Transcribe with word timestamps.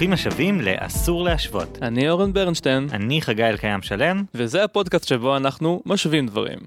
ברוכים 0.00 0.12
השבים 0.12 0.60
ל"אסור 0.60 1.24
להשוות". 1.24 1.78
אני 1.82 2.10
אורן 2.10 2.32
ברנשטיין, 2.32 2.88
אני 2.92 3.22
חגי 3.22 3.44
אלקיים 3.44 3.82
שלם. 3.82 4.24
וזה 4.34 4.64
הפודקאסט 4.64 5.08
שבו 5.08 5.36
אנחנו 5.36 5.82
משווים 5.86 6.26
דברים. 6.26 6.58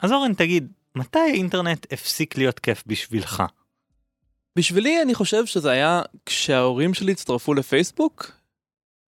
אז 0.00 0.12
אורן, 0.12 0.34
תגיד, 0.34 0.72
מתי 0.96 1.18
האינטרנט 1.18 1.86
הפסיק 1.92 2.38
להיות 2.38 2.58
כיף 2.58 2.82
בשבילך? 2.86 3.42
בשבילי 4.56 5.02
אני 5.02 5.14
חושב 5.14 5.46
שזה 5.46 5.70
היה 5.70 6.02
כשההורים 6.26 6.94
שלי 6.94 7.12
הצטרפו 7.12 7.54
לפייסבוק. 7.54 8.32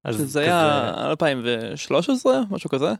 אז 0.04 0.15
זה 0.17 0.39
היה 0.39 0.93
2013, 0.97 2.41
משהו 2.49 2.70
כזה. 2.70 2.93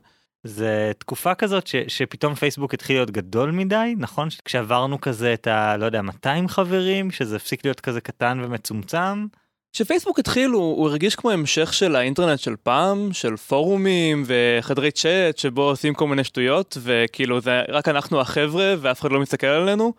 זה 0.44 0.92
תקופה 0.98 1.36
כזאת 1.36 1.68
ש, 1.68 1.76
שפתאום 1.88 2.36
פייסבוק 2.36 2.74
התחיל 2.74 2.96
להיות 2.96 3.12
גדול 3.12 3.52
מדי, 3.52 3.96
נכון? 3.98 4.28
כשעברנו 4.46 5.02
כזה 5.02 5.34
את 5.34 5.48
ה... 5.48 5.78
לא 5.78 5.86
יודע, 5.86 6.02
200 6.02 6.48
חברים, 6.48 7.12
שזה 7.12 7.36
הפסיק 7.36 7.66
להיות 7.66 7.80
כזה 7.80 8.02
קטן 8.02 8.42
ומצומצם. 8.44 9.26
כשפייסבוק 9.74 10.20
התחיל 10.20 10.50
הוא, 10.50 10.78
הוא 10.78 10.90
הרגיש 10.90 11.16
כמו 11.16 11.32
המשך 11.32 11.74
של 11.74 11.96
האינטרנט 11.96 12.40
של 12.40 12.56
פעם, 12.64 13.14
של 13.14 13.38
פורומים 13.38 14.24
וחדרי 14.26 14.92
צ'אט 14.92 15.38
שבו 15.38 15.62
עושים 15.62 15.94
כל 15.94 16.08
מיני 16.08 16.24
שטויות, 16.24 16.78
וכאילו 16.82 17.42
זה 17.42 17.62
רק 17.70 17.88
אנחנו 17.88 18.22
החבר'ה 18.22 18.76
ואף 18.80 19.02
אחד 19.02 19.12
לא 19.12 19.20
מסתכל 19.20 19.48
עלינו. 19.48 19.94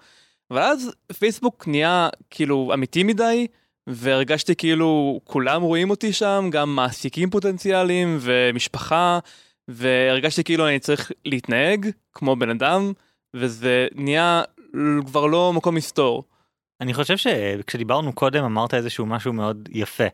ואז 0.51 0.91
פייסבוק 1.19 1.69
נהיה 1.69 2.09
כאילו 2.31 2.71
אמיתי 2.75 3.03
מדי, 3.03 3.47
והרגשתי 3.87 4.57
כאילו 4.57 5.21
כולם 5.25 5.63
רואים 5.63 5.91
אותי 5.91 6.13
שם, 6.13 6.49
גם 6.53 6.77
מעסיקים 6.77 7.31
פוטנציאליים 7.31 8.19
ומשפחה. 8.21 9.19
והרגשתי 9.69 10.45
כאילו 10.45 10.69
אני 10.69 10.79
צריך 10.79 11.13
להתנהג 11.25 11.91
כמו 12.13 12.37
בן 12.37 12.51
אדם, 12.51 12.93
וזה 13.35 13.87
נהיה 13.95 14.43
כבר 15.07 15.27
לא 15.27 15.53
מקום 15.53 15.75
מסתור. 15.75 16.25
אני 16.81 16.95
חושב 16.95 17.17
שכשדיברנו 17.17 18.13
קודם 18.13 18.45
אמרת 18.45 18.75
איזשהו 18.75 19.07
משהו 19.07 19.33
מאוד 19.33 19.69
יפה, 19.73 20.05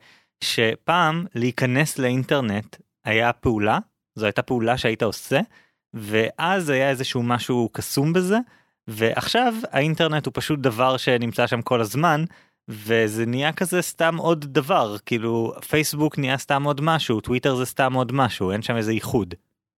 שפעם 0.45 1.25
להיכנס 1.35 1.99
לאינטרנט 1.99 2.77
היה 3.05 3.33
פעולה, 3.33 3.79
זו 4.15 4.27
הייתה 4.27 4.43
פעולה 4.43 4.79
שהיית 4.79 5.03
עושה, 5.03 5.41
ואז 5.95 6.71
היה 6.71 6.91
איזשהו 6.91 7.23
משהו 7.23 7.69
קסום 7.73 8.13
בזה, 8.13 8.39
ועכשיו 8.89 9.55
האינטרנט 9.71 10.27
הוא 10.27 10.33
פשוט 10.35 10.59
דבר 10.59 10.97
שנמצא 10.97 11.47
שם 11.47 11.63
כל 11.63 11.81
הזמן, 11.81 12.25
וזה 12.69 13.27
נהיה 13.27 13.53
כזה 13.53 13.83
סתם 13.83 14.17
עוד 14.17 14.45
דבר 14.45 14.97
כאילו 15.07 15.53
פייסבוק 15.69 16.19
נהיה 16.19 16.39
סתם 16.39 16.63
עוד 16.63 16.81
משהו 16.81 17.21
טוויטר 17.21 17.55
זה 17.55 17.65
סתם 17.65 17.93
עוד 17.93 18.13
משהו 18.13 18.51
אין 18.51 18.63
שם 18.63 18.77
איזה 18.77 18.93
ייחוד. 18.93 19.35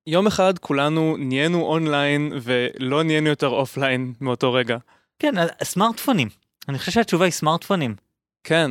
יום 0.07 0.27
אחד 0.27 0.59
כולנו 0.59 1.17
נהיינו 1.19 1.63
אונליין 1.63 2.33
ולא 2.43 3.03
נהיינו 3.03 3.29
יותר 3.29 3.49
offline 3.48 4.12
מאותו 4.21 4.53
רגע. 4.53 4.77
כן 5.19 5.35
סמארטפונים 5.63 6.29
אני 6.69 6.79
חושב 6.79 6.93
שהתשובה 6.93 7.25
היא 7.25 7.33
סמארטפונים. 7.33 7.95
כן. 8.45 8.71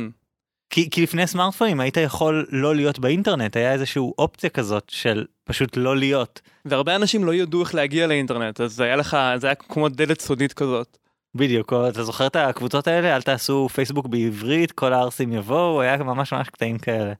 כי, 0.70 0.90
כי 0.90 1.02
לפני 1.02 1.26
סמארטפונים 1.26 1.80
היית 1.80 1.96
יכול 1.96 2.46
לא 2.50 2.76
להיות 2.76 2.98
באינטרנט 2.98 3.56
היה 3.56 3.72
איזשהו 3.72 4.14
אופציה 4.18 4.50
כזאת 4.50 4.84
של 4.88 5.26
פשוט 5.44 5.76
לא 5.76 5.96
להיות. 5.96 6.40
והרבה 6.64 6.96
אנשים 6.96 7.24
לא 7.24 7.34
ידעו 7.34 7.62
איך 7.62 7.74
להגיע 7.74 8.06
לאינטרנט 8.06 8.60
אז 8.60 8.72
זה 8.72 8.84
היה 8.84 8.96
לך 8.96 9.16
זה 9.36 9.46
היה 9.46 9.54
כמו 9.54 9.88
דלת 9.88 10.20
סודית 10.20 10.52
כזאת. 10.52 10.98
בדיוק, 11.34 11.72
אתה 11.88 12.04
זוכר 12.04 12.26
את 12.26 12.36
הקבוצות 12.36 12.86
האלה? 12.86 13.16
אל 13.16 13.22
תעשו 13.22 13.68
פייסבוק 13.68 14.06
בעברית, 14.06 14.72
כל 14.72 14.92
הערסים 14.92 15.32
יבואו, 15.32 15.80
היה 15.80 15.96
ממש 15.96 16.32
ממש 16.32 16.48
קטעים 16.48 16.78
כאלה. 16.78 17.12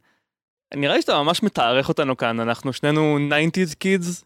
נראה 0.75 0.95
לי 0.95 1.03
שאתה 1.03 1.23
ממש 1.23 1.42
מתארך 1.42 1.89
אותנו 1.89 2.17
כאן, 2.17 2.41
אנחנו 2.41 2.73
שנינו 2.73 3.19
90's 3.19 3.75
kids. 3.84 4.25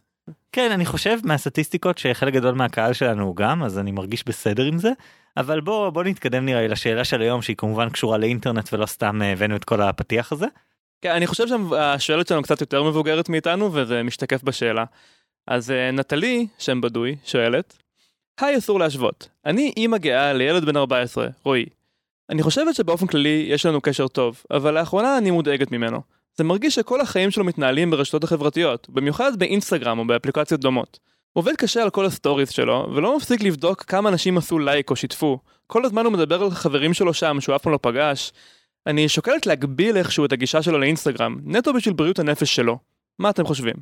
כן, 0.52 0.70
אני 0.72 0.86
חושב 0.86 1.18
מהסטטיסטיקות 1.24 1.98
שחלק 1.98 2.34
גדול 2.34 2.54
מהקהל 2.54 2.92
שלנו 2.92 3.24
הוא 3.24 3.36
גם, 3.36 3.62
אז 3.62 3.78
אני 3.78 3.90
מרגיש 3.90 4.24
בסדר 4.26 4.64
עם 4.64 4.78
זה. 4.78 4.90
אבל 5.36 5.60
בוא, 5.60 5.90
בוא 5.90 6.04
נתקדם 6.04 6.46
נראה 6.46 6.60
לי 6.60 6.68
לשאלה 6.68 7.04
של 7.04 7.20
היום, 7.20 7.42
שהיא 7.42 7.56
כמובן 7.56 7.90
קשורה 7.90 8.18
לאינטרנט 8.18 8.72
ולא 8.72 8.86
סתם 8.86 9.22
אה, 9.22 9.32
הבאנו 9.32 9.56
את 9.56 9.64
כל 9.64 9.82
הפתיח 9.82 10.32
הזה. 10.32 10.46
כן, 11.02 11.10
אני 11.10 11.26
חושב 11.26 11.44
שהשואלת 11.48 12.28
שלנו 12.28 12.42
קצת 12.42 12.60
יותר 12.60 12.82
מבוגרת 12.82 13.28
מאיתנו, 13.28 13.70
וזה 13.72 14.02
משתקף 14.02 14.42
בשאלה. 14.42 14.84
אז 15.46 15.70
אה, 15.70 15.90
נטלי, 15.90 16.46
שם 16.58 16.80
בדוי, 16.80 17.16
שואלת, 17.24 17.76
היי 18.40 18.58
אסור 18.58 18.78
להשוות, 18.80 19.28
אני 19.46 19.72
אימא 19.76 19.98
גאה 19.98 20.32
לילד 20.32 20.64
בן 20.64 20.76
14, 20.76 21.28
רועי. 21.44 21.66
אני 22.30 22.42
חושבת 22.42 22.74
שבאופן 22.74 23.06
כללי 23.06 23.46
יש 23.48 23.66
לנו 23.66 23.80
קשר 23.80 24.08
טוב, 24.08 24.42
אבל 24.50 24.74
לאחרונה 24.78 25.18
אני 25.18 25.30
מודאגת 25.30 25.72
ממנו. 25.72 26.00
זה 26.36 26.44
מרגיש 26.44 26.74
שכל 26.74 27.00
החיים 27.00 27.30
שלו 27.30 27.44
מתנהלים 27.44 27.90
ברשתות 27.90 28.24
החברתיות, 28.24 28.90
במיוחד 28.90 29.38
באינסטגרם 29.38 29.98
או 29.98 30.06
באפליקציות 30.06 30.60
דומות. 30.60 30.98
עובד 31.36 31.56
קשה 31.56 31.82
על 31.82 31.90
כל 31.90 32.06
ה 32.06 32.12
stories 32.12 32.50
שלו, 32.50 32.88
ולא 32.94 33.16
מפסיק 33.16 33.42
לבדוק 33.42 33.82
כמה 33.82 34.08
אנשים 34.08 34.38
עשו 34.38 34.58
לייק 34.58 34.90
או 34.90 34.96
שיתפו. 34.96 35.38
כל 35.66 35.84
הזמן 35.84 36.04
הוא 36.04 36.12
מדבר 36.12 36.42
על 36.42 36.50
חברים 36.50 36.94
שלו 36.94 37.14
שם 37.14 37.40
שהוא 37.40 37.56
אף 37.56 37.62
פעם 37.62 37.72
לא 37.72 37.78
פגש. 37.82 38.32
אני 38.86 39.08
שוקלת 39.08 39.46
להגביל 39.46 39.96
איכשהו 39.96 40.24
את 40.24 40.32
הגישה 40.32 40.62
שלו 40.62 40.78
לאינסטגרם, 40.78 41.36
נטו 41.44 41.72
בשביל 41.72 41.94
בריאות 41.94 42.18
הנפש 42.18 42.56
שלו. 42.56 42.78
מה 43.18 43.30
אתם 43.30 43.46
חושבים? 43.46 43.74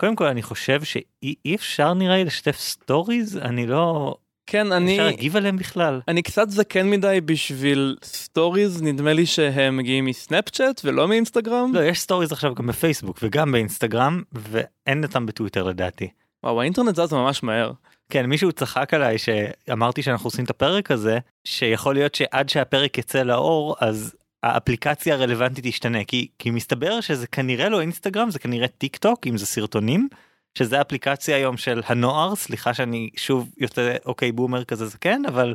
קודם 0.00 0.16
כל 0.16 0.26
אני 0.26 0.42
חושב 0.42 0.82
שאי 0.84 1.54
אפשר 1.54 1.94
נראה 1.94 2.16
לי 2.16 2.24
לשתף 2.24 2.58
stories 2.58 3.36
אני 3.36 3.66
לא 3.66 4.14
כן 4.46 4.72
אני 4.72 4.92
אפשר 4.92 5.04
להגיב 5.04 5.36
עליהם 5.36 5.56
בכלל 5.56 6.00
אני 6.08 6.22
קצת 6.22 6.50
זקן 6.50 6.90
מדי 6.90 7.20
בשביל 7.24 7.96
stories 8.02 8.82
נדמה 8.82 9.12
לי 9.12 9.26
שהם 9.26 9.76
מגיעים 9.76 10.04
מסנאפצ'אט 10.04 10.80
ולא 10.84 11.08
מאינסטגרם 11.08 11.70
לא 11.74 11.80
יש 11.84 12.00
stories 12.00 12.32
עכשיו 12.32 12.54
גם 12.54 12.66
בפייסבוק 12.66 13.18
וגם 13.22 13.52
באינסטגרם 13.52 14.22
ואין 14.32 15.04
אותם 15.04 15.26
בטוויטר 15.26 15.62
לדעתי. 15.62 16.08
וואו 16.44 16.60
האינטרנט 16.60 16.96
זז 16.96 17.12
ממש 17.12 17.42
מהר. 17.42 17.72
כן 18.10 18.26
מישהו 18.26 18.52
צחק 18.52 18.94
עליי 18.94 19.18
שאמרתי 19.18 20.02
שאנחנו 20.02 20.26
עושים 20.26 20.44
את 20.44 20.50
הפרק 20.50 20.90
הזה 20.90 21.18
שיכול 21.44 21.94
להיות 21.94 22.14
שעד 22.14 22.48
שהפרק 22.48 22.98
יצא 22.98 23.22
לאור 23.22 23.76
אז 23.80 24.14
האפליקציה 24.42 25.14
הרלוונטית 25.14 25.66
תשתנה 25.66 26.04
כי 26.04 26.28
כי 26.38 26.50
מסתבר 26.50 27.00
שזה 27.00 27.26
כנראה 27.26 27.68
לא 27.68 27.80
אינסטגרם 27.80 28.30
זה 28.30 28.38
כנראה 28.38 28.68
טיק 28.68 28.96
טוק 28.96 29.26
אם 29.26 29.36
זה 29.36 29.46
סרטונים 29.46 30.08
שזה 30.58 30.80
אפליקציה 30.80 31.36
היום 31.36 31.56
של 31.56 31.82
הנוער 31.86 32.34
סליחה 32.34 32.74
שאני 32.74 33.10
שוב 33.16 33.50
יוצא 33.56 33.96
אוקיי 34.06 34.32
בומר 34.32 34.64
כזה 34.64 34.86
זה 34.86 34.98
כן 35.00 35.22
אבל 35.28 35.54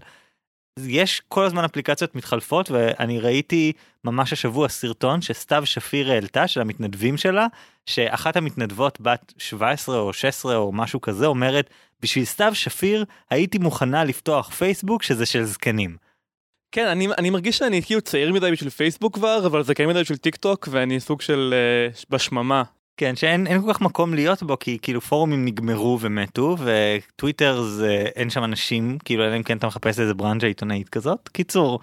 יש 0.88 1.22
כל 1.28 1.45
הזמן 1.45 1.63
אפליקציות 1.63 2.16
מתחלפות 2.16 2.72
ואני 2.72 3.19
ראיתי 3.19 3.73
ממש 4.03 4.34
השבוע 4.34 4.69
סרטון 4.69 5.22
שסתיו 5.22 5.66
שפיר 5.66 6.12
העלתה 6.12 6.47
של 6.47 6.62
המתנדבים 6.62 7.17
שלה 7.17 7.47
שאחת 7.85 8.38
המתנדבות 8.38 9.01
בת 9.01 9.34
17 9.38 10.00
או 10.00 10.13
16 10.13 10.57
או 10.57 10.72
משהו 10.72 11.01
כזה 11.01 11.25
אומרת 11.25 11.69
בשביל 12.01 12.25
סתיו 12.25 12.56
שפיר 12.56 13.06
הייתי 13.29 13.57
מוכנה 13.57 14.03
לפתוח 14.03 14.50
פייסבוק 14.50 15.03
שזה 15.03 15.25
של 15.25 15.44
זקנים. 15.44 15.97
כן 16.72 16.88
אני 16.88 17.07
אני 17.18 17.29
מרגיש 17.29 17.57
שאני 17.57 17.81
כאילו 17.81 18.01
צעיר 18.01 18.34
מדי 18.34 18.51
בשביל 18.51 18.69
פייסבוק 18.69 19.16
כבר 19.16 19.45
אבל 19.45 19.73
קיים 19.73 19.89
מדי 19.89 20.01
בשביל 20.01 20.18
טיק 20.18 20.35
טוק 20.35 20.68
ואני 20.72 21.00
סוג 21.00 21.22
של 21.22 21.53
uh, 21.94 22.06
בשממה. 22.09 22.63
כן 23.00 23.16
שאין 23.16 23.48
אין 23.48 23.62
כל 23.62 23.74
כך 23.74 23.82
מקום 23.82 24.14
להיות 24.14 24.44
בו 24.44 24.60
כי 24.60 24.78
כאילו 24.82 25.02
פורומים 25.02 25.46
נגמרו 25.46 25.98
ומתו 26.02 26.56
וטוויטר 26.60 27.62
זה 27.62 28.06
אין 28.16 28.30
שם 28.30 28.44
אנשים 28.44 28.98
כאילו 29.06 29.24
אלא 29.24 29.38
אם 29.38 29.44
כן 29.44 29.58
אתה 29.58 29.68
מחפש 29.68 30.00
איזה 30.00 30.14
ברנז'ה 30.14 30.48
עיתונאית 30.48 30.90
כזאת 30.90 31.30
קיצור. 31.30 31.80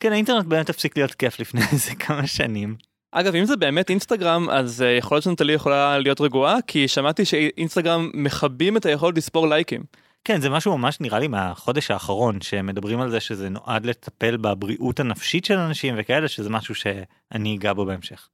כן 0.00 0.12
האינטרנט 0.12 0.46
באמת 0.46 0.70
הפסיק 0.70 0.96
להיות 0.96 1.14
כיף 1.14 1.40
לפני 1.40 1.60
איזה 1.72 1.94
כמה 1.94 2.26
שנים. 2.26 2.76
אגב 3.12 3.34
אם 3.34 3.44
זה 3.44 3.56
באמת 3.56 3.90
אינסטגרם 3.90 4.50
אז 4.50 4.80
uh, 4.80 4.98
יכול 4.98 5.14
להיות 5.14 5.24
שנטלי 5.24 5.52
יכולה 5.52 5.98
להיות 5.98 6.20
רגועה 6.20 6.56
כי 6.66 6.88
שמעתי 6.88 7.24
שאינסטגרם 7.24 8.10
מכבים 8.14 8.76
את 8.76 8.86
היכולת 8.86 9.16
לספור 9.16 9.48
לייקים. 9.48 9.82
כן 10.24 10.40
זה 10.40 10.50
משהו 10.50 10.78
ממש 10.78 11.00
נראה 11.00 11.18
לי 11.18 11.28
מהחודש 11.28 11.90
האחרון 11.90 12.40
שמדברים 12.40 13.00
על 13.00 13.10
זה 13.10 13.20
שזה 13.20 13.48
נועד 13.48 13.86
לטפל 13.86 14.36
בבריאות 14.36 15.00
הנפשית 15.00 15.44
של 15.44 15.58
אנשים 15.58 15.94
וכאלה 15.98 16.28
שזה 16.28 16.50
משהו 16.50 16.74
שאני 16.74 17.56
אגע 17.56 17.72
בו 17.72 17.86
בהמשך. 17.86 18.28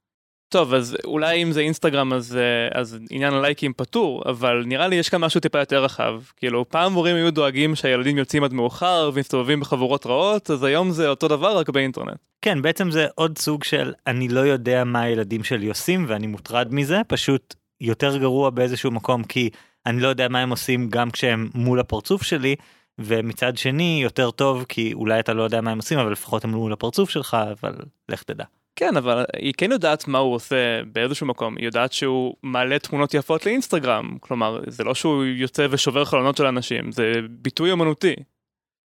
טוב 0.51 0.75
אז 0.75 0.97
אולי 1.05 1.43
אם 1.43 1.53
זה 1.53 1.61
אינסטגרם 1.61 2.13
אז 2.13 2.39
אז 2.75 2.99
עניין 3.11 3.35
הלייקים 3.35 3.73
פתור 3.73 4.23
אבל 4.27 4.63
נראה 4.67 4.89
לי 4.89 4.97
יש 4.97 5.09
כאן 5.09 5.21
משהו 5.21 5.41
טיפה 5.41 5.59
יותר 5.59 5.85
רחב 5.85 6.21
כאילו 6.37 6.69
פעם 6.69 6.93
מורים 6.93 7.17
היו 7.17 7.33
דואגים 7.33 7.75
שהילדים 7.75 8.19
יוצאים 8.19 8.45
עד 8.45 8.53
מאוחר 8.53 9.11
ומסתובבים 9.15 9.61
בחבורות 9.61 10.07
רעות 10.07 10.51
אז 10.51 10.65
היום 10.65 10.91
זה 10.91 11.09
אותו 11.09 11.29
דבר 11.29 11.57
רק 11.57 11.69
באינטרנט. 11.69 12.17
כן 12.43 12.63
בעצם 12.63 12.91
זה 12.91 13.07
עוד 13.15 13.39
סוג 13.39 13.65
של 13.65 13.93
אני 14.07 14.29
לא 14.29 14.41
יודע 14.41 14.85
מה 14.85 15.01
הילדים 15.01 15.45
שלי 15.45 15.69
עושים 15.69 16.05
ואני 16.09 16.27
מוטרד 16.27 16.75
מזה 16.75 17.01
פשוט 17.07 17.55
יותר 17.81 18.17
גרוע 18.17 18.51
באיזשהו 18.51 18.91
מקום 18.91 19.25
כי 19.25 19.51
אני 19.87 20.01
לא 20.01 20.09
יודע 20.09 20.29
מה 20.29 20.41
הם 20.41 20.51
עושים 20.51 20.89
גם 20.89 21.11
כשהם 21.11 21.49
מול 21.55 21.81
הפרצוף 21.81 22.23
שלי 22.23 22.57
ומצד 22.99 23.57
שני 23.57 24.01
יותר 24.03 24.31
טוב 24.31 24.65
כי 24.69 24.93
אולי 24.93 25.21
אתה 25.21 25.33
לא 25.33 25.43
יודע 25.43 25.61
מה 25.61 25.71
הם 25.71 25.79
עושים 25.79 25.99
אבל 25.99 26.13
לפחות 26.13 26.45
הם 26.45 26.51
מול 26.51 26.73
הפרצוף 26.73 27.11
שלך 27.11 27.37
אבל 27.51 27.75
לך 28.09 28.23
תדע. 28.23 28.45
כן 28.77 28.97
אבל 28.97 29.25
היא 29.37 29.53
כן 29.57 29.73
יודעת 29.73 30.09
מה 30.09 30.19
הוא 30.19 30.35
עושה 30.35 30.83
באיזשהו 30.93 31.27
מקום 31.27 31.57
היא 31.57 31.65
יודעת 31.65 31.93
שהוא 31.93 32.35
מעלה 32.43 32.79
תמונות 32.79 33.15
יפות 33.15 33.47
לאינסטגרם 33.47 34.17
כלומר 34.21 34.61
זה 34.67 34.85
לא 34.85 34.95
שהוא 34.95 35.25
יוצא 35.25 35.67
ושובר 35.71 36.05
חלונות 36.05 36.37
של 36.37 36.47
אנשים 36.47 36.93
זה 36.93 37.13
ביטוי 37.31 37.73
אמנותי. 37.73 38.15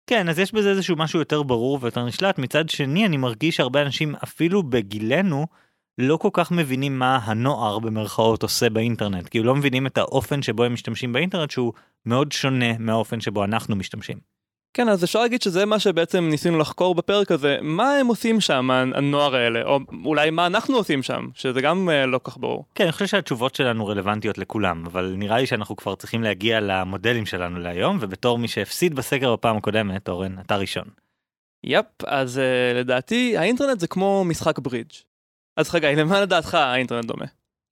כן 0.07 0.29
אז 0.29 0.39
יש 0.39 0.53
בזה 0.53 0.71
איזשהו 0.71 0.97
משהו 0.97 1.19
יותר 1.19 1.43
ברור 1.43 1.79
ויותר 1.81 2.05
נשלט 2.05 2.39
מצד 2.39 2.69
שני 2.69 3.07
אני 3.07 3.17
מרגיש 3.17 3.57
שהרבה 3.57 3.83
אנשים 3.83 4.15
אפילו 4.25 4.63
בגילנו 4.63 5.47
לא 5.99 6.17
כל 6.17 6.31
כך 6.33 6.53
מבינים 6.53 6.99
מה 6.99 7.17
הנוער 7.23 7.79
במרכאות 7.79 8.43
עושה 8.43 8.71
באינטרנט 8.71 9.29
כי 9.29 9.43
לא 9.43 9.55
מבינים 9.55 9.87
את 9.87 9.99
האופן 9.99 10.43
שבו 10.43 10.65
הם 10.65 10.73
משתמשים 10.73 11.13
באינטרנט 11.13 11.51
שהוא 11.51 11.73
מאוד 12.07 12.33
שונה 12.33 12.79
מהאופן 12.79 13.21
שבו 13.21 13.45
אנחנו 13.45 13.77
משתמשים. 13.77 14.19
כן, 14.75 14.89
אז 14.89 15.05
אפשר 15.05 15.21
להגיד 15.21 15.43
שזה 15.43 15.67
מה 15.67 15.79
שבעצם 15.79 16.29
ניסינו 16.31 16.59
לחקור 16.59 16.95
בפרק 16.95 17.31
הזה, 17.31 17.57
מה 17.63 17.93
הם 17.93 18.07
עושים 18.07 18.41
שם, 18.41 18.71
הנוער 18.71 19.35
האלה, 19.35 19.63
או 19.63 19.79
אולי 20.05 20.31
מה 20.31 20.47
אנחנו 20.47 20.77
עושים 20.77 21.03
שם, 21.03 21.29
שזה 21.35 21.61
גם 21.61 21.91
אה, 21.91 22.07
לא 22.07 22.21
כך 22.25 22.39
ברור. 22.39 22.65
כן, 22.75 22.85
אני 22.85 22.93
חושב 22.93 23.07
שהתשובות 23.07 23.55
שלנו 23.55 23.87
רלוונטיות 23.87 24.39
לכולם, 24.39 24.87
אבל 24.87 25.15
נראה 25.19 25.39
לי 25.39 25.47
שאנחנו 25.47 25.77
כבר 25.77 25.95
צריכים 25.95 26.23
להגיע 26.23 26.61
למודלים 26.61 27.27
שלנו 27.27 27.59
להיום, 27.59 27.99
ובתור 28.01 28.39
מי 28.39 28.49
שהפסיד 28.49 28.95
בסקר 28.95 29.33
בפעם 29.33 29.57
הקודמת, 29.57 30.09
אורן, 30.09 30.39
אתה 30.39 30.57
ראשון. 30.57 30.85
יפ, 31.65 31.87
אז 32.07 32.39
uh, 32.39 32.79
לדעתי 32.79 33.37
האינטרנט 33.37 33.81
זה 33.81 33.87
כמו 33.87 34.25
משחק 34.25 34.59
ברידג'. 34.59 34.93
אז 35.57 35.71
חגי, 35.71 35.95
למה 35.97 36.21
לדעתך 36.21 36.55
האינטרנט 36.55 37.05
דומה? 37.05 37.25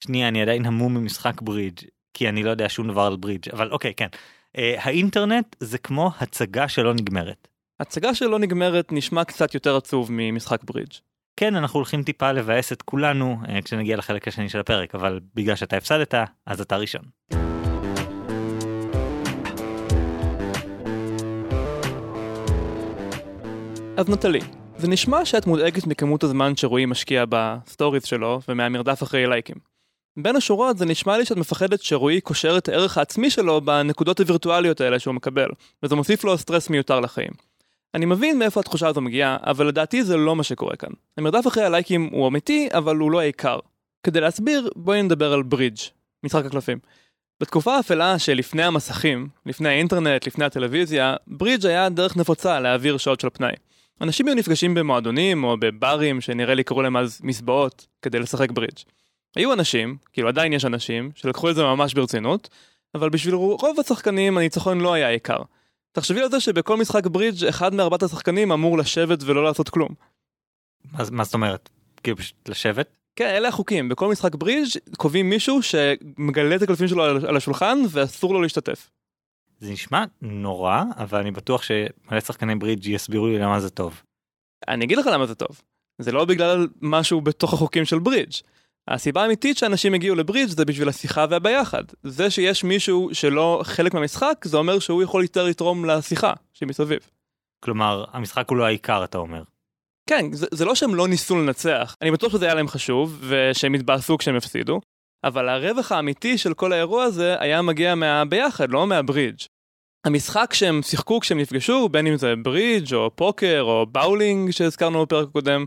שנייה, 0.05 0.29
אני 0.29 0.43
עדיין 0.43 0.67
המום 0.67 0.95
ממשחק 0.95 1.43
ברידג', 1.43 1.89
כי 2.15 2.29
אני 2.29 2.43
לא 2.43 2.51
יודע 2.51 2.69
שום 2.69 2.89
דבר 2.89 3.03
על 3.03 3.17
ברידג', 3.17 3.51
אבל 3.53 3.71
אוקיי, 3.71 3.95
כן. 3.95 4.09
Uh, 4.57 4.61
האינטרנט 4.79 5.57
זה 5.61 5.79
כמו 5.79 6.11
הצגה 6.21 6.69
שלא 6.69 6.95
נגמרת. 6.95 7.49
הצגה 7.81 8.15
שלא 8.15 8.39
נגמרת 8.39 8.93
נשמע 8.93 9.25
קצת 9.25 9.55
יותר 9.55 9.77
עצוב 9.77 10.09
ממשחק 10.13 10.65
ברידג'. 10.65 10.93
כן, 11.37 11.57
אנחנו 11.57 11.79
הולכים 11.79 12.03
טיפה 12.03 12.33
לבאס 12.33 12.73
את 12.73 12.83
כולנו 12.83 13.37
uh, 13.45 13.63
כשנגיע 13.65 13.97
לחלק 13.97 14.29
השני 14.29 14.49
של 14.49 14.61
הפרק, 14.61 14.95
אבל 14.95 15.21
בגלל 15.35 15.57
שאתה 15.57 15.77
הפסדת, 15.77 16.15
אז 16.47 16.61
אתה 16.61 16.77
ראשון. 16.77 17.03
אז 23.97 24.09
נטלי, 24.09 24.41
זה 24.77 24.89
נשמע 24.89 25.25
שאת 25.25 25.47
מודאגת 25.47 25.87
מכמות 25.87 26.25
הזמן 26.25 26.57
שרועי 26.57 26.87
משקיע 26.87 27.25
ב 27.29 27.38
stories 27.38 28.05
שלו 28.05 28.41
ומהמרדף 28.49 29.03
אחרי 29.03 29.27
לייקים. 29.27 29.70
בין 30.17 30.37
השורות 30.37 30.79
זה 30.79 30.87
נשמע 30.87 31.19
לי 31.19 31.25
שאת 31.25 31.37
מפחדת 31.37 31.83
שרועי 31.83 32.21
קושר 32.21 32.59
את 32.59 32.69
הערך 32.69 32.99
העצמי 32.99 33.31
שלו 33.31 33.61
בנקודות 33.61 34.21
הווירטואליות 34.21 34.81
האלה 34.81 34.99
שהוא 34.99 35.15
מקבל, 35.15 35.49
וזה 35.83 35.95
מוסיף 35.95 36.25
לו 36.25 36.39
סטרס 36.39 36.71
מיותר 36.71 37.01
לחיים. 37.01 37.31
אני 37.95 38.07
מבין 38.07 38.39
מאיפה 38.39 38.61
התחושה 38.61 38.89
הזו 38.89 39.01
מגיעה, 39.01 39.37
אבל 39.43 39.67
לדעתי 39.67 40.05
זה 40.05 40.17
לא 40.17 40.37
מה 40.37 40.43
שקורה 40.43 40.77
כאן. 40.77 40.91
המרדף 41.17 41.47
אחרי 41.47 41.65
הלייקים 41.65 42.09
הוא 42.13 42.29
אמיתי, 42.29 42.69
אבל 42.73 42.97
הוא 42.97 43.11
לא 43.11 43.21
העיקר. 43.21 43.59
כדי 44.03 44.21
להסביר, 44.21 44.71
בואי 44.77 45.03
נדבר 45.03 45.33
על 45.33 45.43
ברידג', 45.43 45.79
משחק 46.25 46.45
הקלפים. 46.45 46.79
בתקופה 47.41 47.77
האפלה 47.77 48.19
שלפני 48.19 48.63
המסכים, 48.63 49.29
לפני 49.47 49.69
האינטרנט, 49.69 50.27
לפני 50.27 50.45
הטלוויזיה, 50.45 51.17
ברידג' 51.27 51.67
היה 51.67 51.89
דרך 51.89 52.17
נפוצה 52.17 52.61
להעביר 52.61 52.97
שעות 52.97 53.21
של 53.21 53.29
פנאי. 53.31 53.55
אנשים 54.01 54.27
היו 54.27 54.35
נפגשים 54.35 54.75
במועדונים 54.75 55.45
או 55.45 55.57
בברים 55.61 56.21
שנראה 56.21 56.55
לי 56.55 56.65
קראו 56.65 56.83
להם 56.83 56.97
אז 56.97 57.21
מסבעות 57.23 57.87
כדי 58.03 58.19
לשחק 58.19 58.51
ברידג'. 58.51 58.79
היו 59.37 59.53
אנשים, 59.53 59.97
כאילו 60.13 60.29
עדיין 60.29 60.53
יש 60.53 60.65
אנשים, 60.65 61.11
שלקחו 61.15 61.51
את 61.51 61.55
זה 61.55 61.63
ממש 61.63 61.95
ברצינות, 61.95 62.49
אבל 62.95 63.09
בשביל 63.09 63.35
רוב 63.35 63.81
השחקנים 63.81 64.39
הניצחון 64.39 64.81
לא 64.81 64.93
היה 64.93 65.09
עיקר. 65.09 65.39
תחשבי 65.93 66.21
על 66.21 66.31
זה 66.31 66.41
שבכל 66.41 66.77
משחק 66.77 67.07
ברידג' 67.07 67.45
אחד 67.45 67.75
מארבעת 67.75 68.03
השחקנים 68.03 68.53
אמור 68.53 68.79
לשבת 68.79 69.19
ולא 69.23 69.45
לעשות 69.45 69.69
כלום. 69.69 69.95
מה, 70.93 71.05
מה 71.11 71.25
זאת 71.25 71.35
אומרת? 71.35 71.69
כאילו 72.03 72.17
פשוט 72.17 72.49
לשבת? 72.49 72.89
כן, 73.17 73.27
אלה 73.27 73.49
החוקים. 73.49 73.89
בכל 73.89 74.11
משחק 74.11 74.35
ברידג' 74.35 74.69
קובעים 74.97 75.31
מישהו 75.31 75.63
שמגלה 75.63 76.57
את 76.57 76.63
הקלפים 76.63 76.89
שלו 76.89 77.05
על 77.05 77.37
השולחן 77.37 77.79
ואסור 77.89 78.35
לו 78.35 78.43
להשתתף. 78.43 78.91
זה 79.61 79.73
נשמע 79.73 80.05
נורא, 80.23 80.83
אבל 80.97 81.21
אני 81.21 81.31
בטוח 81.31 81.63
שמלא 81.63 82.21
שחקני 82.21 82.55
ברידג' 82.55 82.87
יסבירו 82.87 83.27
לי 83.27 83.39
למה 83.39 83.61
זה 83.61 83.71
טוב. 83.71 84.03
אני 84.69 84.85
אגיד 84.85 84.99
לך 84.99 85.07
למה 85.07 85.27
זה 85.27 85.35
טוב. 85.35 85.61
זה 85.99 86.13
לא 86.13 86.25
בגלל 86.25 86.69
משהו 86.81 87.21
בתוך 87.21 87.53
החוקים 87.53 87.85
של 87.85 87.99
ברידג'. 87.99 88.33
הסיבה 88.89 89.23
האמיתית 89.23 89.59
שאנשים 89.59 89.95
הגיעו 89.95 90.17
לברידג' 90.17 90.49
זה 90.49 90.65
בשביל 90.65 90.89
השיחה 90.89 91.27
והביחד. 91.31 91.85
זה 92.03 92.31
שיש 92.31 92.65
מישהו 92.65 93.09
שלא 93.13 93.61
חלק 93.65 93.95
מהמשחק, 93.95 94.45
זה 94.45 94.57
אומר 94.57 94.79
שהוא 94.79 95.03
יכול 95.03 95.23
יותר 95.23 95.45
לתרום 95.45 95.85
לשיחה 95.85 96.33
שמסביב. 96.53 96.99
כלומר, 97.65 98.05
המשחק 98.13 98.49
הוא 98.49 98.57
לא 98.57 98.65
העיקר, 98.65 99.05
אתה 99.05 99.19
אומר. 99.19 99.43
כן, 100.07 100.33
זה, 100.33 100.47
זה 100.51 100.65
לא 100.65 100.75
שהם 100.75 100.95
לא 100.95 101.09
ניסו 101.09 101.39
לנצח, 101.39 101.97
אני 102.03 102.11
בטוח 102.11 102.33
שזה 102.33 102.45
היה 102.45 102.55
להם 102.55 102.69
חשוב, 102.69 103.25
ושהם 103.29 103.75
התבאסו 103.75 104.19
כשהם 104.19 104.37
הפסידו, 104.37 104.81
אבל 105.25 105.49
הרווח 105.49 105.93
האמיתי 105.93 106.39
של 106.39 106.55
כל 106.55 106.73
האירוע 106.73 107.05
הזה 107.05 107.37
היה 107.41 107.63
מגיע 107.63 107.95
מהביחד, 107.95 108.71
לא 108.71 108.87
מהברידג'. 108.87 109.41
המשחק 110.05 110.55
שהם 110.55 110.83
שיחקו 110.83 111.21
כשהם 111.21 111.39
נפגשו, 111.39 111.89
בין 111.89 112.07
אם 112.07 112.17
זה 112.17 112.35
ברידג' 112.43 112.95
או 112.95 113.11
פוקר 113.17 113.61
או 113.63 113.87
באולינג 113.87 114.51
שהזכרנו 114.51 115.03
בפרק 115.03 115.29
הקודם, 115.29 115.65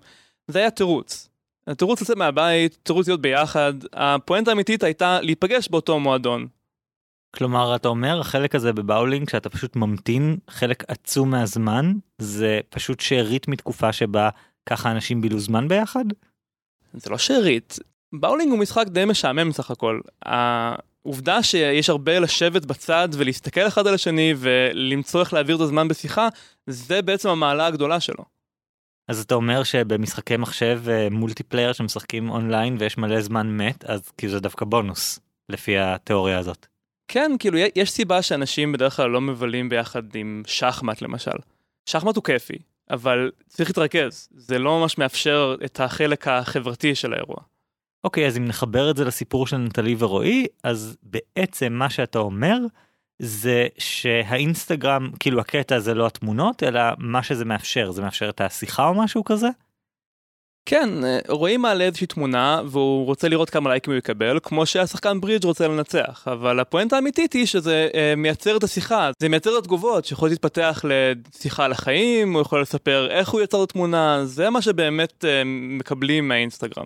זה 0.48 0.60
היה 0.60 0.72
תירוץ. 0.72 1.30
התירוץ 1.68 2.02
לצאת 2.02 2.18
מהבית, 2.18 2.78
תירוץ 2.84 3.08
להיות 3.08 3.22
ביחד, 3.22 3.74
הפואנטה 3.94 4.52
האמיתית 4.52 4.84
הייתה 4.84 5.22
להיפגש 5.22 5.68
באותו 5.70 6.00
מועדון. 6.00 6.48
כלומר, 7.36 7.76
אתה 7.76 7.88
אומר, 7.88 8.20
החלק 8.20 8.56
הזה 8.56 8.74
בבאולינג, 8.74 9.30
שאתה 9.30 9.50
פשוט 9.50 9.76
ממתין 9.76 10.38
חלק 10.50 10.84
עצום 10.88 11.32
מהזמן, 11.32 11.94
זה 12.18 12.60
פשוט 12.70 13.00
שארית 13.00 13.48
מתקופה 13.48 13.94
שבה 13.94 14.30
ככה 14.66 14.92
אנשים 14.92 15.22
בילו 15.22 15.40
זמן 15.40 15.68
ביחד? 15.68 16.06
זה 16.94 17.10
לא 17.10 17.18
שארית, 17.18 17.80
באולינג 18.14 18.52
הוא 18.52 18.60
משחק 18.60 18.88
די 18.88 19.06
משעמם 19.06 19.52
סך 19.52 19.72
הכל. 19.72 20.00
העובדה 20.26 21.44
שיש 21.44 21.90
הרבה 21.90 22.20
לשבת 22.20 22.66
בצד 22.66 23.10
ולהסתכל 23.14 23.68
אחד 23.68 23.88
על 23.88 23.94
השני 23.94 24.34
ולמצוא 24.38 25.20
איך 25.20 25.34
להעביר 25.34 25.56
את 25.56 25.62
הזמן 25.62 25.88
בשיחה, 25.88 26.28
זה 26.68 27.02
בעצם 27.02 27.30
המעלה 27.30 27.66
הגדולה 27.66 28.00
שלו. 28.00 28.33
אז 29.08 29.22
אתה 29.22 29.36
אומר 29.36 29.64
שבמשחקי 29.64 30.38
מחשב 30.38 30.82
אה, 30.90 31.08
multiplayer 31.12 31.74
שמשחקים 31.74 32.30
אונליין 32.30 32.76
ויש 32.80 32.98
מלא 32.98 33.22
זמן 33.22 33.58
מת, 33.58 33.86
אז 33.86 34.12
כאילו 34.18 34.34
זה 34.34 34.40
דווקא 34.40 34.66
בונוס, 34.66 35.20
לפי 35.50 35.78
התיאוריה 35.78 36.40
הזאת. 36.40 36.68
כן, 37.08 37.32
כאילו 37.40 37.58
יש 37.76 37.92
סיבה 37.92 38.22
שאנשים 38.22 38.72
בדרך 38.72 38.96
כלל 38.96 39.10
לא 39.10 39.22
מבלים 39.22 39.70
ביחד 39.70 40.16
עם 40.16 40.44
שחמט 40.48 41.02
למשל. 41.02 41.38
שחמט 41.86 42.16
הוא 42.16 42.24
כיפי, 42.24 42.58
אבל 42.90 43.32
צריך 43.48 43.70
להתרכז, 43.70 44.30
זה 44.32 44.60
לא 44.60 44.80
ממש 44.80 44.98
מאפשר 44.98 45.56
את 45.66 45.80
החלק 45.80 46.28
החברתי 46.28 46.96
של 46.96 47.14
האירוע. 47.14 47.38
אוקיי, 48.04 48.28
אז 48.28 48.38
אם 48.38 48.46
נחבר 48.46 48.92
את 48.92 48.98
זה 48.98 49.06
לסיפור 49.06 49.48
של 49.48 49.58
נטלי 49.58 49.96
ורועי, 49.98 50.48
אז 50.64 50.98
בעצם 51.04 51.74
מה 51.74 51.90
שאתה 51.90 52.20
אומר 52.20 52.58
זה 53.20 53.68
שהאינסטגרם, 53.78 55.12
כאילו 55.20 55.40
הקטע 55.40 55.80
זה 55.80 55.94
לא 55.94 56.06
התמונות, 56.06 56.64
אלא 56.64 56.82
מה 56.98 57.24
שזה 57.24 57.46
מאפשר, 57.46 57.92
זה 57.92 58.02
מאפשר 58.02 58.30
את 58.30 58.42
השיחה 58.42 58.88
או 58.88 58.94
משהו 58.94 59.24
כזה? 59.24 59.48
כן, 60.66 60.90
רואים 61.28 61.62
מעלה 61.62 61.84
איזושהי 61.84 62.08
תמונה 62.08 62.62
והוא 62.66 63.06
רוצה 63.06 63.28
לראות 63.28 63.50
כמה 63.50 63.70
לייקים 63.70 63.94
הוא 63.94 63.98
יקבל, 63.98 64.40
כמו 64.44 64.66
שהשחקן 64.66 65.22
ברידג' 65.22 65.46
רוצה 65.46 65.68
לנצח, 65.68 66.28
אבל 66.32 66.60
הפואנטה 66.60 66.96
האמיתית 66.96 67.34
היא 67.34 67.46
שזה 67.46 67.90
אה, 67.94 68.14
מייצר 68.18 68.58
את 68.58 68.64
השיחה, 68.64 69.12
זה 69.20 69.30
מייצר 69.30 69.58
את 69.58 69.64
התגובות 69.64 70.06
שיכול 70.06 70.30
להתפתח 70.30 70.84
לשיחה 70.84 71.66
על 71.66 71.72
החיים, 71.72 72.34
הוא 72.34 72.42
יכול 72.42 72.62
לספר 72.62 73.08
איך 73.12 73.30
הוא 73.30 73.42
יצר 73.42 73.64
את 73.64 73.70
התמונה, 73.70 74.26
זה 74.26 74.50
מה 74.50 74.62
שבאמת 74.62 75.26
אה, 75.26 75.42
מקבלים 75.46 76.28
מהאינסטגרם. 76.28 76.86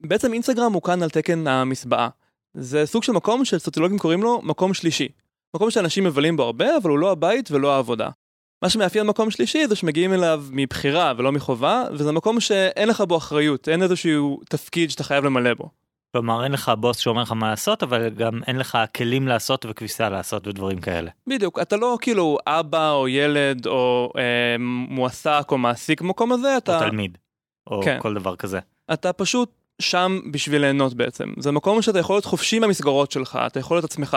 בעצם 0.00 0.32
אינסטגרם 0.32 0.72
הוא 0.72 0.82
כאן 0.82 1.02
על 1.02 1.10
תקן 1.10 1.46
המסבעה. 1.46 2.08
זה 2.54 2.86
סוג 2.86 3.02
של 3.02 3.12
מקום 3.12 3.44
שסוציולוגים 3.44 3.98
קוראים 3.98 4.22
לו 4.22 4.40
מקום 4.42 4.74
שלישי. 4.74 5.08
מקום 5.56 5.70
שאנשים 5.70 6.04
מבלים 6.04 6.36
בו 6.36 6.42
הרבה, 6.42 6.76
אבל 6.76 6.90
הוא 6.90 6.98
לא 6.98 7.12
הבית 7.12 7.50
ולא 7.50 7.74
העבודה. 7.74 8.08
מה 8.62 8.68
שמאפיין 8.68 9.06
מקום 9.06 9.30
שלישי 9.30 9.66
זה 9.66 9.76
שמגיעים 9.76 10.12
אליו 10.12 10.44
מבחירה 10.50 11.12
ולא 11.16 11.32
מחובה, 11.32 11.84
וזה 11.92 12.12
מקום 12.12 12.40
שאין 12.40 12.88
לך 12.88 13.00
בו 13.00 13.16
אחריות, 13.16 13.68
אין 13.68 13.82
איזשהו 13.82 14.40
תפקיד 14.48 14.90
שאתה 14.90 15.04
חייב 15.04 15.24
למלא 15.24 15.54
בו. 15.54 15.68
כלומר 16.12 16.44
אין 16.44 16.52
לך 16.52 16.72
בוס 16.78 16.98
שאומר 16.98 17.22
לך 17.22 17.32
מה 17.32 17.50
לעשות 17.50 17.82
אבל 17.82 18.08
גם 18.08 18.40
אין 18.46 18.56
לך 18.56 18.78
כלים 18.96 19.28
לעשות 19.28 19.66
וכביסה 19.68 20.08
לעשות 20.08 20.46
ודברים 20.46 20.80
כאלה. 20.80 21.10
בדיוק 21.26 21.58
אתה 21.58 21.76
לא 21.76 21.98
כאילו 22.00 22.38
אבא 22.46 22.90
או 22.90 23.08
ילד 23.08 23.66
או 23.66 24.12
אה, 24.16 24.56
מועסק 24.88 25.46
או 25.50 25.58
מעסיק 25.58 26.00
במקום 26.00 26.32
הזה 26.32 26.56
אתה 26.56 26.76
או 26.76 26.80
תלמיד 26.80 27.18
או 27.70 27.80
כן. 27.84 27.98
כל 28.00 28.14
דבר 28.14 28.36
כזה. 28.36 28.58
אתה 28.92 29.12
פשוט 29.12 29.50
שם 29.80 30.20
בשביל 30.30 30.60
ליהנות 30.60 30.94
בעצם. 30.94 31.28
זה 31.38 31.52
מקום 31.52 31.82
שאתה 31.82 31.98
יכול 31.98 32.14
להיות 32.14 32.24
חופשי 32.24 32.58
מהמסגרות 32.58 33.10
שלך, 33.10 33.38
אתה 33.46 33.60
יכול 33.60 33.76
להיות 33.76 33.84
עצמך. 33.84 34.16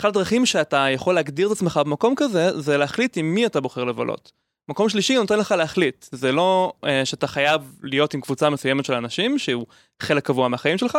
אחת 0.00 0.08
הדרכים 0.08 0.46
שאתה 0.46 0.86
יכול 0.90 1.14
להגדיר 1.14 1.46
את 1.46 1.52
עצמך 1.52 1.80
במקום 1.84 2.14
כזה, 2.16 2.60
זה 2.60 2.76
להחליט 2.76 3.16
עם 3.16 3.34
מי 3.34 3.46
אתה 3.46 3.60
בוחר 3.60 3.84
לבלות. 3.84 4.32
מקום 4.68 4.88
שלישי 4.88 5.16
נותן 5.16 5.38
לך 5.38 5.52
להחליט, 5.52 6.06
זה 6.12 6.32
לא 6.32 6.72
uh, 6.84 6.88
שאתה 7.04 7.26
חייב 7.26 7.78
להיות 7.82 8.14
עם 8.14 8.20
קבוצה 8.20 8.50
מסוימת 8.50 8.84
של 8.84 8.94
אנשים, 8.94 9.38
שהוא 9.38 9.66
חלק 10.02 10.26
קבוע 10.26 10.48
מהחיים 10.48 10.78
שלך, 10.78 10.98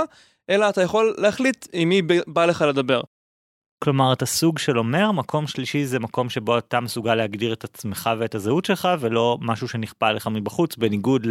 אלא 0.50 0.70
אתה 0.70 0.82
יכול 0.82 1.16
להחליט 1.18 1.68
עם 1.74 1.90
מי 1.90 2.02
בא 2.28 2.46
לך 2.46 2.62
לדבר. 2.62 3.02
כלומר 3.84 4.14
אתה 4.14 4.26
סוג 4.26 4.58
של 4.60 4.78
אומר 4.80 5.12
מקום 5.12 5.48
שלישי 5.48 5.86
זה 5.86 6.00
מקום 6.00 6.30
שבו 6.30 6.58
אתה 6.58 6.80
מסוגל 6.80 7.16
להגדיר 7.16 7.54
את 7.54 7.64
עצמך 7.64 8.10
ואת 8.20 8.36
הזהות 8.36 8.66
שלך 8.66 8.90
ולא 9.00 9.38
משהו 9.42 9.68
שנכפה 9.68 10.08
עליך 10.08 10.28
מבחוץ 10.28 10.76
בניגוד 10.76 11.28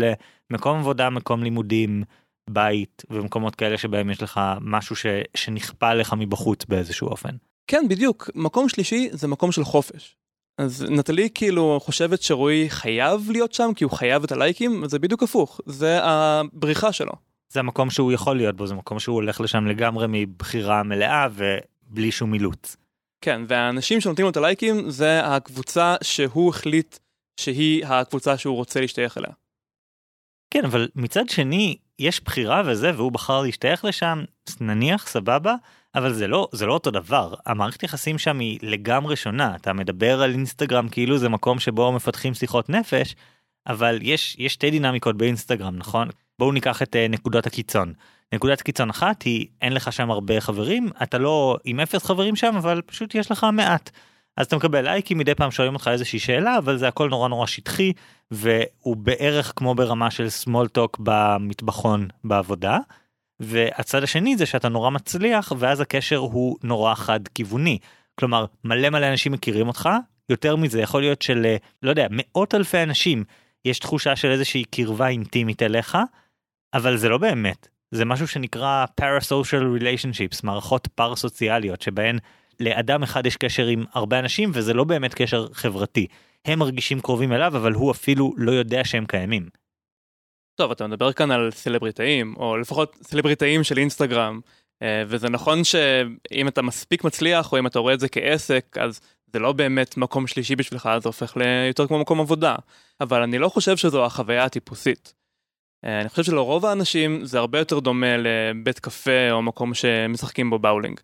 למקום 0.51 0.79
עבודה 0.79 1.11
מקום 1.11 1.43
לימודים 1.43 2.05
בית 2.51 3.03
ומקומות 3.11 3.55
כאלה 3.55 3.79
שבהם 3.79 4.11
יש 4.11 4.23
לך 4.23 4.41
משהו 4.61 4.97
ש, 4.97 5.07
שנכפה 5.37 5.89
עליך 5.89 6.13
מבחוץ 6.13 6.65
באיזשהו 6.65 7.09
אופן. 7.09 7.37
כן 7.67 7.85
בדיוק 7.89 8.31
מקום 8.35 8.69
שלישי 8.69 9.09
זה 9.13 9.29
מקום 9.29 9.53
של 9.53 9.65
חופש. 9.65 10.17
אז 10.59 10.87
נטלי 10.91 11.29
כאילו 11.35 11.79
חושבת 11.83 12.23
שרועי 12.23 12.71
חייב 12.71 13.31
להיות 13.31 13.53
שם 13.53 13.71
כי 13.77 13.85
הוא 13.85 13.93
חייב 13.93 14.25
את 14.25 14.33
הלייקים 14.33 14.89
זה 14.89 14.99
בדיוק 14.99 15.23
הפוך 15.23 15.61
זה 15.67 15.99
הבריחה 16.03 16.93
שלו. 16.93 17.13
זה 17.49 17.61
המקום 17.61 17.91
שהוא 17.91 18.13
יכול 18.13 18.37
להיות 18.37 18.57
בו 18.57 18.67
זה 18.67 18.75
מקום 18.75 18.99
שהוא 18.99 19.15
הולך 19.15 19.41
לשם 19.41 19.67
לגמרי 19.67 20.07
מבחירה 20.09 20.83
מלאה 20.83 21.29
ובלי 21.35 22.13
שום 22.13 22.35
אילוץ. 22.35 22.77
כן, 23.21 23.43
והאנשים 23.49 24.01
שנותנים 24.01 24.25
לו 24.25 24.31
את 24.31 24.37
הלייקים 24.37 24.91
זה 24.91 25.27
הקבוצה 25.27 25.97
שהוא 26.03 26.51
החליט 26.51 26.99
שהיא 27.41 27.87
הקבוצה 27.87 28.39
שהוא 28.39 28.57
רוצה 28.57 28.81
להשתייך 28.81 29.19
אליה. 29.19 29.31
כן, 30.51 30.65
אבל 30.65 30.89
מצד 30.97 31.29
שני, 31.29 31.77
יש 31.99 32.21
בחירה 32.25 32.63
וזה, 32.67 32.93
והוא 32.97 33.13
בחר 33.13 33.43
להשתייך 33.43 33.85
לשם, 33.85 34.25
נניח, 34.61 35.07
סבבה, 35.07 35.55
אבל 35.95 36.13
זה 36.13 36.27
לא, 36.27 36.49
זה 36.53 36.67
לא 36.67 36.73
אותו 36.73 36.91
דבר. 36.91 37.35
המערכת 37.47 37.83
יחסים 37.83 38.19
שם 38.19 38.39
היא 38.39 38.59
לגמרי 38.63 39.17
שונה. 39.17 39.57
אתה 39.57 39.73
מדבר 39.73 40.23
על 40.23 40.31
אינסטגרם 40.31 40.89
כאילו 40.89 41.19
זה 41.19 41.29
מקום 41.29 41.59
שבו 41.59 41.93
מפתחים 41.93 42.35
שיחות 42.35 42.69
נפש, 42.69 43.15
אבל 43.67 43.99
יש, 44.03 44.37
יש 44.39 44.53
שתי 44.53 44.71
דינמיקות 44.71 45.17
באינסטגרם, 45.17 45.77
נכון? 45.77 46.09
בואו 46.39 46.53
ניקח 46.53 46.83
את 46.83 46.97
uh, 46.97 47.13
נקודת 47.13 47.47
הקיצון. 47.47 47.93
נקודת 48.35 48.63
קיצון 48.63 48.91
אחת 48.91 49.23
היא 49.23 49.47
אין 49.63 49.73
לך 49.73 49.93
שם 49.93 50.11
הרבה 50.11 50.41
חברים, 50.41 50.89
אתה 51.03 51.19
לא 51.19 51.57
עם 51.65 51.81
אפס 51.81 52.05
חברים 52.05 52.37
שם, 52.37 52.57
אבל 52.57 52.83
פשוט 52.87 53.15
יש 53.15 53.31
לך 53.31 53.47
מעט. 53.53 53.91
אז 54.37 54.47
אתה 54.47 54.57
מקבל 54.57 54.85
לייקים 54.85 55.19
מדי 55.19 55.35
פעם 55.35 55.51
שואלים 55.51 55.75
אותך 55.75 55.89
איזושהי 55.93 56.19
שאלה 56.19 56.59
אבל 56.59 56.77
זה 56.77 56.89
הכל 56.89 57.09
נורא 57.09 57.29
נורא 57.29 57.47
שטחי 57.47 57.93
והוא 58.31 58.97
בערך 58.97 59.53
כמו 59.57 59.75
ברמה 59.75 60.11
של 60.11 60.27
small 60.45 60.79
talk 60.79 60.97
במטבחון 60.99 62.09
בעבודה. 62.25 62.79
והצד 63.41 64.03
השני 64.03 64.37
זה 64.37 64.47
שאתה 64.47 64.69
נורא 64.69 64.91
מצליח 64.91 65.53
ואז 65.59 65.81
הקשר 65.81 66.17
הוא 66.17 66.57
נורא 66.63 66.95
חד 66.95 67.29
כיווני. 67.35 67.79
כלומר 68.15 68.47
מלא 68.65 68.91
מלא 68.91 69.09
אנשים 69.09 69.33
מכירים 69.33 69.69
אותך 69.69 69.89
יותר 70.29 70.57
מזה 70.57 70.81
יכול 70.81 71.01
להיות 71.01 71.23
של 71.23 71.57
לא 71.83 71.91
יודע 71.91 72.07
מאות 72.11 72.55
אלפי 72.55 72.83
אנשים 72.83 73.25
יש 73.65 73.79
תחושה 73.79 74.17
של 74.17 74.31
איזושהי 74.31 74.65
קרבה 74.65 75.09
אינטימית 75.09 75.63
אליך 75.63 75.99
אבל 76.75 76.97
זה 76.97 77.09
לא 77.09 77.19
באמת 77.19 77.69
זה 77.91 78.05
משהו 78.05 78.29
שנקרא 78.29 78.85
parasocial 79.01 79.81
relationships 79.81 80.41
מערכות 80.43 80.89
פר 80.95 81.17
סוציאליות 81.17 81.83
שבהן 81.83 82.19
לאדם 82.61 83.03
אחד 83.03 83.27
יש 83.27 83.37
קשר 83.37 83.67
עם 83.67 83.85
הרבה 83.93 84.19
אנשים 84.19 84.51
וזה 84.55 84.75
לא 84.75 84.85
באמת 84.85 85.15
קשר 85.15 85.47
חברתי. 85.53 86.07
הם 86.45 86.59
מרגישים 86.59 87.01
קרובים 87.01 87.33
אליו 87.33 87.57
אבל 87.57 87.73
הוא 87.73 87.91
אפילו 87.91 88.35
לא 88.37 88.53
יודע 88.53 88.85
שהם 88.85 89.07
קיימים. 89.07 89.49
טוב 90.55 90.71
אתה 90.71 90.87
מדבר 90.87 91.13
כאן 91.13 91.31
על 91.31 91.51
סלבריטאים 91.51 92.35
או 92.37 92.57
לפחות 92.57 92.97
סלבריטאים 93.03 93.65
של 93.65 93.79
אינסטגרם 93.79 94.41
אה, 94.83 95.03
וזה 95.07 95.29
נכון 95.29 95.65
שאם 95.65 96.49
אתה 96.49 96.63
מספיק 96.63 97.05
מצליח 97.05 97.53
או 97.53 97.59
אם 97.59 97.67
אתה 97.67 97.79
רואה 97.79 97.95
את 97.95 98.01
זה 98.01 98.09
כעסק 98.09 98.77
אז 98.81 99.01
זה 99.33 99.39
לא 99.39 99.53
באמת 99.53 99.97
מקום 99.97 100.27
שלישי 100.27 100.57
בשבילך 100.57 100.89
זה 101.03 101.09
הופך 101.09 101.37
ליותר 101.37 101.87
כמו 101.87 101.99
מקום 101.99 102.21
עבודה 102.21 102.55
אבל 103.01 103.23
אני 103.23 103.39
לא 103.39 103.49
חושב 103.49 103.77
שזו 103.77 104.05
החוויה 104.05 104.45
הטיפוסית. 104.45 105.15
אה, 105.85 106.01
אני 106.01 106.09
חושב 106.09 106.23
שלרוב 106.23 106.67
האנשים 106.67 107.25
זה 107.25 107.39
הרבה 107.39 107.59
יותר 107.59 107.79
דומה 107.79 108.17
לבית 108.17 108.79
קפה 108.79 109.31
או 109.31 109.43
מקום 109.43 109.75
שמשחקים 109.75 110.51
בו 110.51 110.59
באולינג. 110.59 111.01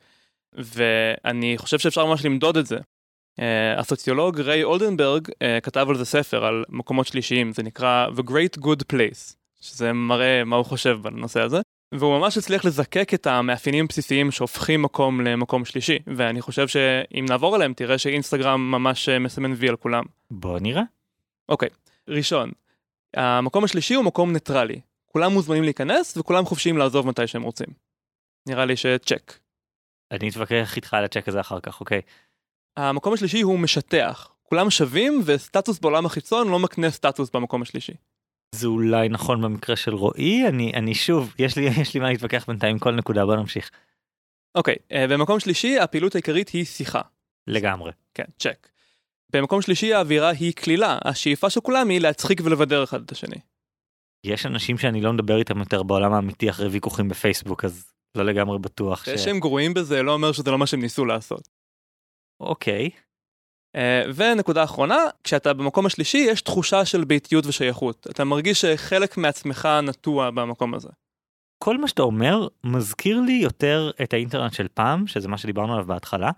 ואני 0.53 1.59
חושב 1.59 1.79
שאפשר 1.79 2.07
ממש 2.07 2.25
למדוד 2.25 2.57
את 2.57 2.67
זה. 2.67 2.79
Uh, 3.41 3.43
הסוציולוג 3.79 4.41
ריי 4.41 4.63
אולדנברג 4.63 5.29
כתב 5.63 5.87
על 5.89 5.97
זה 5.97 6.05
ספר 6.05 6.45
על 6.45 6.65
מקומות 6.69 7.07
שלישיים 7.07 7.53
זה 7.53 7.63
נקרא 7.63 8.07
The 8.17 8.23
Great 8.31 8.61
Good 8.61 8.83
Place 8.93 9.40
שזה 9.61 9.93
מראה 9.93 10.45
מה 10.45 10.57
הוא 10.57 10.65
חושב 10.65 10.99
בנושא 11.03 11.41
הזה 11.41 11.61
והוא 11.95 12.19
ממש 12.19 12.39
הצליח 12.39 12.65
לזקק 12.65 13.15
את 13.15 13.27
המאפיינים 13.27 13.85
הבסיסיים 13.85 14.31
שהופכים 14.31 14.83
מקום 14.83 15.21
למקום 15.21 15.65
שלישי 15.65 15.99
ואני 16.17 16.41
חושב 16.41 16.69
שאם 16.69 17.27
נעבור 17.29 17.55
עליהם 17.55 17.73
תראה 17.73 17.99
שאינסטגרם 17.99 18.71
ממש 18.71 19.09
אה, 19.09 19.19
מסמן 19.19 19.53
וי 19.57 19.69
על 19.69 19.77
כולם. 19.77 20.05
בוא 20.31 20.59
נראה. 20.59 20.83
אוקיי. 21.49 21.69
ראשון 22.09 22.51
המקום 23.17 23.65
השלישי 23.65 23.95
הוא 23.95 24.05
מקום 24.05 24.33
ניטרלי 24.33 24.81
כולם 25.07 25.33
מוזמנים 25.33 25.63
להיכנס 25.63 26.17
וכולם 26.17 26.45
חופשיים 26.45 26.79
לעזוב 26.79 27.07
מתי 27.07 27.27
שהם 27.27 27.43
רוצים. 27.43 27.67
נראה 28.49 28.65
לי 28.65 28.77
שצ'ק. 28.77 29.39
אני 30.11 30.29
אתווכח 30.29 30.77
איתך 30.77 30.95
על 30.95 31.05
הצ'ק 31.05 31.29
הזה 31.29 31.41
אחר 31.41 31.61
כך, 31.61 31.81
אוקיי. 31.81 32.01
המקום 32.77 33.13
השלישי 33.13 33.41
הוא 33.41 33.59
משטח. 33.59 34.33
כולם 34.43 34.71
שווים 34.71 35.23
וסטטוס 35.25 35.79
בעולם 35.79 36.07
החיצון 36.07 36.49
לא 36.49 36.59
מקנה 36.59 36.91
סטטוס 36.91 37.31
במקום 37.31 37.63
השלישי. 37.63 37.93
זה 38.55 38.67
אולי 38.67 39.09
נכון 39.09 39.43
במקרה 39.43 39.77
של 39.77 39.95
רועי 39.95 40.49
אני 40.49 40.73
אני 40.75 40.95
שוב 40.95 41.35
יש 41.39 41.57
לי 41.57 41.65
יש 41.81 41.95
לי 41.95 42.01
מה 42.01 42.09
להתווכח 42.09 42.45
בינתיים 42.47 42.79
כל 42.79 42.95
נקודה 42.95 43.27
בוא 43.27 43.37
נמשיך. 43.37 43.71
אוקיי 44.55 44.77
אה, 44.93 45.07
במקום 45.09 45.41
שלישי 45.41 45.79
הפעילות 45.79 46.15
העיקרית 46.15 46.49
היא 46.49 46.65
שיחה. 46.65 47.01
לגמרי. 47.47 47.93
כן 48.15 48.25
צ'ק. 48.39 48.69
במקום 49.33 49.63
שלישי 49.63 49.95
האווירה 49.95 50.31
היא 50.31 50.53
קלילה 50.53 50.99
השאיפה 51.05 51.51
של 51.51 51.61
כולם 51.61 51.89
היא 51.89 52.01
להצחיק 52.01 52.41
ולבדר 52.45 52.85
אחד 52.85 53.03
את 53.03 53.13
השני. 53.13 53.37
יש 54.25 54.47
אנשים 54.47 54.79
שאני 54.79 55.01
לא 55.01 55.13
מדבר 55.13 55.39
איתם 55.39 55.59
יותר 55.59 55.83
בעולם 55.83 56.13
האמיתי 56.13 56.51
אחרי 56.51 56.69
ויכוחים 56.69 57.09
בפייסבוק 57.09 57.65
אז 57.65 57.93
לא 58.15 58.25
לגמרי 58.25 58.59
בטוח 58.59 59.05
ש... 59.05 59.09
שהם 59.09 59.41
גרועים 59.41 59.75
בזה 59.75 60.03
לא 60.03 60.13
אומר 60.13 60.33
שזה 60.33 60.51
לא 60.51 60.59
מה 60.59 60.67
שהם 60.67 60.81
ניסו 60.81 61.05
לעשות. 61.05 61.49
אוקיי. 62.41 62.91
Uh, 62.95 63.10
ונקודה 64.15 64.65
אחרונה, 64.65 64.97
כשאתה 65.25 65.53
במקום 65.53 65.87
השלישי 65.87 66.19
יש 66.19 66.43
תחושה 66.43 66.85
של 66.85 67.05
ביתיות 67.05 67.47
ושייכות. 67.47 68.07
אתה 68.11 68.25
מרגיש 68.25 68.61
שחלק 68.61 69.17
מעצמך 69.17 69.69
נטוע 69.83 70.31
במקום 70.31 70.75
הזה. 70.75 70.89
כל 71.65 71.79
מה 71.79 71.89
שאתה 71.89 72.03
אומר 72.03 72.49
מזכיר 72.65 73.21
לי 73.21 73.33
יותר 73.33 73.91
את 74.03 74.13
האינטרנט 74.13 74.53
של 74.53 74.67
פעם, 74.75 75.07
שזה 75.07 75.29
מה 75.29 75.39
שדיברנו 75.39 75.73
עליו 75.73 75.87
בהתחלה, 75.87 76.31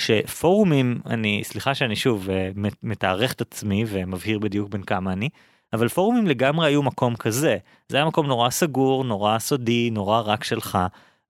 שפורומים, 0.00 1.00
אני, 1.06 1.40
סליחה 1.44 1.74
שאני 1.74 1.96
שוב 1.96 2.28
uh, 2.28 2.70
מתארך 2.82 3.32
את 3.32 3.40
עצמי 3.40 3.84
ומבהיר 3.86 4.38
בדיוק 4.38 4.68
בין 4.68 4.82
כמה 4.82 5.12
אני, 5.12 5.28
אבל 5.72 5.88
פורומים 5.88 6.26
לגמרי 6.26 6.66
היו 6.66 6.82
מקום 6.82 7.16
כזה. 7.16 7.56
זה 7.88 7.96
היה 7.96 8.06
מקום 8.06 8.26
נורא 8.26 8.50
סגור, 8.50 9.04
נורא 9.04 9.38
סודי, 9.38 9.90
נורא 9.90 10.20
רק 10.20 10.44
שלך. 10.44 10.78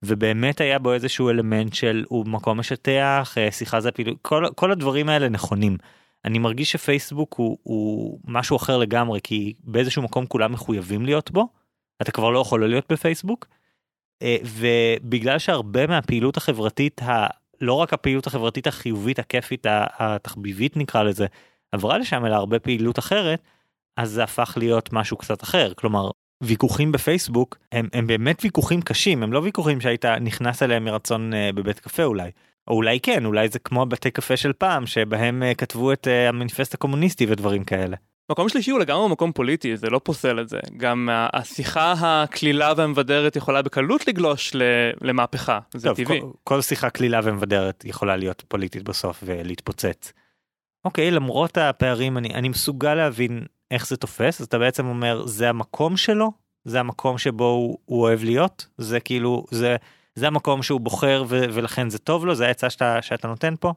ובאמת 0.05 0.61
היה 0.61 0.78
בו 0.78 0.93
איזשהו 0.93 1.31
אלמנט 1.31 1.75
של 1.75 2.05
הוא 2.09 2.26
מקום 2.26 2.61
משטח 2.61 3.35
אה, 3.38 3.52
שיחה 3.52 3.81
זה 3.81 3.93
פעילות 3.93 4.19
כל, 4.23 4.45
כל 4.55 4.71
הדברים 4.71 5.09
האלה 5.09 5.28
נכונים. 5.28 5.76
אני 6.25 6.38
מרגיש 6.38 6.73
שפייסבוק 6.73 7.35
הוא, 7.35 7.59
הוא 7.62 8.21
משהו 8.25 8.57
אחר 8.57 8.78
לגמרי 8.78 9.21
כי 9.25 9.55
באיזשהו 9.64 10.02
מקום 10.02 10.26
כולם 10.26 10.52
מחויבים 10.52 11.05
להיות 11.05 11.31
בו 11.31 11.49
אתה 12.02 12.12
כבר 12.12 12.31
לא 12.31 12.38
יכול 12.38 12.69
להיות 12.69 12.93
בפייסבוק. 12.93 13.47
אה, 14.23 14.37
ובגלל 14.45 15.38
שהרבה 15.38 15.87
מהפעילות 15.87 16.37
החברתית 16.37 17.02
ה... 17.02 17.26
לא 17.61 17.73
רק 17.73 17.93
הפעילות 17.93 18.26
החברתית 18.26 18.67
החיובית 18.67 19.19
הכיפית 19.19 19.67
התחביבית 19.71 20.76
נקרא 20.76 21.02
לזה 21.02 21.26
עברה 21.73 21.99
לשם 21.99 22.26
אלא 22.26 22.35
הרבה 22.35 22.59
פעילות 22.59 22.99
אחרת 22.99 23.43
אז 23.97 24.11
זה 24.11 24.25
הפך 24.25 24.55
להיות 24.57 24.93
משהו 24.93 25.17
קצת 25.17 25.43
אחר 25.43 25.73
כלומר 25.75 26.11
ויכוחים 26.42 26.92
בפייסבוק 26.92 27.59
הם, 27.73 27.88
הם 27.92 28.07
באמת 28.07 28.45
ויכוחים 28.45 28.83
קשים 28.83 29.23
הם 29.23 29.33
לא 29.33 29.38
ויכוחים 29.38 29.80
שהיית 29.80 30.04
נכנס 30.04 30.62
אליהם 30.62 30.85
מרצון 30.85 31.33
uh, 31.33 31.57
בבית 31.57 31.80
קפה 31.80 32.04
אולי. 32.04 32.30
או 32.68 32.75
אולי 32.75 33.00
כן 33.00 33.25
אולי 33.25 33.49
זה 33.49 33.59
כמו 33.59 33.87
בתי 33.87 34.11
קפה 34.11 34.37
של 34.37 34.52
פעם 34.52 34.87
שבהם 34.87 35.42
uh, 35.42 35.54
כתבו 35.54 35.92
את 35.92 36.07
uh, 36.07 36.28
המניפסט 36.28 36.75
הקומוניסטי 36.75 37.26
ודברים 37.28 37.64
כאלה. 37.64 37.97
מקום 38.30 38.49
שלישי 38.49 38.71
הוא 38.71 38.80
לגמרי 38.80 39.09
מקום 39.09 39.33
פוליטי 39.33 39.76
זה 39.76 39.90
לא 39.90 40.00
פוסל 40.04 40.40
את 40.40 40.49
זה 40.49 40.61
גם 40.76 41.09
השיחה 41.12 41.95
הקלילה 41.99 42.73
והמבדרת 42.76 43.37
יכולה 43.37 43.62
בקלות 43.62 44.09
לגלוש 44.09 44.52
למהפכה 45.00 45.59
זה 45.75 45.88
טוב, 45.88 45.97
טבעי. 45.97 46.21
כל, 46.21 46.30
כל 46.45 46.61
שיחה 46.61 46.90
קלילה 46.90 47.21
ומבדרת 47.25 47.85
יכולה 47.85 48.16
להיות 48.16 48.42
פוליטית 48.49 48.83
בסוף 48.83 49.23
ולהתפוצץ. 49.26 50.12
אוקיי 50.85 51.11
למרות 51.11 51.59
הפערים 51.59 52.18
אני 52.18 52.35
אני 52.35 52.49
מסוגל 52.49 52.95
להבין 52.95 53.45
איך 53.71 53.87
זה 53.87 53.97
תופס? 53.97 54.41
אז 54.41 54.47
אתה 54.47 54.59
בעצם 54.59 54.87
אומר 54.87 55.27
זה 55.27 55.49
המקום 55.49 55.97
שלו? 55.97 56.33
זה 56.65 56.81
המקום 56.81 57.19
שבו 57.19 57.45
הוא, 57.45 57.79
הוא 57.85 58.03
אוהב 58.03 58.25
להיות? 58.25 58.67
זה 58.79 59.01
כאילו 59.01 59.45
זה 59.51 59.77
זה 60.15 60.27
המקום 60.27 60.63
שהוא 60.63 60.81
בוחר 60.81 61.25
ו, 61.29 61.45
ולכן 61.53 61.91
זה 61.91 61.99
טוב 61.99 62.27
לו? 62.27 62.35
זה 62.35 62.47
העצה 62.47 62.71
שאתה 62.71 63.03
שאתה 63.03 63.29
נותן 63.29 63.55
פה. 63.61 63.73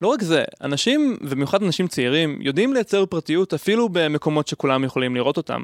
לא 0.00 0.08
רק 0.08 0.22
זה 0.22 0.44
אנשים 0.60 1.16
ובמיוחד 1.20 1.62
אנשים 1.62 1.88
צעירים 1.88 2.38
יודעים 2.42 2.74
לייצר 2.74 3.06
פרטיות 3.06 3.54
אפילו 3.54 3.88
במקומות 3.88 4.48
שכולם 4.48 4.84
יכולים 4.84 5.14
לראות 5.14 5.36
אותם. 5.36 5.62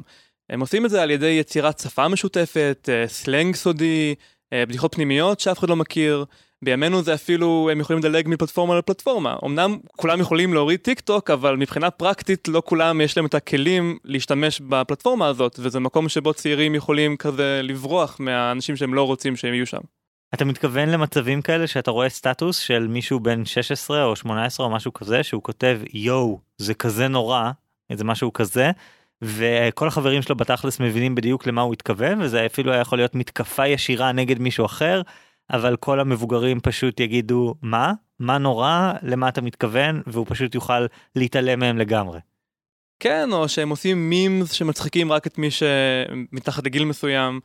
הם 0.49 0.59
עושים 0.59 0.85
את 0.85 0.89
זה 0.89 1.01
על 1.01 1.11
ידי 1.11 1.29
יצירת 1.29 1.79
שפה 1.79 2.07
משותפת 2.07 2.89
אה, 2.91 3.07
סלנג 3.07 3.55
סודי 3.55 4.15
אה, 4.53 4.65
בדיחות 4.65 4.95
פנימיות 4.95 5.39
שאף 5.39 5.59
אחד 5.59 5.69
לא 5.69 5.75
מכיר 5.75 6.25
בימינו 6.63 7.03
זה 7.03 7.13
אפילו 7.13 7.69
הם 7.71 7.79
יכולים 7.79 7.99
לדלג 7.99 8.27
מפלטפורמה 8.27 8.77
לפלטפורמה 8.77 9.35
אמנם 9.45 9.77
כולם 9.97 10.19
יכולים 10.19 10.53
להוריד 10.53 10.79
טיק 10.79 10.99
טוק 10.99 11.29
אבל 11.29 11.55
מבחינה 11.55 11.91
פרקטית 11.91 12.47
לא 12.47 12.61
כולם 12.65 13.01
יש 13.01 13.17
להם 13.17 13.25
את 13.25 13.33
הכלים 13.33 13.97
להשתמש 14.05 14.61
בפלטפורמה 14.61 15.27
הזאת 15.27 15.59
וזה 15.59 15.79
מקום 15.79 16.09
שבו 16.09 16.33
צעירים 16.33 16.75
יכולים 16.75 17.17
כזה 17.17 17.61
לברוח 17.63 18.17
מהאנשים 18.19 18.75
שהם 18.75 18.93
לא 18.93 19.03
רוצים 19.03 19.35
שהם 19.35 19.53
יהיו 19.53 19.65
שם. 19.65 19.81
אתה 20.33 20.45
מתכוון 20.45 20.89
למצבים 20.89 21.41
כאלה 21.41 21.67
שאתה 21.67 21.91
רואה 21.91 22.09
סטטוס 22.09 22.57
של 22.57 22.87
מישהו 22.87 23.19
בן 23.19 23.45
16 23.45 24.03
או 24.03 24.15
18 24.15 24.65
או 24.65 24.71
משהו 24.71 24.93
כזה 24.93 25.23
שהוא 25.23 25.43
כותב 25.43 25.79
יואו 25.93 26.39
זה 26.57 26.73
כזה 26.73 27.07
נורא 27.07 27.51
איזה 27.89 28.03
משהו 28.03 28.33
כזה 28.33 28.71
וכל 29.21 29.87
החברים 29.87 30.21
שלו 30.21 30.35
בתכלס 30.35 30.79
מבינים 30.79 31.15
בדיוק 31.15 31.47
למה 31.47 31.61
הוא 31.61 31.73
התכוון 31.73 32.21
וזה 32.21 32.45
אפילו 32.45 32.71
היה 32.71 32.81
יכול 32.81 32.97
להיות 32.97 33.15
מתקפה 33.15 33.67
ישירה 33.67 34.11
נגד 34.11 34.39
מישהו 34.39 34.65
אחר 34.65 35.01
אבל 35.51 35.75
כל 35.75 35.99
המבוגרים 35.99 36.59
פשוט 36.59 36.99
יגידו 36.99 37.55
מה 37.61 37.93
מה 38.19 38.37
נורא 38.37 38.93
למה 39.01 39.29
אתה 39.29 39.41
מתכוון 39.41 40.01
והוא 40.07 40.25
פשוט 40.29 40.55
יוכל 40.55 40.85
להתעלם 41.15 41.59
מהם 41.59 41.77
לגמרי. 41.77 42.19
כן 42.99 43.29
או 43.31 43.49
שהם 43.49 43.69
עושים 43.69 44.09
מימס 44.09 44.51
שמצחיקים 44.51 45.11
רק 45.11 45.27
את 45.27 45.37
מי 45.37 45.47
שמתחת 45.51 46.65
לגיל 46.65 46.85
מסוים. 46.85 47.39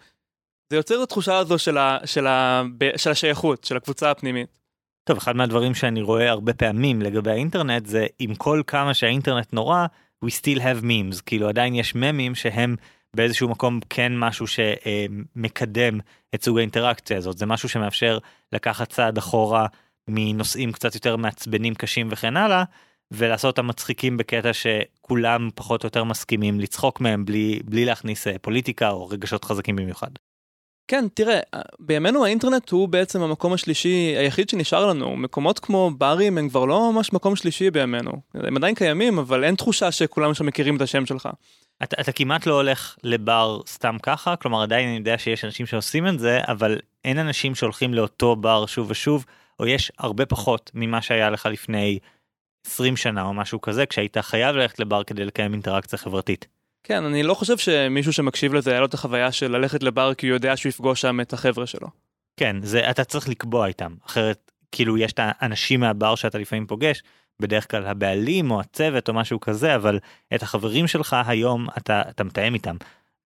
זה 0.71 0.77
יוצר 0.77 0.95
את 0.95 1.01
התחושה 1.03 1.39
הזו 1.39 1.59
של, 1.59 1.79
ה, 1.79 1.99
של, 2.05 2.27
ה, 2.27 2.63
של 2.97 3.11
השייכות 3.11 3.65
של 3.65 3.77
הקבוצה 3.77 4.11
הפנימית. 4.11 4.59
טוב, 5.05 5.17
אחד 5.17 5.37
מהדברים 5.37 5.75
שאני 5.75 6.03
רואה 6.03 6.31
הרבה 6.31 6.55
פעמים 6.55 7.03
לגבי 7.03 7.31
האינטרנט 7.31 7.87
זה 7.87 8.07
עם 8.19 8.35
כל 8.35 8.63
כמה 8.67 8.95
שהאינטרנט 8.95 9.53
נורא, 9.53 9.87
we 10.25 10.29
still 10.29 10.59
have 10.59 10.83
memes, 10.83 11.23
כאילו 11.27 11.49
עדיין 11.49 11.75
יש 11.75 11.95
ממים 11.95 12.35
שהם 12.35 12.77
באיזשהו 13.17 13.49
מקום 13.49 13.81
כן 13.91 14.19
משהו 14.19 14.47
שמקדם 14.47 16.01
את 16.35 16.45
סוג 16.45 16.59
האינטראקציה 16.59 17.19
הזאת, 17.19 17.39
זה 17.39 17.47
משהו 17.47 17.69
שמאפשר 17.69 18.19
לקחת 18.53 18.93
צעד 18.93 19.19
אחורה 19.19 19.67
מנושאים 20.09 20.73
קצת 20.73 20.95
יותר 20.95 21.17
מעצבנים 21.17 21.75
קשים 21.75 22.09
וכן 22.11 22.37
הלאה, 22.37 22.65
ולעשות 23.11 23.59
אותם 23.59 23.67
מצחיקים 23.67 24.17
בקטע 24.17 24.51
שכולם 24.53 25.49
פחות 25.55 25.85
או 25.85 25.87
יותר 25.87 26.05
מסכימים 26.05 26.61
לצחוק 26.61 27.01
מהם 27.01 27.25
בלי, 27.25 27.61
בלי 27.65 27.85
להכניס 27.85 28.27
אה, 28.27 28.39
פוליטיקה 28.39 28.91
או 28.91 29.09
רגשות 29.09 29.45
חזקים 29.45 29.77
במיוחד. 29.77 30.11
כן, 30.89 31.05
תראה, 31.15 31.41
בימינו 31.79 32.25
האינטרנט 32.25 32.71
הוא 32.71 32.89
בעצם 32.89 33.23
המקום 33.23 33.53
השלישי 33.53 34.15
היחיד 34.19 34.49
שנשאר 34.49 34.87
לנו. 34.87 35.17
מקומות 35.17 35.59
כמו 35.59 35.91
ברים 35.99 36.39
הם 36.39 36.49
כבר 36.49 36.65
לא 36.65 36.93
ממש 36.93 37.13
מקום 37.13 37.37
שלישי 37.37 37.71
בימינו. 37.71 38.13
הם 38.35 38.57
עדיין 38.57 38.75
קיימים, 38.75 39.19
אבל 39.19 39.45
אין 39.45 39.55
תחושה 39.55 39.93
שכולם 39.93 40.35
שם 40.35 40.47
מכירים 40.47 40.77
את 40.77 40.81
השם 40.81 41.07
שלך. 41.07 41.29
אתה, 41.83 41.97
אתה 42.01 42.13
כמעט 42.13 42.47
לא 42.47 42.55
הולך 42.55 42.97
לבר 43.05 43.61
סתם 43.67 43.97
ככה, 44.03 44.37
כלומר 44.37 44.63
עדיין 44.63 44.89
אני 44.89 44.97
יודע 44.97 45.19
שיש 45.19 45.45
אנשים 45.45 45.67
שעושים 45.67 46.07
את 46.07 46.19
זה, 46.19 46.41
אבל 46.49 46.79
אין 47.05 47.19
אנשים 47.19 47.55
שהולכים 47.55 47.95
לאותו 47.95 48.37
בר 48.37 48.67
שוב 48.67 48.91
ושוב, 48.91 49.25
או 49.61 49.67
יש 49.67 49.93
הרבה 49.99 50.27
פחות 50.27 50.71
ממה 50.75 51.03
שהיה 51.03 51.31
לך 51.31 51.47
לפני 51.47 51.99
20 52.67 52.97
שנה 52.97 53.23
או 53.23 53.35
משהו 53.35 53.61
כזה, 53.61 53.87
כשהיית 53.87 54.19
חייב 54.19 54.57
ללכת 54.57 54.79
לבר 54.79 55.05
כדי 55.05 55.25
לקיים 55.25 55.53
אינטראקציה 55.53 55.99
חברתית. 55.99 56.47
כן, 56.85 57.05
אני 57.05 57.23
לא 57.23 57.35
חושב 57.35 57.59
שמישהו 57.59 58.13
שמקשיב 58.13 58.55
לזה 58.55 58.71
היה 58.71 58.81
לו 58.81 58.87
את 58.87 58.95
החוויה 58.95 59.33
של 59.33 59.57
ללכת 59.57 59.83
לבר 59.83 60.15
כי 60.15 60.29
הוא 60.29 60.35
יודע 60.35 60.57
שהוא 60.57 60.71
יפגוש 60.71 61.01
שם 61.01 61.21
את 61.21 61.33
החבר'ה 61.33 61.67
שלו. 61.67 61.89
כן, 62.37 62.57
זה 62.63 62.91
אתה 62.91 63.05
צריך 63.05 63.29
לקבוע 63.29 63.67
איתם, 63.67 63.95
אחרת 64.07 64.51
כאילו 64.73 64.99
יש 64.99 65.13
את 65.13 65.21
האנשים 65.23 65.81
מהבר 65.81 66.15
שאתה 66.15 66.39
לפעמים 66.39 66.67
פוגש, 66.67 67.03
בדרך 67.43 67.71
כלל 67.71 67.87
הבעלים 67.87 68.51
או 68.51 68.61
הצוות 68.61 69.09
או 69.09 69.15
משהו 69.15 69.41
כזה, 69.41 69.75
אבל 69.75 69.99
את 70.35 70.43
החברים 70.43 70.87
שלך 70.87 71.17
היום 71.27 71.67
אתה, 71.79 72.03
אתה 72.09 72.25
מתאם 72.25 72.55
איתם. 72.55 72.77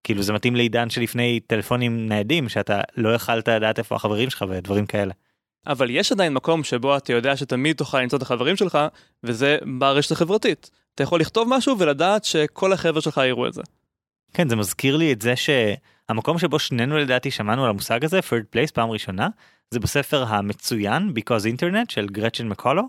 כאילו 0.05 0.23
זה 0.23 0.33
מתאים 0.33 0.57
לעידן 0.57 0.91
שלפני 0.91 1.41
טלפונים 1.47 2.09
ניידים 2.09 2.49
שאתה 2.49 2.81
לא 2.97 3.15
יכלת 3.15 3.49
לדעת 3.49 3.79
איפה 3.79 3.97
החברים 3.97 4.31
שלך 4.31 4.45
ודברים 4.49 4.87
כאלה. 4.87 5.15
אבל 5.67 5.91
יש 5.91 6.13
עדיין 6.13 6.35
מקום 6.35 6.65
שבו 6.65 6.97
אתה 6.97 7.13
יודע 7.13 7.37
שתמיד 7.37 7.77
תוכל 7.77 8.01
למצוא 8.01 8.17
את 8.17 8.23
החברים 8.23 8.57
שלך, 8.57 8.79
וזה 9.25 9.59
ברשת 9.79 10.13
החברתית. 10.13 10.71
אתה 10.95 11.03
יכול 11.03 11.21
לכתוב 11.21 11.49
משהו 11.51 11.79
ולדעת 11.79 12.25
שכל 12.25 12.73
החבר'ה 12.73 13.01
שלך 13.01 13.21
יראו 13.27 13.47
את 13.47 13.55
זה. 13.55 13.63
כן, 14.35 14.49
זה 14.49 14.57
מזכיר 14.57 14.97
לי 14.97 15.13
את 15.13 15.23
זה 15.23 15.35
שהמקום 15.37 16.39
שבו 16.39 16.59
שנינו 16.59 16.99
לדעתי 16.99 17.31
שמענו 17.31 17.65
על 17.65 17.71
המושג 17.71 18.05
הזה, 18.05 18.19
third 18.19 18.57
place 18.57 18.73
פעם 18.75 18.91
ראשונה, 18.91 19.29
זה 19.71 19.81
בספר 19.81 20.25
המצוין 20.29 21.13
Because 21.19 21.57
Internet 21.57 21.93
של 21.93 22.07
גרצ'ן 22.07 22.49
מקולו, 22.49 22.83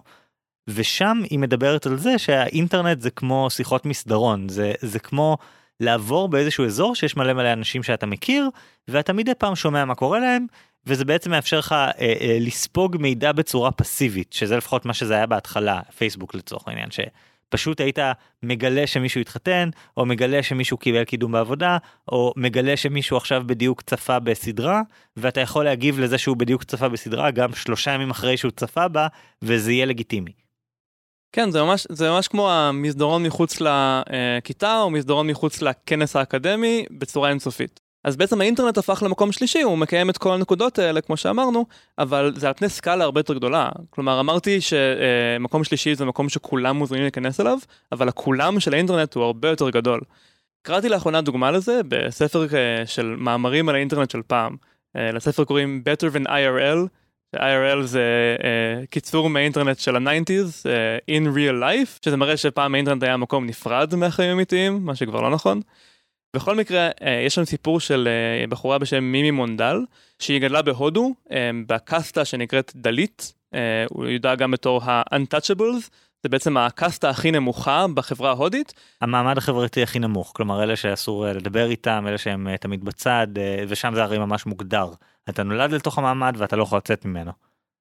ושם 0.68 1.22
היא 1.30 1.40
מדברת 1.40 1.86
על 1.86 1.98
זה 1.98 2.18
שהאינטרנט 2.18 3.02
זה 3.02 3.10
כמו 3.10 3.48
שיחות 3.50 3.86
מסדרון, 3.86 4.50
זה, 4.50 4.74
זה 4.82 5.00
כמו 5.00 5.38
לעבור 5.80 6.30
באיזשהו 6.30 6.66
אזור 6.66 6.96
שיש 6.96 7.18
מלא 7.18 7.34
מלא 7.34 7.54
אנשים 7.54 7.84
שאתה 7.84 8.06
מכיר, 8.06 8.50
ואתה 8.88 9.14
מדי 9.14 9.36
פעם 9.38 9.56
שומע 9.56 9.86
מה 9.86 9.96
קורה 9.96 10.20
להם, 10.20 10.46
וזה 10.86 11.06
בעצם 11.06 11.32
מאפשר 11.32 11.60
לך 11.60 11.72
אה, 11.72 11.92
אה, 12.00 12.38
לספוג 12.40 12.98
מידע 13.00 13.32
בצורה 13.32 13.72
פסיבית, 13.72 14.34
שזה 14.34 14.58
לפחות 14.58 14.86
מה 14.86 14.94
שזה 14.94 15.14
היה 15.14 15.26
בהתחלה, 15.26 15.82
פייסבוק 15.98 16.36
לצורך 16.36 16.68
העניין, 16.68 16.90
שפשוט 16.92 17.82
היית 17.82 18.00
מגלה 18.44 18.88
שמישהו 18.88 19.22
התחתן, 19.22 19.70
או 19.98 20.06
מגלה 20.06 20.44
שמישהו 20.44 20.78
קיבל 20.78 21.04
קידום 21.04 21.32
בעבודה, 21.32 21.78
או 22.08 22.34
מגלה 22.38 22.78
שמישהו 22.78 23.18
עכשיו 23.18 23.44
בדיוק 23.46 23.82
צפה 23.82 24.20
בסדרה, 24.20 24.82
ואתה 25.18 25.42
יכול 25.42 25.66
להגיב 25.66 26.00
לזה 26.00 26.18
שהוא 26.18 26.38
בדיוק 26.38 26.64
צפה 26.64 26.90
בסדרה 26.90 27.32
גם 27.32 27.54
שלושה 27.54 27.92
ימים 27.92 28.10
אחרי 28.10 28.38
שהוא 28.38 28.52
צפה 28.52 28.88
בה, 28.88 29.08
וזה 29.42 29.72
יהיה 29.72 29.86
לגיטימי. 29.86 30.32
כן, 31.34 31.52
זה 31.52 31.64
ממש, 31.64 31.88
זה 31.90 32.10
ממש 32.10 32.28
כמו 32.28 32.52
המסדרון 32.52 33.24
מחוץ 33.24 33.58
לכיתה, 33.62 34.82
או 34.82 34.90
מסדרון 34.90 35.28
מחוץ 35.28 35.62
לכנס 35.62 36.16
האקדמי, 36.16 36.86
בצורה 36.92 37.30
אינסופית. 37.30 37.80
אז 38.04 38.16
בעצם 38.18 38.42
האינטרנט 38.42 38.78
הפך 38.78 39.04
למקום 39.06 39.32
שלישי, 39.32 39.62
הוא 39.62 39.78
מקיים 39.78 40.10
את 40.10 40.18
כל 40.18 40.34
הנקודות 40.34 40.80
האלה, 40.80 41.02
כמו 41.02 41.18
שאמרנו, 41.18 41.66
אבל 42.00 42.34
זה 42.36 42.48
על 42.48 42.54
פני 42.54 42.70
סקאלה 42.70 43.04
הרבה 43.04 43.20
יותר 43.20 43.34
גדולה. 43.34 43.70
כלומר, 43.90 44.20
אמרתי 44.20 44.62
שמקום 44.62 45.64
שלישי 45.64 45.96
זה 45.96 46.06
מקום 46.06 46.30
שכולם 46.30 46.76
מוזמנים 46.76 47.04
להיכנס 47.04 47.40
אליו, 47.40 47.58
אבל 47.92 48.08
הכולם 48.08 48.60
של 48.60 48.74
האינטרנט 48.74 49.16
הוא 49.16 49.24
הרבה 49.24 49.50
יותר 49.50 49.70
גדול. 49.70 50.02
קראתי 50.62 50.90
לאחרונה 50.90 51.22
דוגמה 51.22 51.52
לזה 51.52 51.82
בספר 51.88 52.46
של 52.86 53.16
מאמרים 53.18 53.70
על 53.70 53.76
האינטרנט 53.76 54.12
של 54.12 54.22
פעם. 54.28 54.56
לספר 54.96 55.44
קוראים 55.44 55.84
Better 55.86 56.16
than 56.16 56.28
IRL, 56.28 56.88
IRL 57.36 57.82
זה 57.82 58.36
אה, 58.40 58.88
קיצור 58.88 59.30
מהאינטרנט 59.30 59.80
של 59.80 59.96
ה 59.96 60.02
nineties, 60.02 60.64
אה, 60.66 61.12
in 61.12 61.28
real 61.36 61.64
life, 61.64 62.00
שזה 62.06 62.18
מראה 62.18 62.38
שפעם 62.38 62.74
האינטרנט 62.76 63.04
היה 63.04 63.18
מקום 63.18 63.46
נפרד 63.46 63.96
מהחיים 63.96 64.30
האמיתיים, 64.30 64.86
מה 64.86 64.96
שכבר 64.96 65.22
לא 65.22 65.30
נכון. 65.30 65.62
בכל 66.36 66.56
מקרה, 66.56 66.90
אה, 66.90 67.04
יש 67.26 67.36
שם 67.36 67.46
סיפור 67.46 67.80
של 67.80 68.08
אה, 68.08 68.50
בחורה 68.50 68.78
בשם 68.78 69.04
מימי 69.04 69.32
מונדל, 69.32 69.78
שהיא 70.20 70.42
גדלה 70.42 70.62
בהודו, 70.62 71.14
אה, 71.28 71.32
בקסטה 71.68 72.26
שנקראת 72.26 72.72
דלית, 72.76 73.34
אה, 73.54 73.58
הוא 73.90 74.06
ידע 74.06 74.36
גם 74.36 74.52
בתור 74.52 74.82
ה-untouchables, 74.84 75.90
זה 76.24 76.30
בעצם 76.30 76.58
הקסטה 76.58 77.10
הכי 77.10 77.32
נמוכה 77.32 77.86
בחברה 77.94 78.30
ההודית. 78.30 78.74
המעמד 79.02 79.38
החברתי 79.38 79.84
הכי 79.84 80.00
נמוך, 80.00 80.32
כלומר 80.36 80.64
אלה 80.64 80.76
שאסור 80.76 81.26
לדבר 81.28 81.70
איתם, 81.70 82.06
אלה 82.08 82.18
שהם 82.18 82.58
תמיד 82.58 82.84
בצד, 82.86 83.28
ושם 83.68 83.92
זה 83.96 84.04
הרי 84.04 84.18
ממש 84.18 84.46
מוגדר. 84.46 84.88
אתה 85.30 85.44
נולד 85.44 85.72
לתוך 85.72 85.98
המעמד 85.98 86.36
ואתה 86.38 86.56
לא 86.56 86.64
יכול 86.64 86.78
לצאת 86.78 87.06
ממנו. 87.06 87.32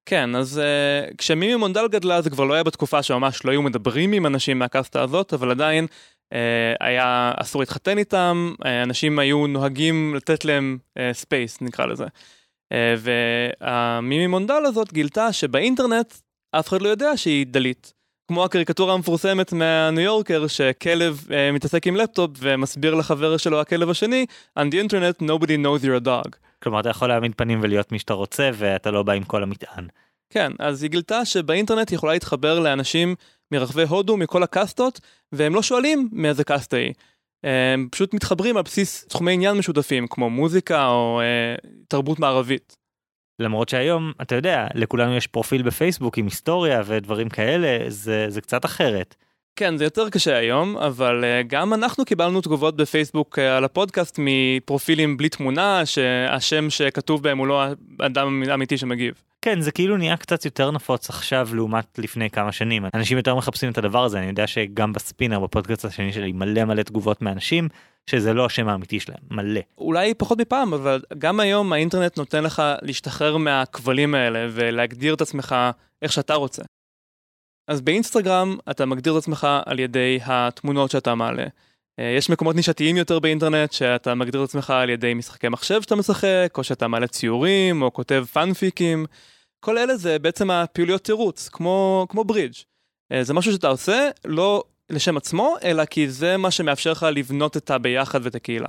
כן, 0.06 0.34
אז 0.34 0.60
uh, 0.60 1.14
כשמימי 1.16 1.54
מונדל 1.54 1.88
גדלה 1.88 2.22
זה 2.22 2.30
כבר 2.30 2.44
לא 2.44 2.54
היה 2.54 2.62
בתקופה 2.62 3.02
שממש 3.02 3.44
לא 3.44 3.50
היו 3.50 3.62
מדברים 3.62 4.12
עם 4.12 4.26
אנשים 4.26 4.58
מהקסטה 4.58 5.02
הזאת, 5.02 5.32
אבל 5.32 5.50
עדיין 5.50 5.84
uh, 5.84 6.36
היה 6.80 7.32
אסור 7.36 7.62
להתחתן 7.62 7.98
איתם, 7.98 8.52
uh, 8.62 8.66
אנשים 8.82 9.18
היו 9.18 9.46
נוהגים 9.46 10.14
לתת 10.14 10.44
להם 10.44 10.78
space, 11.12 11.56
אה, 11.56 11.64
נקרא 11.64 11.86
לזה. 11.86 12.04
אה, 12.04 12.76
והמימי 12.98 14.26
מונדל 14.26 14.62
הזאת 14.66 14.92
גילתה 14.92 15.32
שבאינטרנט 15.32 16.14
אף 16.52 16.68
אחד 16.68 16.82
לא 16.82 16.88
יודע 16.88 17.16
שהיא 17.16 17.46
דלית. 17.46 17.99
כמו 18.30 18.44
הקריקטורה 18.44 18.94
המפורסמת 18.94 19.52
מהניו 19.52 20.04
יורקר 20.04 20.46
שכלב 20.46 21.26
אה, 21.28 21.32
מתעסק 21.52 21.86
עם 21.86 21.96
לפטופ 21.96 22.30
ומסביר 22.38 22.94
לחבר 22.94 23.36
שלו 23.36 23.60
הכלב 23.60 23.90
השני, 23.90 24.26
on 24.58 24.62
the 24.62 24.74
internet 24.74 25.22
nobody 25.22 25.56
knows 25.64 25.84
you're 25.84 26.04
a 26.04 26.06
dog. 26.06 26.36
כלומר 26.62 26.80
אתה 26.80 26.88
יכול 26.88 27.08
להעמיד 27.08 27.32
פנים 27.36 27.58
ולהיות 27.62 27.92
מי 27.92 27.98
שאתה 27.98 28.14
רוצה 28.14 28.50
ואתה 28.54 28.90
לא 28.90 29.02
בא 29.02 29.12
עם 29.12 29.24
כל 29.24 29.42
המטען. 29.42 29.86
כן, 30.30 30.52
אז 30.58 30.82
היא 30.82 30.90
גילתה 30.90 31.24
שבאינטרנט 31.24 31.92
יכולה 31.92 32.12
להתחבר 32.12 32.60
לאנשים 32.60 33.14
מרחבי 33.52 33.82
הודו 33.82 34.16
מכל 34.16 34.42
הקאסטות 34.42 35.00
והם 35.32 35.54
לא 35.54 35.62
שואלים 35.62 36.08
מאיזה 36.12 36.44
קאסטה 36.44 36.76
היא. 36.76 36.92
הם 37.44 37.88
פשוט 37.90 38.14
מתחברים 38.14 38.56
על 38.56 38.62
בסיס 38.62 39.04
תחומי 39.04 39.32
עניין 39.32 39.56
משותפים 39.56 40.06
כמו 40.06 40.30
מוזיקה 40.30 40.86
או 40.86 41.20
אה, 41.20 41.54
תרבות 41.88 42.18
מערבית. 42.18 42.79
למרות 43.40 43.68
שהיום 43.68 44.12
אתה 44.22 44.34
יודע 44.34 44.66
לכולנו 44.74 45.16
יש 45.16 45.26
פרופיל 45.26 45.62
בפייסבוק 45.62 46.18
עם 46.18 46.24
היסטוריה 46.24 46.82
ודברים 46.86 47.28
כאלה 47.28 47.78
זה 47.88 48.26
זה 48.28 48.40
קצת 48.40 48.64
אחרת. 48.64 49.14
כן, 49.56 49.76
זה 49.76 49.84
יותר 49.84 50.10
קשה 50.10 50.36
היום, 50.36 50.76
אבל 50.76 51.24
uh, 51.24 51.46
גם 51.46 51.74
אנחנו 51.74 52.04
קיבלנו 52.04 52.40
תגובות 52.40 52.76
בפייסבוק 52.76 53.38
uh, 53.38 53.42
על 53.42 53.64
הפודקאסט 53.64 54.18
מפרופילים 54.22 55.16
בלי 55.16 55.28
תמונה, 55.28 55.86
שהשם 55.86 56.70
שכתוב 56.70 57.22
בהם 57.22 57.38
הוא 57.38 57.46
לא 57.46 57.64
האדם 58.00 58.42
האמיתי 58.48 58.78
שמגיב. 58.78 59.14
כן, 59.42 59.60
זה 59.60 59.72
כאילו 59.72 59.96
נהיה 59.96 60.16
קצת 60.16 60.44
יותר 60.44 60.70
נפוץ 60.70 61.10
עכשיו 61.10 61.48
לעומת 61.52 61.98
לפני 61.98 62.30
כמה 62.30 62.52
שנים. 62.52 62.84
אנשים 62.94 63.16
יותר 63.16 63.34
מחפשים 63.34 63.70
את 63.70 63.78
הדבר 63.78 64.04
הזה, 64.04 64.18
אני 64.18 64.26
יודע 64.26 64.46
שגם 64.46 64.92
בספינר, 64.92 65.40
בפודקאסט 65.40 65.84
השני 65.84 66.12
שלי, 66.12 66.32
מלא 66.32 66.64
מלא 66.64 66.82
תגובות 66.82 67.22
מאנשים, 67.22 67.68
שזה 68.10 68.32
לא 68.32 68.46
השם 68.46 68.68
האמיתי 68.68 69.00
שלהם, 69.00 69.20
מלא. 69.30 69.60
אולי 69.78 70.14
פחות 70.14 70.38
מפעם, 70.38 70.74
אבל 70.74 71.02
גם 71.18 71.40
היום 71.40 71.72
האינטרנט 71.72 72.18
נותן 72.18 72.44
לך 72.44 72.62
להשתחרר 72.82 73.36
מהכבלים 73.36 74.14
האלה 74.14 74.46
ולהגדיר 74.50 75.14
את 75.14 75.20
עצמך 75.20 75.56
איך 76.02 76.12
שאתה 76.12 76.34
רוצה. 76.34 76.62
אז 77.68 77.80
באינסטגרם 77.80 78.56
אתה 78.70 78.86
מגדיר 78.86 79.12
את 79.12 79.18
עצמך 79.18 79.46
על 79.66 79.78
ידי 79.78 80.18
התמונות 80.24 80.90
שאתה 80.90 81.14
מעלה. 81.14 81.46
אה, 81.98 82.14
יש 82.16 82.30
מקומות 82.30 82.56
נישתיים 82.56 82.96
יותר 82.96 83.18
באינטרנט 83.18 83.72
שאתה 83.72 84.14
מגדיר 84.14 84.44
את 84.44 84.48
עצמך 84.48 84.70
על 84.70 84.90
ידי 84.90 85.14
משחקי 85.14 85.48
מחשב 85.48 85.82
שאתה 85.82 85.96
משחק, 85.96 86.54
או 86.58 86.64
שאתה 86.64 86.88
מעלה 86.88 87.06
ציורים, 87.06 87.82
או 87.82 87.92
כותב 87.92 88.24
פאנפיקים. 88.32 89.06
כל 89.60 89.78
אלה 89.78 89.96
זה 89.96 90.18
בעצם 90.18 90.50
הפעילויות 90.50 91.04
תירוץ, 91.04 91.48
כמו, 91.48 92.06
כמו 92.08 92.24
ברידג'. 92.24 92.54
אה, 93.12 93.24
זה 93.24 93.34
משהו 93.34 93.52
שאתה 93.52 93.68
עושה 93.68 94.10
לא 94.24 94.64
לשם 94.90 95.16
עצמו, 95.16 95.56
אלא 95.64 95.84
כי 95.84 96.08
זה 96.08 96.36
מה 96.36 96.50
שמאפשר 96.50 96.92
לך 96.92 97.06
לבנות 97.12 97.56
את 97.56 97.70
הביחד 97.70 98.20
ואת 98.22 98.34
הקהילה. 98.34 98.68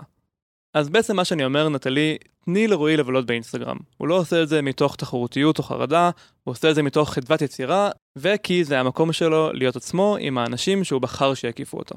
אז 0.73 0.89
בעצם 0.89 1.15
מה 1.15 1.25
שאני 1.25 1.45
אומר, 1.45 1.69
נטלי, 1.69 2.17
תני 2.45 2.67
לרועי 2.67 2.97
לבלות 2.97 3.25
באינסטגרם. 3.25 3.77
הוא 3.97 4.07
לא 4.07 4.17
עושה 4.17 4.43
את 4.43 4.49
זה 4.49 4.61
מתוך 4.61 4.95
תחרותיות 4.95 5.57
או 5.57 5.63
חרדה, 5.63 6.09
הוא 6.43 6.51
עושה 6.51 6.69
את 6.69 6.75
זה 6.75 6.83
מתוך 6.83 7.13
חדוות 7.13 7.41
יצירה, 7.41 7.89
וכי 8.15 8.63
זה 8.63 8.79
המקום 8.79 9.13
שלו 9.13 9.53
להיות 9.53 9.75
עצמו 9.75 10.17
עם 10.19 10.37
האנשים 10.37 10.83
שהוא 10.83 11.01
בחר 11.01 11.33
שיקיפו 11.33 11.77
אותו. 11.77 11.95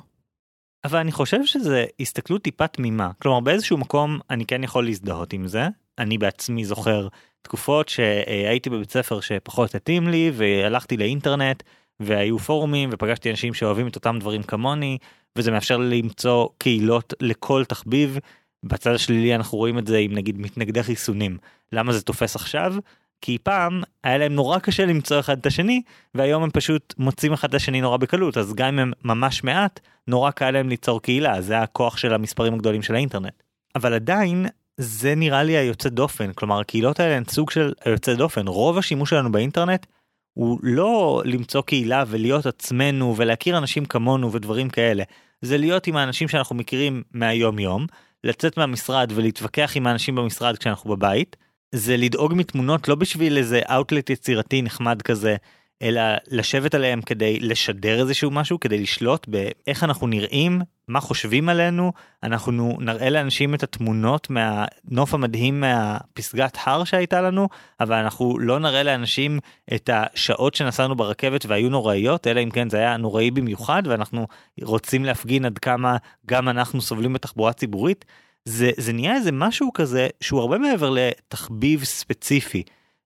אבל 0.84 0.98
אני 0.98 1.12
חושב 1.12 1.44
שזה 1.44 1.84
הסתכלות 2.00 2.42
טיפה 2.42 2.66
תמימה. 2.66 3.10
כלומר 3.22 3.40
באיזשהו 3.40 3.78
מקום 3.78 4.18
אני 4.30 4.46
כן 4.46 4.64
יכול 4.64 4.84
להזדהות 4.84 5.32
עם 5.32 5.46
זה. 5.46 5.68
אני 5.98 6.18
בעצמי 6.18 6.64
זוכר 6.64 7.08
תקופות 7.42 7.88
שהייתי 7.88 8.70
בבית 8.70 8.90
ספר 8.90 9.20
שפחות 9.20 9.74
התאים 9.74 10.08
לי 10.08 10.30
והלכתי 10.34 10.96
לאינטרנט 10.96 11.62
והיו 12.00 12.38
פורומים 12.38 12.90
ופגשתי 12.92 13.30
אנשים 13.30 13.54
שאוהבים 13.54 13.88
את 13.88 13.96
אותם 13.96 14.16
דברים 14.20 14.42
כמוני 14.42 14.98
וזה 15.38 15.50
מאפשר 15.50 15.76
למצוא 15.76 16.48
קהילות 16.58 17.14
לכל 17.20 17.64
תחביב. 17.64 18.18
בצד 18.62 18.94
השלילי 18.94 19.34
אנחנו 19.34 19.58
רואים 19.58 19.78
את 19.78 19.86
זה 19.86 19.98
עם 19.98 20.12
נגיד 20.12 20.38
מתנגדי 20.38 20.82
חיסונים. 20.82 21.38
למה 21.72 21.92
זה 21.92 22.02
תופס 22.02 22.36
עכשיו? 22.36 22.74
כי 23.20 23.38
פעם 23.42 23.82
היה 24.04 24.18
להם 24.18 24.32
נורא 24.32 24.58
קשה 24.58 24.86
למצוא 24.86 25.20
אחד 25.20 25.38
את 25.38 25.46
השני 25.46 25.82
והיום 26.14 26.42
הם 26.42 26.50
פשוט 26.50 26.94
מוצאים 26.98 27.32
אחד 27.32 27.48
את 27.48 27.54
השני 27.54 27.80
נורא 27.80 27.96
בקלות. 27.96 28.36
אז 28.36 28.54
גם 28.54 28.68
אם 28.68 28.78
הם 28.78 28.92
ממש 29.04 29.44
מעט 29.44 29.80
נורא 30.08 30.30
קל 30.30 30.50
להם 30.50 30.68
ליצור 30.68 31.02
קהילה. 31.02 31.40
זה 31.40 31.60
הכוח 31.60 31.96
של 31.96 32.14
המספרים 32.14 32.54
הגדולים 32.54 32.82
של 32.82 32.94
האינטרנט. 32.94 33.42
אבל 33.76 33.94
עדיין 33.94 34.46
זה 34.76 35.14
נראה 35.14 35.42
לי 35.42 35.56
היוצא 35.56 35.88
דופן. 35.88 36.32
כלומר 36.32 36.60
הקהילות 36.60 37.00
האלה 37.00 37.16
הן 37.16 37.24
סוג 37.28 37.50
של 37.50 37.72
היוצא 37.84 38.14
דופן. 38.14 38.48
רוב 38.48 38.78
השימוש 38.78 39.10
שלנו 39.10 39.32
באינטרנט 39.32 39.86
הוא 40.34 40.58
לא 40.62 41.22
למצוא 41.24 41.62
קהילה 41.62 42.04
ולהיות 42.06 42.46
עצמנו 42.46 43.14
ולהכיר 43.16 43.58
אנשים 43.58 43.84
כמונו 43.84 44.32
ודברים 44.32 44.68
כאלה. 44.68 45.04
זה 45.42 45.58
להיות 45.58 45.86
עם 45.86 45.96
האנשים 45.96 46.28
שאנחנו 46.28 46.56
מכירים 46.56 47.02
מהיום 47.12 47.58
יום 47.58 47.86
לצאת 48.24 48.56
מהמשרד 48.56 49.12
ולהתווכח 49.14 49.72
עם 49.74 49.86
האנשים 49.86 50.14
במשרד 50.14 50.58
כשאנחנו 50.58 50.90
בבית. 50.90 51.36
זה 51.74 51.96
לדאוג 51.96 52.34
מתמונות 52.36 52.88
לא 52.88 52.94
בשביל 52.94 53.36
איזה 53.36 53.60
אאוטלט 53.70 54.10
יצירתי 54.10 54.62
נחמד 54.62 55.02
כזה 55.02 55.36
אלא 55.82 56.02
לשבת 56.30 56.74
עליהם 56.74 57.02
כדי 57.02 57.40
לשדר 57.40 58.00
איזשהו 58.00 58.30
משהו 58.30 58.60
כדי 58.60 58.78
לשלוט 58.78 59.26
באיך 59.28 59.84
אנחנו 59.84 60.06
נראים 60.06 60.60
מה 60.88 61.00
חושבים 61.00 61.48
עלינו 61.48 61.92
אנחנו 62.22 62.76
נראה 62.80 63.10
לאנשים 63.10 63.54
את 63.54 63.62
התמונות 63.62 64.30
מהנוף 64.30 65.14
המדהים 65.14 65.60
מהפסגת 65.60 66.58
הר 66.64 66.84
שהייתה 66.84 67.20
לנו 67.20 67.48
אבל 67.80 67.96
אנחנו 67.96 68.38
לא 68.38 68.58
נראה 68.58 68.82
לאנשים 68.82 69.38
את 69.74 69.90
השעות 69.92 70.54
שנסענו 70.54 70.96
ברכבת 70.96 71.46
והיו 71.46 71.70
נוראיות 71.70 72.26
אלא 72.26 72.40
אם 72.40 72.50
כן 72.50 72.70
זה 72.70 72.76
היה 72.76 72.96
נוראי 72.96 73.30
במיוחד 73.30 73.82
ואנחנו 73.86 74.26
רוצים 74.62 75.04
להפגין 75.04 75.44
עד 75.44 75.58
כמה 75.58 75.96
גם 76.26 76.48
אנחנו 76.48 76.80
סובלים 76.80 77.12
בתחבורה 77.12 77.52
ציבורית 77.52 78.04
זה 78.44 78.70
זה 78.76 78.92
נהיה 78.92 79.14
איזה 79.14 79.32
משהו 79.32 79.72
כזה 79.72 80.08
שהוא 80.20 80.40
הרבה 80.40 80.58
מעבר 80.58 80.90
לתחביב 80.90 81.84
ספציפי. 81.84 82.62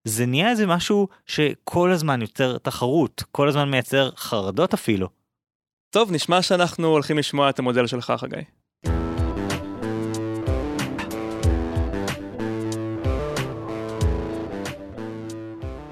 זה 0.09 0.27
נהיה 0.27 0.51
איזה 0.51 0.67
משהו 0.67 1.09
שכל 1.27 1.91
הזמן 1.93 2.23
יוצר 2.23 2.59
תחרות 2.59 3.23
כל 3.33 3.49
הזמן 3.49 3.71
מייצר 3.71 4.11
חרדות 4.17 4.75
אפילו. 4.75 5.09
טוב 5.91 6.13
נשמע 6.13 6.43
שאנחנו 6.43 6.89
הולכים 6.89 7.19
לשמוע 7.19 7.51
את 7.51 7.59
המודל 7.59 7.87
שלך 7.87 8.13
חגי. 8.17 8.43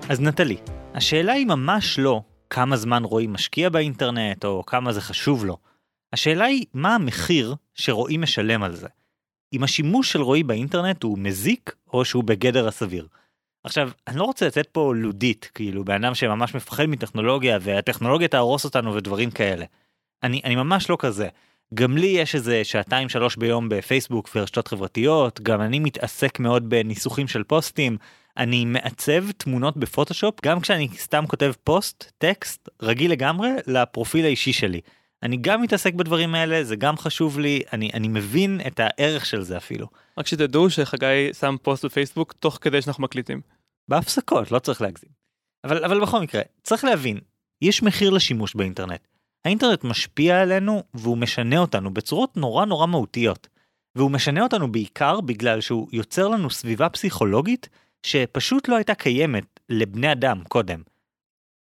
אז 0.08 0.20
נטלי, 0.20 0.56
השאלה 0.94 1.32
היא 1.32 1.46
ממש 1.46 1.98
לא 1.98 2.22
כמה 2.50 2.76
זמן 2.76 3.04
רועי 3.04 3.26
משקיע 3.26 3.68
באינטרנט 3.68 4.44
או 4.44 4.66
כמה 4.66 4.92
זה 4.92 5.00
חשוב 5.00 5.44
לו. 5.44 5.56
השאלה 6.12 6.44
היא 6.44 6.64
מה 6.74 6.94
המחיר 6.94 7.54
שרועי 7.74 8.16
משלם 8.16 8.62
על 8.62 8.76
זה. 8.76 8.88
אם 9.52 9.62
השימוש 9.62 10.12
של 10.12 10.22
רועי 10.22 10.42
באינטרנט 10.42 11.02
הוא 11.02 11.18
מזיק 11.18 11.74
או 11.92 12.04
שהוא 12.04 12.24
בגדר 12.24 12.68
הסביר. 12.68 13.06
עכשיו 13.66 13.90
אני 14.08 14.16
לא 14.16 14.24
רוצה 14.24 14.46
לתת 14.46 14.68
פה 14.72 14.94
לודית 14.94 15.50
כאילו 15.54 15.84
בן 15.84 16.04
אדם 16.04 16.14
שממש 16.14 16.54
מפחד 16.54 16.86
מטכנולוגיה 16.86 17.58
והטכנולוגיה 17.60 18.28
תהרוס 18.28 18.64
אותנו 18.64 18.94
ודברים 18.94 19.30
כאלה. 19.30 19.64
אני 20.22 20.40
אני 20.44 20.56
ממש 20.56 20.90
לא 20.90 20.96
כזה. 21.00 21.28
גם 21.74 21.96
לי 21.96 22.06
יש 22.06 22.34
איזה 22.34 22.64
שעתיים 22.64 23.08
שלוש 23.08 23.36
ביום 23.36 23.68
בפייסבוק 23.68 24.30
ורשתות 24.36 24.68
חברתיות 24.68 25.40
גם 25.40 25.60
אני 25.60 25.78
מתעסק 25.78 26.40
מאוד 26.40 26.70
בניסוחים 26.70 27.28
של 27.28 27.44
פוסטים 27.44 27.96
אני 28.36 28.64
מעצב 28.64 29.30
תמונות 29.30 29.76
בפוטושופ 29.76 30.34
גם 30.44 30.60
כשאני 30.60 30.88
סתם 30.96 31.24
כותב 31.26 31.52
פוסט 31.64 32.10
טקסט 32.18 32.68
רגיל 32.82 33.10
לגמרי 33.10 33.48
לפרופיל 33.66 34.24
האישי 34.24 34.52
שלי. 34.52 34.80
אני 35.22 35.36
גם 35.40 35.62
מתעסק 35.62 35.94
בדברים 35.94 36.34
האלה 36.34 36.64
זה 36.64 36.76
גם 36.76 36.96
חשוב 36.96 37.38
לי 37.38 37.60
אני 37.72 37.90
אני 37.94 38.08
מבין 38.08 38.60
את 38.66 38.80
הערך 38.80 39.26
של 39.26 39.42
זה 39.42 39.56
אפילו. 39.56 39.86
רק 40.18 40.26
שתדעו 40.26 40.70
שחגי 40.70 41.30
שם 41.40 41.56
פוסט 41.62 41.84
בפייסבוק 41.84 42.32
תוך 42.32 42.58
כדי 42.60 42.82
שאנחנו 42.82 43.02
מקליטים. 43.02 43.55
בהפסקות 43.88 44.50
לא 44.50 44.58
צריך 44.58 44.82
להגזים. 44.82 45.10
אבל 45.64 45.84
אבל 45.84 46.00
בכל 46.00 46.20
מקרה 46.20 46.42
צריך 46.62 46.84
להבין 46.84 47.18
יש 47.62 47.82
מחיר 47.82 48.10
לשימוש 48.10 48.54
באינטרנט. 48.54 49.00
האינטרנט 49.44 49.84
משפיע 49.84 50.42
עלינו 50.42 50.82
והוא 50.94 51.18
משנה 51.18 51.58
אותנו 51.58 51.94
בצורות 51.94 52.36
נורא 52.36 52.64
נורא 52.64 52.86
מהותיות. 52.86 53.48
והוא 53.96 54.10
משנה 54.10 54.42
אותנו 54.42 54.72
בעיקר 54.72 55.20
בגלל 55.20 55.60
שהוא 55.60 55.88
יוצר 55.92 56.28
לנו 56.28 56.50
סביבה 56.50 56.88
פסיכולוגית 56.88 57.68
שפשוט 58.02 58.68
לא 58.68 58.76
הייתה 58.76 58.94
קיימת 58.94 59.60
לבני 59.68 60.12
אדם 60.12 60.44
קודם. 60.48 60.82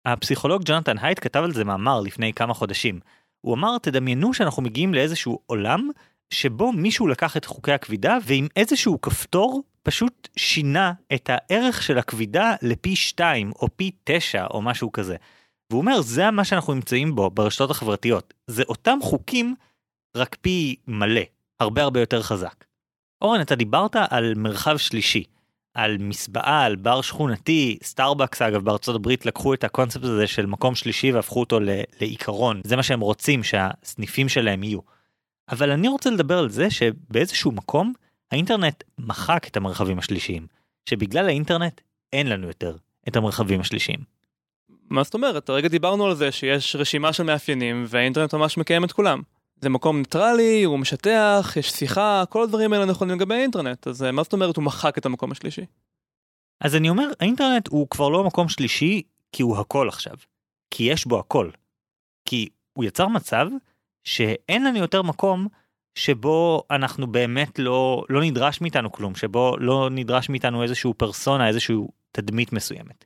הפסיכולוג 0.05 0.61
ג'ונתן 0.65 0.97
הייט 0.97 1.19
כתב 1.19 1.39
על 1.43 1.53
זה 1.53 1.63
מאמר 1.63 1.99
לפני 1.99 2.33
כמה 2.33 2.53
חודשים. 2.53 2.99
הוא 3.41 3.55
אמר 3.55 3.77
תדמיינו 3.77 4.33
שאנחנו 4.33 4.61
מגיעים 4.61 4.93
לאיזשהו 4.93 5.39
עולם 5.45 5.89
שבו 6.29 6.71
מישהו 6.71 7.07
לקח 7.07 7.37
את 7.37 7.45
חוקי 7.45 7.71
הכבידה 7.71 8.17
ועם 8.25 8.47
איזשהו 8.55 9.01
כפתור 9.01 9.63
פשוט 9.83 10.27
שינה 10.37 10.93
את 11.13 11.29
הערך 11.33 11.83
של 11.83 11.97
הכבידה 11.97 12.55
לפי 12.61 12.95
2 12.95 13.51
או 13.61 13.67
פי 13.75 13.91
9 14.03 14.45
או 14.51 14.61
משהו 14.61 14.91
כזה. 14.91 15.15
והוא 15.69 15.81
אומר 15.81 16.01
זה 16.01 16.31
מה 16.31 16.43
שאנחנו 16.43 16.73
נמצאים 16.73 17.15
בו 17.15 17.29
ברשתות 17.29 17.71
החברתיות 17.71 18.33
זה 18.47 18.63
אותם 18.69 18.99
חוקים 19.01 19.55
רק 20.17 20.37
פי 20.41 20.75
מלא 20.87 21.21
הרבה 21.59 21.83
הרבה 21.83 21.99
יותר 21.99 22.21
חזק. 22.21 22.63
אורן 23.21 23.41
אתה 23.41 23.55
דיברת 23.55 23.95
על 24.09 24.33
מרחב 24.35 24.77
שלישי 24.77 25.23
על 25.73 25.97
מסבאה 25.97 26.65
על 26.65 26.75
בר 26.75 27.01
שכונתי 27.01 27.77
סטארבקס 27.83 28.41
אגב 28.41 28.63
בארצות 28.63 28.95
הברית 28.95 29.25
לקחו 29.25 29.53
את 29.53 29.63
הקונספט 29.63 30.03
הזה 30.03 30.27
של 30.27 30.45
מקום 30.45 30.75
שלישי 30.75 31.11
והפכו 31.11 31.39
אותו 31.39 31.59
לעיקרון 32.01 32.61
זה 32.63 32.75
מה 32.75 32.83
שהם 32.83 32.99
רוצים 32.99 33.43
שהסניפים 33.43 34.29
שלהם 34.29 34.63
יהיו. 34.63 34.79
אבל 35.49 35.71
אני 35.71 35.87
רוצה 35.87 36.09
לדבר 36.09 36.39
על 36.39 36.49
זה 36.49 36.69
שבאיזשהו 36.69 37.51
מקום 37.51 37.93
האינטרנט 38.33 38.83
מחק 38.97 39.47
את 39.47 39.57
המרחבים 39.57 39.99
השלישיים 39.99 40.47
שבגלל 40.89 41.27
האינטרנט 41.27 41.81
אין 42.13 42.27
לנו 42.27 42.47
יותר 42.47 42.77
את 43.07 43.15
המרחבים 43.15 43.61
השלישיים. 43.61 43.99
מה 44.89 45.03
זאת 45.03 45.13
אומרת? 45.13 45.49
הרגע 45.49 45.67
דיברנו 45.67 46.05
על 46.05 46.15
זה 46.15 46.31
שיש 46.31 46.75
רשימה 46.75 47.13
של 47.13 47.23
מאפיינים 47.23 47.85
והאינטרנט 47.87 48.33
ממש 48.33 48.57
מקיים 48.57 48.83
את 48.83 48.91
כולם. 48.91 49.21
זה 49.61 49.69
מקום 49.69 49.97
ניטרלי, 49.97 50.63
הוא 50.63 50.79
משטח, 50.79 51.53
יש 51.59 51.71
שיחה, 51.71 52.23
כל 52.29 52.43
הדברים 52.43 52.73
האלה 52.73 52.85
נכונים 52.85 53.15
לגבי 53.15 53.35
האינטרנט, 53.35 53.87
אז 53.87 54.03
אה, 54.03 54.11
מה 54.11 54.23
זאת 54.23 54.33
אומרת 54.33 54.57
הוא 54.57 54.63
מחק 54.63 54.97
את 54.97 55.05
המקום 55.05 55.31
השלישי? 55.31 55.65
אז 56.61 56.75
אני 56.75 56.89
אומר, 56.89 57.11
האינטרנט 57.19 57.67
הוא 57.67 57.87
כבר 57.89 58.09
לא 58.09 58.23
מקום 58.23 58.49
שלישי 58.49 59.01
כי 59.31 59.43
הוא 59.43 59.57
הכל 59.57 59.89
עכשיו. 59.89 60.15
כי 60.71 60.83
יש 60.83 61.05
בו 61.05 61.19
הכל. 61.19 61.49
כי 62.25 62.49
הוא 62.73 62.85
יצר 62.85 63.07
מצב 63.07 63.47
שאין 64.03 64.63
לנו 64.63 64.77
יותר 64.77 65.01
מקום 65.01 65.47
שבו 65.95 66.63
אנחנו 66.71 67.07
באמת 67.07 67.59
לא, 67.59 68.03
לא 68.09 68.21
נדרש 68.23 68.61
מאיתנו 68.61 68.91
כלום, 68.91 69.15
שבו 69.15 69.55
לא 69.59 69.89
נדרש 69.91 70.29
מאיתנו 70.29 70.63
איזשהו 70.63 70.93
פרסונה, 70.93 71.47
איזשהו 71.47 71.89
תדמית 72.11 72.53
מסוימת. 72.53 73.05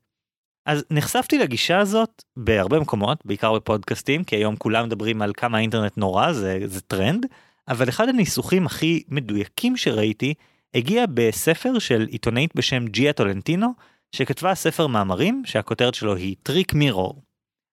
אז 0.66 0.86
נחשפתי 0.92 1.38
לגישה 1.38 1.80
הזאת 1.80 2.24
בהרבה 2.38 2.80
מקומות, 2.80 3.26
בעיקר 3.26 3.54
בפודקאסטים, 3.54 4.24
כי 4.24 4.36
היום 4.36 4.56
כולם 4.56 4.86
מדברים 4.86 5.22
על 5.22 5.32
כמה 5.38 5.58
האינטרנט 5.58 5.98
נורא, 5.98 6.32
זה, 6.32 6.60
זה 6.66 6.82
טרנד, 6.82 7.26
אבל 7.68 7.90
אחד 7.90 8.10
הניסוחים 8.10 8.66
הכי 8.66 9.04
מדויקים 9.08 9.78
שראיתי 9.78 10.34
הגיע 10.74 11.06
בספר 11.14 11.80
של 11.80 12.08
עיתונאית 12.10 12.56
בשם 12.56 12.86
ג'יה 12.88 13.14
טולנטינו, 13.14 13.74
שכתבה 14.12 14.56
ספר 14.56 14.88
מאמרים 14.88 15.44
שהכותרת 15.46 15.94
שלו 15.94 16.16
היא 16.16 16.36
Trick 16.44 16.74
Mirror. 16.74 17.27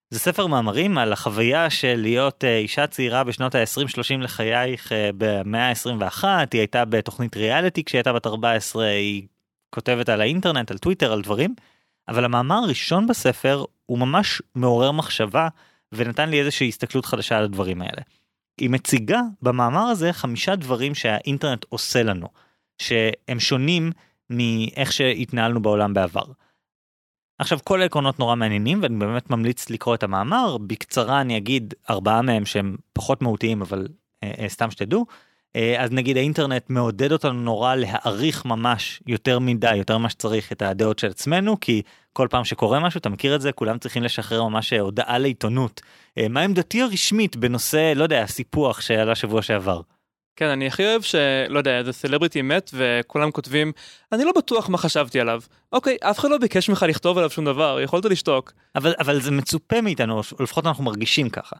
זה 0.09 0.19
ספר 0.19 0.47
מאמרים 0.47 0.97
על 0.97 1.13
החוויה 1.13 1.69
של 1.69 1.95
להיות 1.97 2.43
אה, 2.43 2.47
אישה 2.47 2.87
צעירה 2.87 3.23
בשנות 3.23 3.55
ה-20-30 3.55 4.17
לחייה 4.19 4.91
אה, 4.91 4.95
במאה 5.17 5.69
ה-21, 5.69 6.23
היא 6.51 6.61
הייתה 6.61 6.85
בתוכנית 6.85 7.37
ריאליטי 7.37 7.83
כשהיא 7.83 7.99
הייתה 7.99 8.13
בת 8.13 8.27
14, 8.27 8.85
היא 8.85 9.27
כותבת 9.69 10.09
על 10.09 10.21
האינטרנט, 10.21 10.71
על 10.71 10.77
טוויטר, 10.77 11.13
על 11.13 11.21
דברים. 11.21 11.55
אבל 12.07 12.25
המאמר 12.25 12.55
הראשון 12.55 13.07
בספר 13.07 13.65
הוא 13.85 13.97
ממש 13.97 14.41
מעורר 14.55 14.91
מחשבה 14.91 15.47
ונתן 15.91 16.29
לי 16.29 16.39
איזושהי 16.39 16.67
הסתכלות 16.67 17.05
חדשה 17.05 17.37
על 17.37 17.43
הדברים 17.43 17.81
האלה. 17.81 18.01
היא 18.57 18.69
מציגה 18.69 19.21
במאמר 19.41 19.83
הזה 19.83 20.13
חמישה 20.13 20.55
דברים 20.55 20.95
שהאינטרנט 20.95 21.65
עושה 21.69 22.03
לנו, 22.03 22.27
שהם 22.77 23.39
שונים 23.39 23.91
מאיך 24.29 24.91
שהתנהלנו 24.91 25.61
בעולם 25.61 25.93
בעבר. 25.93 26.25
עכשיו 27.39 27.59
כל 27.63 27.81
העקרונות 27.81 28.19
נורא 28.19 28.35
מעניינים 28.35 28.79
ואני 28.81 28.97
באמת 28.97 29.29
ממליץ 29.29 29.69
לקרוא 29.69 29.95
את 29.95 30.03
המאמר. 30.03 30.57
בקצרה 30.57 31.21
אני 31.21 31.37
אגיד 31.37 31.73
ארבעה 31.89 32.21
מהם 32.21 32.45
שהם 32.45 32.75
פחות 32.93 33.21
מהותיים 33.21 33.61
אבל 33.61 33.87
אה, 34.23 34.31
אה, 34.39 34.49
סתם 34.49 34.71
שתדעו. 34.71 35.05
אה, 35.55 35.83
אז 35.83 35.91
נגיד 35.91 36.17
האינטרנט 36.17 36.69
מעודד 36.69 37.11
אותנו 37.11 37.33
נורא 37.33 37.75
להעריך 37.75 38.45
ממש 38.45 39.01
יותר 39.07 39.39
מדי 39.39 39.75
יותר 39.75 39.97
מה 39.97 40.09
שצריך 40.09 40.51
את 40.51 40.61
הדעות 40.61 40.99
של 40.99 41.07
עצמנו 41.07 41.59
כי 41.59 41.81
כל 42.13 42.27
פעם 42.31 42.43
שקורה 42.43 42.79
משהו 42.79 42.97
אתה 42.97 43.09
מכיר 43.09 43.35
את 43.35 43.41
זה 43.41 43.51
כולם 43.51 43.77
צריכים 43.77 44.03
לשחרר 44.03 44.43
ממש 44.43 44.73
הודעה 44.73 45.17
לעיתונות. 45.17 45.81
אה, 46.17 46.27
מה 46.29 46.41
עמדתי 46.41 46.81
הרשמית 46.81 47.35
בנושא 47.35 47.93
לא 47.95 48.03
יודע 48.03 48.21
הסיפוח 48.23 48.81
שעלה 48.81 49.15
שבוע 49.15 49.41
שעבר. 49.41 49.81
כן, 50.35 50.45
אני 50.45 50.67
הכי 50.67 50.85
אוהב 50.85 51.01
שלא 51.01 51.57
יודע, 51.57 51.77
איזה 51.77 51.93
סלבריטי 51.93 52.41
מת 52.41 52.71
וכולם 52.73 53.31
כותבים, 53.31 53.71
אני 54.11 54.23
לא 54.23 54.31
בטוח 54.37 54.69
מה 54.69 54.77
חשבתי 54.77 55.19
עליו. 55.19 55.41
אוקיי, 55.73 55.97
אף 56.01 56.19
אחד 56.19 56.29
לא 56.29 56.37
ביקש 56.37 56.69
ממך 56.69 56.85
לכתוב 56.89 57.17
עליו 57.17 57.29
שום 57.29 57.45
דבר, 57.45 57.79
יכולת 57.81 58.05
לשתוק. 58.05 58.53
אבל, 58.75 58.93
אבל 58.99 59.21
זה 59.21 59.31
מצופה 59.31 59.81
מאיתנו, 59.81 60.13
או 60.13 60.43
לפחות 60.43 60.65
אנחנו 60.65 60.83
מרגישים 60.83 61.29
ככה. 61.29 61.55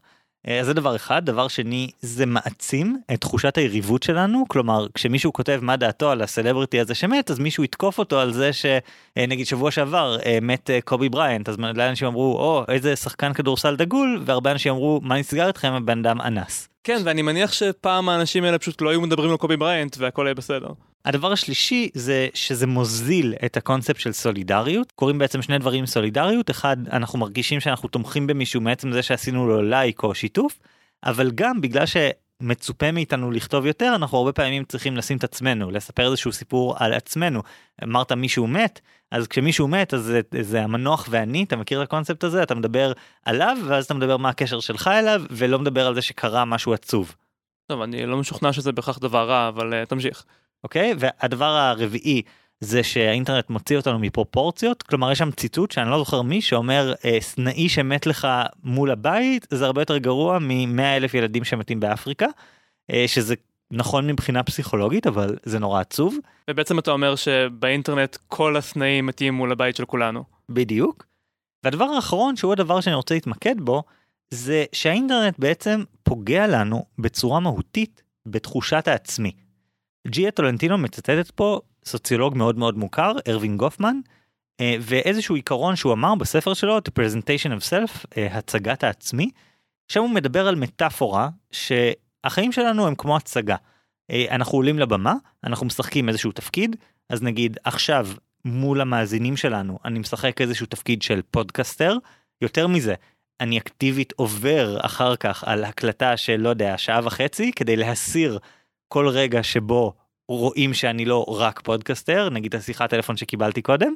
אה, 0.48 0.60
אז 0.60 0.66
זה 0.66 0.74
דבר 0.74 0.96
אחד. 0.96 1.26
דבר 1.26 1.48
שני, 1.48 1.90
זה 2.02 2.26
מעצים 2.26 2.98
את 3.14 3.22
תחושת 3.22 3.58
היריבות 3.58 4.04
שלנו. 4.04 4.46
כלומר, 4.48 4.88
כשמישהו 4.94 5.34
כותב 5.34 5.60
מה 5.62 5.76
דעתו 5.76 6.12
על 6.12 6.22
הסלבריטי 6.22 6.80
הזה 6.80 6.96
שמת, 6.96 7.32
אז 7.32 7.40
מישהו 7.40 7.64
יתקוף 7.64 8.00
אותו 8.00 8.20
על 8.20 8.34
זה 8.34 8.52
שנגיד 8.54 9.46
שבוע 9.46 9.72
שעבר 9.72 10.18
אה, 10.26 10.38
מת 10.42 10.70
אה, 10.70 10.82
קובי 10.82 11.10
בריינט, 11.10 11.50
אז 11.50 11.58
מלא 11.58 11.90
אנשים 11.90 12.08
אמרו, 12.08 12.38
או, 12.38 12.64
oh, 12.68 12.72
איזה 12.72 12.96
שחקן 12.96 13.34
כדורסל 13.34 13.76
דגול, 13.76 14.24
והרבה 14.26 14.52
אנשים 14.52 14.74
אמרו, 14.74 15.00
מה 15.04 15.20
נסגר 15.20 15.48
איתכם, 15.48 15.74
הבן 15.74 16.00
אדם 16.00 16.22
אנס. 16.22 16.70
כן, 16.84 17.02
ואני 17.06 17.22
מניח 17.22 17.52
שפעם 17.52 18.10
האנשים 18.10 18.44
האלה 18.44 18.60
פשוט 18.60 18.82
לא 18.82 18.90
היו 18.90 19.02
מדברים 19.02 19.32
על 19.32 19.38
קובי 19.38 19.58
בריאנט 19.58 19.96
והכל 20.00 20.24
יהיה 20.26 20.36
בסדר. 20.36 20.68
הדבר 21.06 21.32
השלישי 21.32 21.90
זה 21.94 22.28
שזה 22.34 22.68
מוזיל 22.68 23.34
את 23.46 23.58
הקונספט 23.58 24.00
של 24.00 24.12
סולידריות. 24.12 24.92
קורים 24.92 25.18
בעצם 25.18 25.42
שני 25.42 25.58
דברים 25.60 25.86
לסולידריות. 25.86 26.50
אחד, 26.50 26.78
אנחנו 26.92 27.20
מרגישים 27.20 27.60
שאנחנו 27.60 27.90
תומכים 27.90 28.28
במישהו 28.28 28.62
מעצם 28.62 28.92
זה 28.92 29.04
שעשינו 29.04 29.48
לו 29.48 29.62
לייק 29.62 30.04
או 30.04 30.16
שיתוף, 30.16 30.60
אבל 31.04 31.32
גם 31.36 31.62
בגלל 31.62 31.84
שמצופה 31.86 32.92
מאיתנו 32.92 33.32
לכתוב 33.32 33.66
יותר, 33.66 33.94
אנחנו 33.96 34.18
הרבה 34.18 34.34
פעמים 34.34 34.64
צריכים 34.64 34.98
לשים 34.98 35.18
את 35.18 35.24
עצמנו, 35.24 35.72
לספר 35.72 36.06
איזשהו 36.06 36.32
סיפור 36.32 36.76
על 36.80 36.94
עצמנו. 36.94 37.42
אמרת 37.84 38.12
מישהו 38.12 38.48
מת, 38.48 38.82
אז 39.12 39.28
כשמישהו 39.28 39.68
מת 39.68 39.94
אז 39.94 40.02
זה, 40.02 40.22
זה 40.42 40.64
המנוח 40.64 41.08
ואני, 41.10 41.44
אתה 41.44 41.56
מכיר 41.56 41.82
את 41.82 41.88
הקונספט 41.88 42.24
הזה? 42.24 42.44
אתה 42.44 42.56
מדבר 42.56 42.92
עליו 43.26 43.58
ואז 43.66 43.86
אתה 43.86 43.94
מדבר 43.94 44.18
מה 44.18 44.30
הקשר 44.30 44.60
שלך 44.60 44.88
אליו, 44.88 45.22
ולא 45.30 45.60
מדבר 45.60 45.88
על 45.88 45.96
זה 45.96 46.02
שקרה 46.02 46.46
משהו 46.46 46.74
עצוב. 46.74 47.16
טוב, 47.68 47.82
אני 47.82 48.06
לא 48.06 48.18
משוכנע 48.18 48.54
שזה 48.54 48.72
בהכרח 48.72 49.00
דבר 49.00 49.30
רע, 49.30 49.48
אבל 49.48 49.74
uh, 49.74 49.86
תמשיך. 49.86 50.26
אוקיי? 50.66 50.94
והדבר 51.00 51.46
הרביעי 51.46 52.22
זה 52.60 52.84
שהאינטרנט 52.84 53.50
מוציא 53.50 53.78
אותנו 53.78 54.00
מפרופורציות, 54.00 54.84
כלומר 54.84 55.12
יש 55.12 55.18
שם 55.18 55.32
ציטוט 55.32 55.72
שאני 55.72 55.90
לא 55.90 55.98
זוכר 55.98 56.22
מי 56.22 56.42
שאומר 56.42 56.94
אה, 57.06 57.18
סנאי 57.22 57.70
שמת 57.70 58.06
לך 58.06 58.28
מול 58.64 58.92
הבית 58.92 59.48
זה 59.52 59.66
הרבה 59.66 59.82
יותר 59.82 59.98
גרוע 59.98 60.40
מ-100 60.40 60.82
אלף 60.82 61.14
ילדים 61.14 61.44
שמתים 61.44 61.80
באפריקה, 61.80 62.26
אה, 62.92 63.04
שזה 63.08 63.36
נכון 63.72 64.08
מבחינה 64.08 64.44
פסיכולוגית 64.44 65.08
אבל 65.08 65.36
זה 65.44 65.60
נורא 65.60 65.82
עצוב. 65.82 66.18
ובעצם 66.50 66.80
אתה 66.80 66.92
אומר 66.92 67.16
שבאינטרנט 67.16 68.18
כל 68.28 68.58
הסנאים 68.58 69.06
מתים 69.06 69.34
מול 69.34 69.52
הבית 69.52 69.76
של 69.76 69.86
כולנו. 69.86 70.24
בדיוק. 70.50 71.06
והדבר 71.64 71.86
האחרון 71.86 72.36
שהוא 72.36 72.54
הדבר 72.54 72.82
שאני 72.82 72.96
רוצה 72.96 73.14
להתמקד 73.14 73.62
בו 73.62 73.84
זה 74.30 74.66
שהאינטרנט 74.72 75.40
בעצם 75.40 75.84
פוגע 76.04 76.48
לנו 76.48 76.86
בצורה 77.00 77.40
מהותית 77.40 78.02
בתחושת 78.26 78.88
העצמי. 78.88 79.45
ג'יה 80.08 80.32
טולנטינו 80.32 80.78
מצטטת 80.78 81.32
פה 81.32 81.60
סוציולוג 81.86 82.38
מאוד 82.38 82.58
מאוד 82.58 82.78
מוכר, 82.78 83.12
ארווין 83.28 83.58
גופמן, 83.58 84.00
אה, 84.62 84.76
ואיזשהו 84.82 85.36
עיקרון 85.36 85.76
שהוא 85.76 85.94
אמר 85.94 86.16
בספר 86.16 86.54
שלו, 86.54 86.78
The 86.78 86.92
Presentation 87.00 87.50
of 87.50 87.70
Self, 87.70 88.06
אה, 88.18 88.28
הצגת 88.38 88.84
העצמי, 88.84 89.30
שם 89.88 90.02
הוא 90.02 90.10
מדבר 90.10 90.48
על 90.48 90.56
מטאפורה 90.56 91.30
שהחיים 91.52 92.52
שלנו 92.52 92.88
הם 92.88 92.96
כמו 92.96 93.16
הצגה. 93.16 93.56
אה, 94.12 94.26
אנחנו 94.32 94.58
עולים 94.58 94.80
לבמה, 94.80 95.14
אנחנו 95.44 95.66
משחקים 95.66 96.10
איזשהו 96.10 96.32
תפקיד, 96.32 96.76
אז 97.10 97.24
נגיד 97.24 97.58
עכשיו 97.64 98.08
מול 98.46 98.82
המאזינים 98.82 99.38
שלנו 99.38 99.80
אני 99.86 100.00
משחק 100.00 100.42
איזשהו 100.42 100.66
תפקיד 100.66 101.02
של 101.02 101.22
פודקסטר, 101.32 101.98
יותר 102.42 102.68
מזה, 102.68 102.94
אני 103.42 103.58
אקטיבית 103.58 104.14
עובר 104.16 104.78
אחר 104.82 105.16
כך 105.16 105.44
על 105.44 105.64
הקלטה 105.64 106.18
של 106.18 106.36
לא 106.36 106.50
יודע 106.50 106.78
שעה 106.78 107.00
וחצי 107.04 107.52
כדי 107.56 107.76
להסיר 107.76 108.40
כל 108.88 109.08
רגע 109.08 109.44
שבו 109.44 109.94
רואים 110.28 110.74
שאני 110.74 111.06
לא 111.06 111.26
רק 111.28 111.62
פודקסטר, 111.62 112.30
נגיד 112.30 112.56
השיחת 112.56 112.90
טלפון 112.90 113.18
שקיבלתי 113.18 113.62
קודם. 113.62 113.94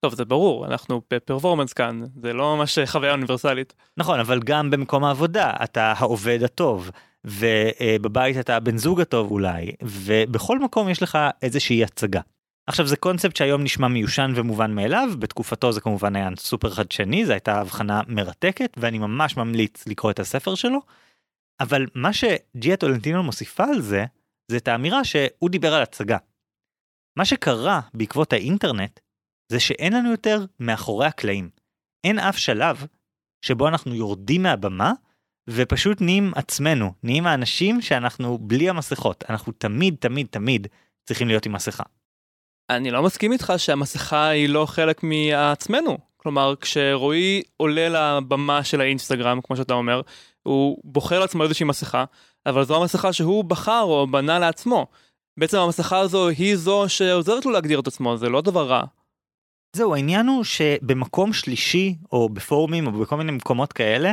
טוב 0.00 0.14
זה 0.14 0.24
ברור 0.24 0.66
אנחנו 0.66 1.02
בפרפורמנס 1.10 1.72
כאן 1.72 2.00
זה 2.22 2.32
לא 2.32 2.56
ממש 2.56 2.78
חוויה 2.86 3.12
אוניברסלית. 3.12 3.74
נכון 3.96 4.20
אבל 4.20 4.40
גם 4.42 4.70
במקום 4.70 5.04
העבודה 5.04 5.52
אתה 5.64 5.92
העובד 5.96 6.42
הטוב 6.42 6.90
ובבית 7.24 8.36
אתה 8.36 8.56
הבן 8.56 8.76
זוג 8.76 9.00
הטוב 9.00 9.30
אולי 9.30 9.72
ובכל 9.82 10.58
מקום 10.58 10.88
יש 10.88 11.02
לך 11.02 11.18
איזושהי 11.42 11.84
הצגה. 11.84 12.20
עכשיו 12.66 12.86
זה 12.86 12.96
קונספט 12.96 13.36
שהיום 13.36 13.62
נשמע 13.62 13.88
מיושן 13.88 14.32
ומובן 14.34 14.74
מאליו 14.74 15.08
בתקופתו 15.18 15.72
זה 15.72 15.80
כמובן 15.80 16.16
היה 16.16 16.28
סופר 16.36 16.70
חדשני 16.70 17.26
זו 17.26 17.32
הייתה 17.32 17.60
הבחנה 17.60 18.00
מרתקת 18.08 18.76
ואני 18.76 18.98
ממש 18.98 19.36
ממליץ 19.36 19.86
לקרוא 19.86 20.10
את 20.10 20.20
הספר 20.20 20.54
שלו. 20.54 20.80
אבל 21.60 21.86
מה 21.94 22.12
שג'יה 22.12 22.76
טולנטינו 22.76 23.22
מוסיפה 23.22 23.64
על 23.64 23.80
זה 23.80 24.04
זה 24.52 24.56
את 24.56 24.68
האמירה 24.68 25.04
שהוא 25.04 25.50
דיבר 25.50 25.74
על 25.74 25.82
הצגה. 25.82 26.16
מה 27.16 27.24
שקרה 27.24 27.80
בעקבות 27.94 28.32
האינטרנט 28.32 29.00
זה 29.52 29.60
שאין 29.60 29.92
לנו 29.92 30.10
יותר 30.10 30.44
מאחורי 30.60 31.06
הקלעים. 31.06 31.50
אין 32.04 32.18
אף 32.18 32.38
שלב 32.38 32.86
שבו 33.44 33.68
אנחנו 33.68 33.94
יורדים 33.94 34.42
מהבמה 34.42 34.92
ופשוט 35.50 36.00
נהיים 36.00 36.32
עצמנו, 36.34 36.92
נהיים 37.02 37.26
האנשים 37.26 37.80
שאנחנו 37.80 38.38
בלי 38.38 38.68
המסכות, 38.68 39.24
אנחנו 39.30 39.52
תמיד 39.52 39.96
תמיד 40.00 40.26
תמיד 40.30 40.66
צריכים 41.04 41.28
להיות 41.28 41.46
עם 41.46 41.52
מסכה. 41.52 41.84
אני 42.70 42.90
לא 42.90 43.02
מסכים 43.02 43.32
איתך 43.32 43.52
שהמסכה 43.56 44.28
היא 44.28 44.48
לא 44.48 44.66
חלק 44.66 45.02
מעצמנו. 45.02 45.98
כלומר, 46.16 46.54
כשרועי 46.60 47.42
עולה 47.56 47.88
לבמה 47.88 48.64
של 48.64 48.80
האינסטגרם, 48.80 49.40
כמו 49.40 49.56
שאתה 49.56 49.74
אומר, 49.74 50.00
הוא 50.42 50.78
בוחר 50.84 51.20
לעצמו 51.20 51.42
איזושהי 51.42 51.66
מסכה, 51.66 52.04
אבל 52.46 52.64
זו 52.64 52.76
המסכה 52.82 53.12
שהוא 53.12 53.44
בחר 53.44 53.82
או 53.82 54.06
בנה 54.06 54.38
לעצמו. 54.38 54.86
בעצם 55.36 55.58
המסכה 55.58 55.98
הזו 55.98 56.28
היא 56.28 56.56
זו 56.56 56.84
שעוזרת 56.88 57.46
לו 57.46 57.52
להגדיר 57.52 57.80
את 57.80 57.86
עצמו, 57.86 58.16
זה 58.16 58.28
לא 58.28 58.40
דבר 58.40 58.68
רע. 58.68 58.84
זהו, 59.76 59.94
העניין 59.94 60.26
הוא 60.26 60.44
שבמקום 60.44 61.32
שלישי, 61.32 61.94
או 62.12 62.28
בפורומים, 62.28 62.86
או 62.86 62.92
בכל 62.92 63.16
מיני 63.16 63.32
מקומות 63.32 63.72
כאלה, 63.72 64.12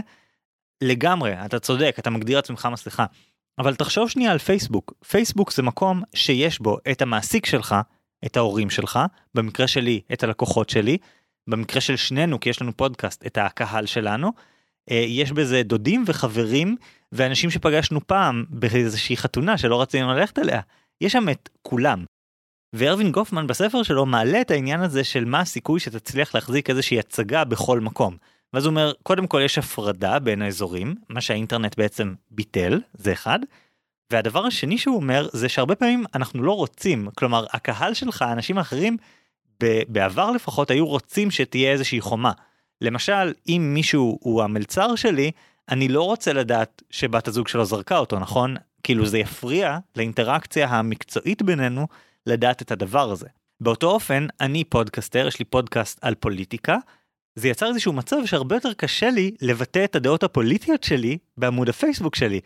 לגמרי, 0.81 1.33
אתה 1.45 1.59
צודק, 1.59 1.95
אתה 1.99 2.09
מגדיר 2.09 2.39
עצמך 2.39 2.67
מסכה. 2.71 3.05
אבל 3.59 3.75
תחשוב 3.75 4.09
שנייה 4.09 4.31
על 4.31 4.37
פייסבוק. 4.37 4.93
פייסבוק 5.07 5.51
זה 5.51 5.63
מקום 5.63 6.03
שיש 6.13 6.59
בו 6.59 6.77
את 6.91 7.01
המעסיק 7.01 7.45
שלך, 7.45 7.75
את 8.25 8.37
ההורים 8.37 8.69
שלך, 8.69 8.99
במקרה 9.35 9.67
שלי, 9.67 10.01
את 10.13 10.23
הלקוחות 10.23 10.69
שלי, 10.69 10.97
במקרה 11.47 11.81
של 11.81 11.95
שנינו, 11.95 12.39
כי 12.39 12.49
יש 12.49 12.61
לנו 12.61 12.77
פודקאסט, 12.77 13.25
את 13.25 13.37
הקהל 13.37 13.85
שלנו. 13.85 14.31
אה, 14.91 15.03
יש 15.07 15.31
בזה 15.31 15.63
דודים 15.63 16.03
וחברים 16.07 16.75
ואנשים 17.11 17.49
שפגשנו 17.49 18.07
פעם 18.07 18.45
באיזושהי 18.49 19.17
חתונה 19.17 19.57
שלא 19.57 19.81
רצינו 19.81 20.13
ללכת 20.13 20.39
אליה. 20.39 20.61
יש 21.01 21.13
שם 21.13 21.29
את 21.29 21.49
כולם. 21.61 22.05
וארווין 22.73 23.11
גופמן 23.11 23.47
בספר 23.47 23.83
שלו 23.83 24.05
מעלה 24.05 24.41
את 24.41 24.51
העניין 24.51 24.81
הזה 24.81 25.03
של 25.03 25.25
מה 25.25 25.39
הסיכוי 25.39 25.79
שתצליח 25.79 26.35
להחזיק 26.35 26.69
איזושהי 26.69 26.99
הצגה 26.99 27.43
בכל 27.43 27.79
מקום. 27.79 28.17
ואז 28.53 28.65
הוא 28.65 28.71
אומר, 28.71 28.93
קודם 29.03 29.27
כל 29.27 29.41
יש 29.45 29.57
הפרדה 29.57 30.19
בין 30.19 30.41
האזורים, 30.41 30.95
מה 31.09 31.21
שהאינטרנט 31.21 31.77
בעצם 31.77 32.13
ביטל, 32.31 32.81
זה 32.93 33.13
אחד. 33.13 33.39
והדבר 34.11 34.45
השני 34.45 34.77
שהוא 34.77 34.95
אומר 34.95 35.27
זה 35.33 35.49
שהרבה 35.49 35.75
פעמים 35.75 36.03
אנחנו 36.15 36.43
לא 36.43 36.51
רוצים, 36.51 37.09
כלומר 37.15 37.45
הקהל 37.53 37.93
שלך, 37.93 38.21
אנשים 38.21 38.57
אחרים, 38.57 38.97
בעבר 39.87 40.31
לפחות 40.31 40.71
היו 40.71 40.87
רוצים 40.87 41.31
שתהיה 41.31 41.71
איזושהי 41.71 42.01
חומה. 42.01 42.31
למשל, 42.81 43.33
אם 43.49 43.71
מישהו 43.73 44.19
הוא 44.21 44.43
המלצר 44.43 44.95
שלי, 44.95 45.31
אני 45.69 45.87
לא 45.87 46.03
רוצה 46.03 46.33
לדעת 46.33 46.83
שבת 46.89 47.27
הזוג 47.27 47.47
שלו 47.47 47.65
זרקה 47.65 47.97
אותו, 47.97 48.19
נכון? 48.19 48.55
כאילו 48.83 49.05
זה 49.05 49.17
יפריע 49.17 49.77
לאינטראקציה 49.95 50.67
המקצועית 50.67 51.41
בינינו 51.41 51.87
לדעת 52.25 52.61
את 52.61 52.71
הדבר 52.71 53.11
הזה. 53.11 53.27
באותו 53.61 53.91
אופן, 53.91 54.27
אני 54.41 54.63
פודקסטר, 54.63 55.27
יש 55.27 55.39
לי 55.39 55.45
פודקאסט 55.45 55.99
על 56.01 56.15
פוליטיקה, 56.15 56.77
זה 57.35 57.47
יצר 57.49 57.67
איזשהו 57.67 57.93
מצב 57.93 58.25
שהרבה 58.25 58.55
יותר 58.55 58.73
קשה 58.73 59.09
לי 59.09 59.31
לבטא 59.41 59.83
את 59.83 59.95
הדעות 59.95 60.23
הפוליטיות 60.23 60.83
שלי 60.83 61.17
בעמוד 61.37 61.69
הפייסבוק 61.69 62.15
שלי. 62.15 62.39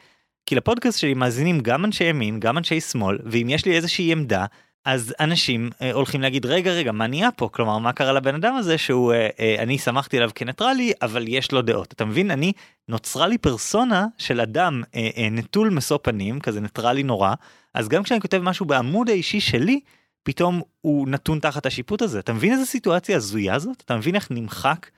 כי 0.45 0.55
לפודקאסט 0.55 0.99
שלי 0.99 1.13
מאזינים 1.13 1.59
גם 1.59 1.85
אנשי 1.85 2.03
ימין, 2.03 2.39
גם 2.39 2.57
אנשי 2.57 2.81
שמאל, 2.81 3.17
ואם 3.25 3.47
יש 3.49 3.65
לי 3.65 3.75
איזושהי 3.75 4.11
עמדה, 4.11 4.45
אז 4.85 5.15
אנשים 5.19 5.69
אה, 5.81 5.91
הולכים 5.91 6.21
להגיד 6.21 6.45
רגע 6.45 6.71
רגע 6.71 6.91
מה 6.91 7.07
נהיה 7.07 7.31
פה? 7.31 7.49
כלומר 7.51 7.77
מה 7.77 7.93
קרה 7.93 8.13
לבן 8.13 8.35
אדם 8.35 8.55
הזה 8.55 8.77
שהוא 8.77 9.13
אה, 9.13 9.29
אה, 9.39 9.55
אני 9.59 9.77
שמחתי 9.77 10.17
עליו 10.17 10.29
כניטרלי 10.35 10.91
אבל 11.01 11.25
יש 11.27 11.51
לו 11.51 11.61
דעות. 11.61 11.93
אתה 11.93 12.05
מבין? 12.05 12.31
אני 12.31 12.53
נוצרה 12.87 13.27
לי 13.27 13.37
פרסונה 13.37 14.05
של 14.17 14.41
אדם 14.41 14.83
אה, 14.95 15.09
אה, 15.17 15.29
נטול 15.31 15.69
משוא 15.69 15.97
פנים 16.03 16.39
כזה 16.39 16.61
ניטרלי 16.61 17.03
נורא 17.03 17.33
אז 17.73 17.89
גם 17.89 18.03
כשאני 18.03 18.21
כותב 18.21 18.37
משהו 18.37 18.65
בעמוד 18.65 19.09
האישי 19.09 19.39
שלי 19.39 19.79
פתאום 20.23 20.61
הוא 20.81 21.07
נתון 21.07 21.39
תחת 21.39 21.65
השיפוט 21.65 22.01
הזה. 22.01 22.19
אתה 22.19 22.33
מבין 22.33 22.53
איזה 22.53 22.65
סיטואציה 22.65 23.17
הזויה 23.17 23.59
זאת? 23.59 23.81
אתה 23.85 23.97
מבין 23.97 24.15
איך 24.15 24.31
נמחק 24.31 24.89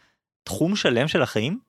תחום 0.43 0.75
שלם 0.75 1.07
של 1.07 1.21
החיים. 1.21 1.59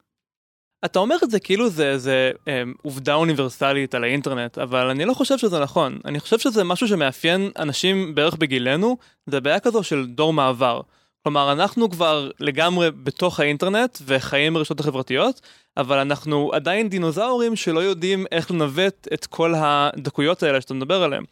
אתה 0.87 0.99
אומר 0.99 1.17
את 1.25 1.31
זה 1.31 1.41
כאילו 1.41 1.69
זה, 1.69 1.99
זה 1.99 2.31
אה, 2.49 2.63
עובדה 2.83 3.15
אוניברסלית 3.15 3.95
על 3.95 4.05
האינטרנט, 4.05 4.59
אבל 4.59 4.91
אני 4.91 5.05
לא 5.05 5.15
חושב 5.15 5.39
שזה 5.39 5.61
נכון. 5.61 5.99
אני 6.05 6.21
חושב 6.21 6.39
שזה 6.39 6.65
משהו 6.65 6.89
שמאפיין 6.89 7.51
אנשים 7.59 8.15
בערך 8.15 8.35
בגילנו, 8.35 8.97
זה 9.27 9.41
בעיה 9.41 9.61
כזו 9.61 9.83
של 9.83 10.07
דור 10.07 10.33
מעבר. 10.33 10.81
כלומר, 11.23 11.53
אנחנו 11.53 11.91
כבר 11.91 12.31
לגמרי 12.41 12.91
בתוך 12.91 13.41
האינטרנט 13.41 13.99
וחיים 14.07 14.55
ברשתות 14.55 14.81
החברתיות, 14.81 15.41
אבל 15.77 15.99
אנחנו 15.99 16.51
עדיין 16.53 16.89
דינוזאורים 16.89 17.57
שלא 17.57 17.81
יודעים 17.81 18.27
איך 18.33 18.51
לנווט 18.51 19.09
את 19.15 19.27
כל 19.27 19.55
הדקויות 19.57 20.43
האלה 20.43 20.61
שאתה 20.61 20.75
מדבר 20.75 21.03
עליהן. 21.03 21.25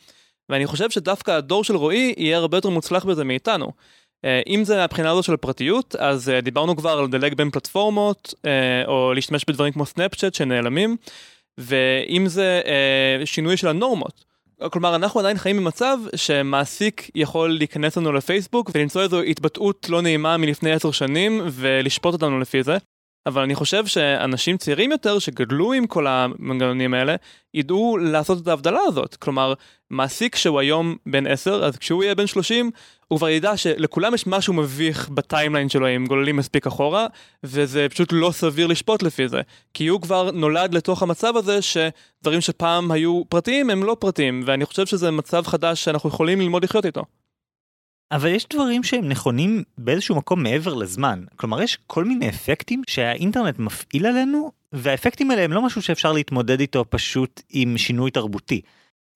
ואני 0.49 0.67
חושב 0.67 0.91
שדווקא 0.91 1.31
הדור 1.31 1.65
של 1.65 1.77
רועי 1.77 2.15
יהיה 2.17 2.37
הרבה 2.39 2.57
יותר 2.57 2.69
מוצלח 2.69 3.05
בזה 3.05 3.25
מאיתנו. 3.25 3.73
אה, 4.25 4.41
אם 4.47 4.65
זה 4.65 4.77
מהבחינה 4.77 5.11
הזו 5.11 5.23
של 5.23 5.35
הפרטיות, 5.35 5.97
אז 5.97 6.29
אה, 6.29 6.41
דיברנו 6.41 6.77
כבר 6.77 6.91
על 6.91 7.05
לדלג 7.05 7.35
בין 7.35 7.51
פלטפורמות, 7.51 8.35
אה, 8.45 8.51
או 8.87 9.13
להשתמש 9.15 9.45
בדברים 9.49 9.73
כמו 9.73 9.87
סנאפצ'אט 9.87 10.35
שנעלמים, 10.35 10.97
ואם 11.59 12.27
זה 12.27 12.63
שינוי 13.25 13.57
של 13.57 13.69
הנורמות. 13.69 14.25
כלומר, 14.71 14.97
אנחנו 14.97 15.21
עדיין 15.21 15.39
חיים 15.39 15.57
במצב 15.57 15.99
שמעסיק 16.17 17.11
יכול 17.15 17.57
להיכנס 17.57 17.97
לנו 17.97 18.13
לפייסבוק 18.13 18.71
ולמצוא 18.75 19.03
איזו 19.03 19.21
התבטאות 19.21 19.87
לא 19.89 20.03
נעימה 20.03 20.37
מלפני 20.37 20.73
עשר 20.73 20.91
שנים 20.91 21.41
ולשפוט 21.51 22.13
אותנו 22.13 22.41
לפי 22.41 22.63
זה. 22.63 22.77
אבל 23.27 23.43
אני 23.43 23.55
חושב 23.55 23.87
שאנשים 23.87 24.57
צעירים 24.57 24.93
יותר 24.93 25.19
שגדלו 25.19 25.73
עם 25.73 25.87
כל 25.87 26.07
המנגנונים 26.07 26.95
האלה, 26.95 27.17
ידעו 27.55 27.97
לעשות 28.01 28.43
את 28.43 28.49
ההבדלה 28.49 28.81
הזאת. 28.87 29.17
כלומר, 29.17 29.55
מעסיק 29.91 30.37
שהוא 30.37 30.61
היום 30.61 30.97
בן 31.07 31.27
10, 31.27 31.65
אז 31.65 31.77
כשהוא 31.77 32.05
יהיה 32.05 32.15
בן 32.15 32.27
30, 32.27 32.71
הוא 33.09 33.19
כבר 33.19 33.29
ידע 33.29 33.57
שלכולם 33.57 34.15
יש 34.15 34.27
משהו 34.27 34.55
מביך 34.55 35.09
ב 35.09 35.16
timeline 35.16 35.69
שלו 35.69 35.97
אם 35.97 36.07
גוללים 36.07 36.37
מספיק 36.37 36.67
אחורה, 36.67 37.07
וזה 37.45 37.87
פשוט 37.91 38.09
לא 38.13 38.31
סביר 38.33 38.67
לשפוט 38.67 39.03
לפי 39.03 39.29
זה. 39.29 39.41
כי 39.75 39.87
הוא 39.87 40.01
כבר 40.01 40.31
נולד 40.31 40.75
לתוך 40.75 41.03
המצב 41.03 41.37
הזה 41.37 41.59
שדברים 41.63 42.41
שפעם 42.41 42.91
היו 42.91 43.23
פרטיים 43.29 43.71
הם 43.71 43.85
לא 43.85 43.97
פרטיים, 44.01 44.43
ואני 44.47 44.65
חושב 44.65 44.87
שזה 44.87 45.11
מצב 45.11 45.47
חדש 45.47 45.85
שאנחנו 45.85 46.09
יכולים 46.09 46.41
ללמוד 46.41 46.65
לחיות 46.65 46.87
איתו. 46.87 47.05
אבל 48.13 48.29
יש 48.29 48.47
דברים 48.53 48.83
שהם 48.83 49.09
נכונים 49.09 49.63
באיזשהו 49.79 50.17
מקום 50.17 50.43
מעבר 50.43 50.75
לזמן. 50.75 51.25
כלומר, 51.37 51.63
יש 51.63 51.79
כל 51.87 52.05
מיני 52.05 52.29
אפקטים 52.29 52.83
שהאינטרנט 52.87 53.59
מפעיל 53.59 54.07
עלינו, 54.07 54.53
והאפקטים 54.73 55.31
האלה 55.31 55.43
הם 55.43 55.53
לא 55.53 55.63
משהו 55.63 55.83
שאפשר 55.83 56.13
להתמודד 56.13 56.61
איתו 56.61 56.85
פשוט 56.91 57.43
עם 57.51 57.79
שינוי 57.79 58.11
תרבותי. 58.11 58.61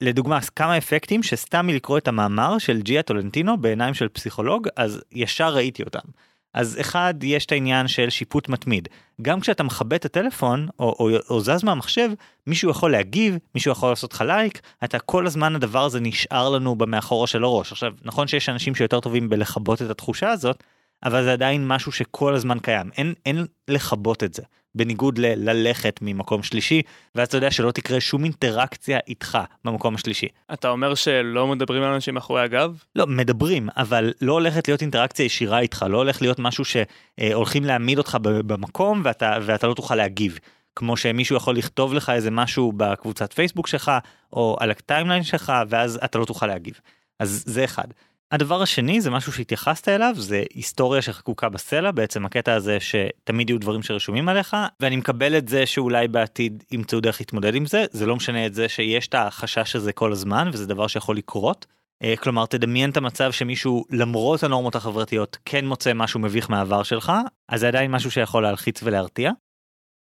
לדוגמה, 0.00 0.38
כמה 0.56 0.78
אפקטים 0.78 1.22
שסתם 1.22 1.66
מלקרוא 1.66 1.98
את 1.98 2.08
המאמר 2.08 2.58
של 2.58 2.82
ג'יה 2.82 3.02
טולנטינו 3.02 3.58
בעיניים 3.58 3.94
של 3.94 4.08
פסיכולוג, 4.08 4.68
אז 4.76 5.00
ישר 5.12 5.54
ראיתי 5.54 5.82
אותם. 5.82 6.08
אז 6.54 6.76
אחד, 6.80 7.14
יש 7.22 7.46
את 7.46 7.52
העניין 7.52 7.88
של 7.88 8.10
שיפוט 8.10 8.48
מתמיד. 8.48 8.88
גם 9.22 9.40
כשאתה 9.40 9.62
מכבה 9.62 9.96
את 9.96 10.04
הטלפון, 10.04 10.68
או, 10.78 10.96
או, 10.98 11.10
או 11.30 11.40
זז 11.40 11.64
מהמחשב, 11.64 12.10
מישהו 12.46 12.70
יכול 12.70 12.92
להגיב, 12.92 13.38
מישהו 13.54 13.72
יכול 13.72 13.88
לעשות 13.88 14.12
לך 14.12 14.20
לייק, 14.26 14.60
אתה 14.84 14.98
כל 14.98 15.26
הזמן 15.26 15.54
הדבר 15.54 15.84
הזה 15.84 16.00
נשאר 16.00 16.48
לנו 16.48 16.74
במאחורה 16.74 17.26
של 17.26 17.44
הראש. 17.44 17.72
עכשיו, 17.72 17.92
נכון 18.04 18.26
שיש 18.26 18.48
אנשים 18.48 18.74
שיותר 18.74 19.00
טובים 19.00 19.28
בלכבות 19.28 19.82
את 19.82 19.90
התחושה 19.90 20.30
הזאת, 20.30 20.64
אבל 21.04 21.24
זה 21.24 21.32
עדיין 21.32 21.68
משהו 21.68 21.92
שכל 21.92 22.34
הזמן 22.34 22.58
קיים, 22.58 22.90
אין, 22.96 23.14
אין 23.26 23.46
לכבות 23.68 24.24
את 24.24 24.34
זה. 24.34 24.42
בניגוד 24.74 25.18
לללכת 25.18 25.98
ממקום 26.02 26.42
שלישי, 26.42 26.82
ואז 27.14 27.28
אתה 27.28 27.36
יודע 27.36 27.50
שלא 27.50 27.70
תקרה 27.70 28.00
שום 28.00 28.24
אינטראקציה 28.24 28.98
איתך 29.08 29.38
במקום 29.64 29.94
השלישי. 29.94 30.26
אתה 30.52 30.68
אומר 30.68 30.94
שלא 30.94 31.46
מדברים 31.46 31.82
על 31.82 31.92
אנשים 31.92 32.14
מאחורי 32.14 32.42
הגב? 32.42 32.82
לא, 32.96 33.06
מדברים, 33.06 33.68
אבל 33.76 34.12
לא 34.20 34.32
הולכת 34.32 34.68
להיות 34.68 34.82
אינטראקציה 34.82 35.24
ישירה 35.24 35.60
איתך, 35.60 35.86
לא 35.88 35.96
הולך 35.96 36.22
להיות 36.22 36.38
משהו 36.38 36.64
שהולכים 36.64 37.64
להעמיד 37.64 37.98
אותך 37.98 38.18
במקום 38.22 39.00
ואתה, 39.04 39.38
ואתה 39.42 39.66
לא 39.66 39.74
תוכל 39.74 39.94
להגיב. 39.94 40.38
כמו 40.76 40.96
שמישהו 40.96 41.36
יכול 41.36 41.56
לכתוב 41.56 41.94
לך 41.94 42.10
איזה 42.10 42.30
משהו 42.30 42.72
בקבוצת 42.76 43.32
פייסבוק 43.32 43.66
שלך, 43.66 43.92
או 44.32 44.56
על 44.60 44.70
הטיימליין 44.70 45.22
שלך, 45.22 45.52
ואז 45.68 46.00
אתה 46.04 46.18
לא 46.18 46.24
תוכל 46.24 46.46
להגיב. 46.46 46.80
אז 47.18 47.42
זה 47.46 47.64
אחד. 47.64 47.86
הדבר 48.32 48.62
השני 48.62 49.00
זה 49.00 49.10
משהו 49.10 49.32
שהתייחסת 49.32 49.88
אליו 49.88 50.14
זה 50.16 50.42
היסטוריה 50.54 51.02
שחקוקה 51.02 51.48
בסלע 51.48 51.90
בעצם 51.90 52.26
הקטע 52.26 52.54
הזה 52.54 52.78
שתמיד 52.80 53.50
יהיו 53.50 53.60
דברים 53.60 53.82
שרשומים 53.82 54.28
עליך 54.28 54.56
ואני 54.80 54.96
מקבל 54.96 55.38
את 55.38 55.48
זה 55.48 55.66
שאולי 55.66 56.08
בעתיד 56.08 56.64
ימצאו 56.70 57.00
דרך 57.00 57.20
להתמודד 57.20 57.54
עם 57.54 57.66
זה 57.66 57.84
זה 57.90 58.06
לא 58.06 58.16
משנה 58.16 58.46
את 58.46 58.54
זה 58.54 58.68
שיש 58.68 59.08
את 59.08 59.14
החשש 59.14 59.76
הזה 59.76 59.92
כל 59.92 60.12
הזמן 60.12 60.50
וזה 60.52 60.66
דבר 60.66 60.86
שיכול 60.86 61.16
לקרות. 61.16 61.66
אה, 62.02 62.14
כלומר 62.16 62.46
תדמיין 62.46 62.90
את 62.90 62.96
המצב 62.96 63.32
שמישהו 63.32 63.84
למרות 63.90 64.42
הנורמות 64.42 64.74
החברתיות 64.74 65.36
כן 65.44 65.66
מוצא 65.66 65.94
משהו 65.94 66.20
מביך 66.20 66.50
מהעבר 66.50 66.82
שלך 66.82 67.12
אז 67.48 67.60
זה 67.60 67.68
עדיין 67.68 67.90
משהו 67.90 68.10
שיכול 68.10 68.42
להלחיץ 68.42 68.82
ולהרתיע. 68.82 69.30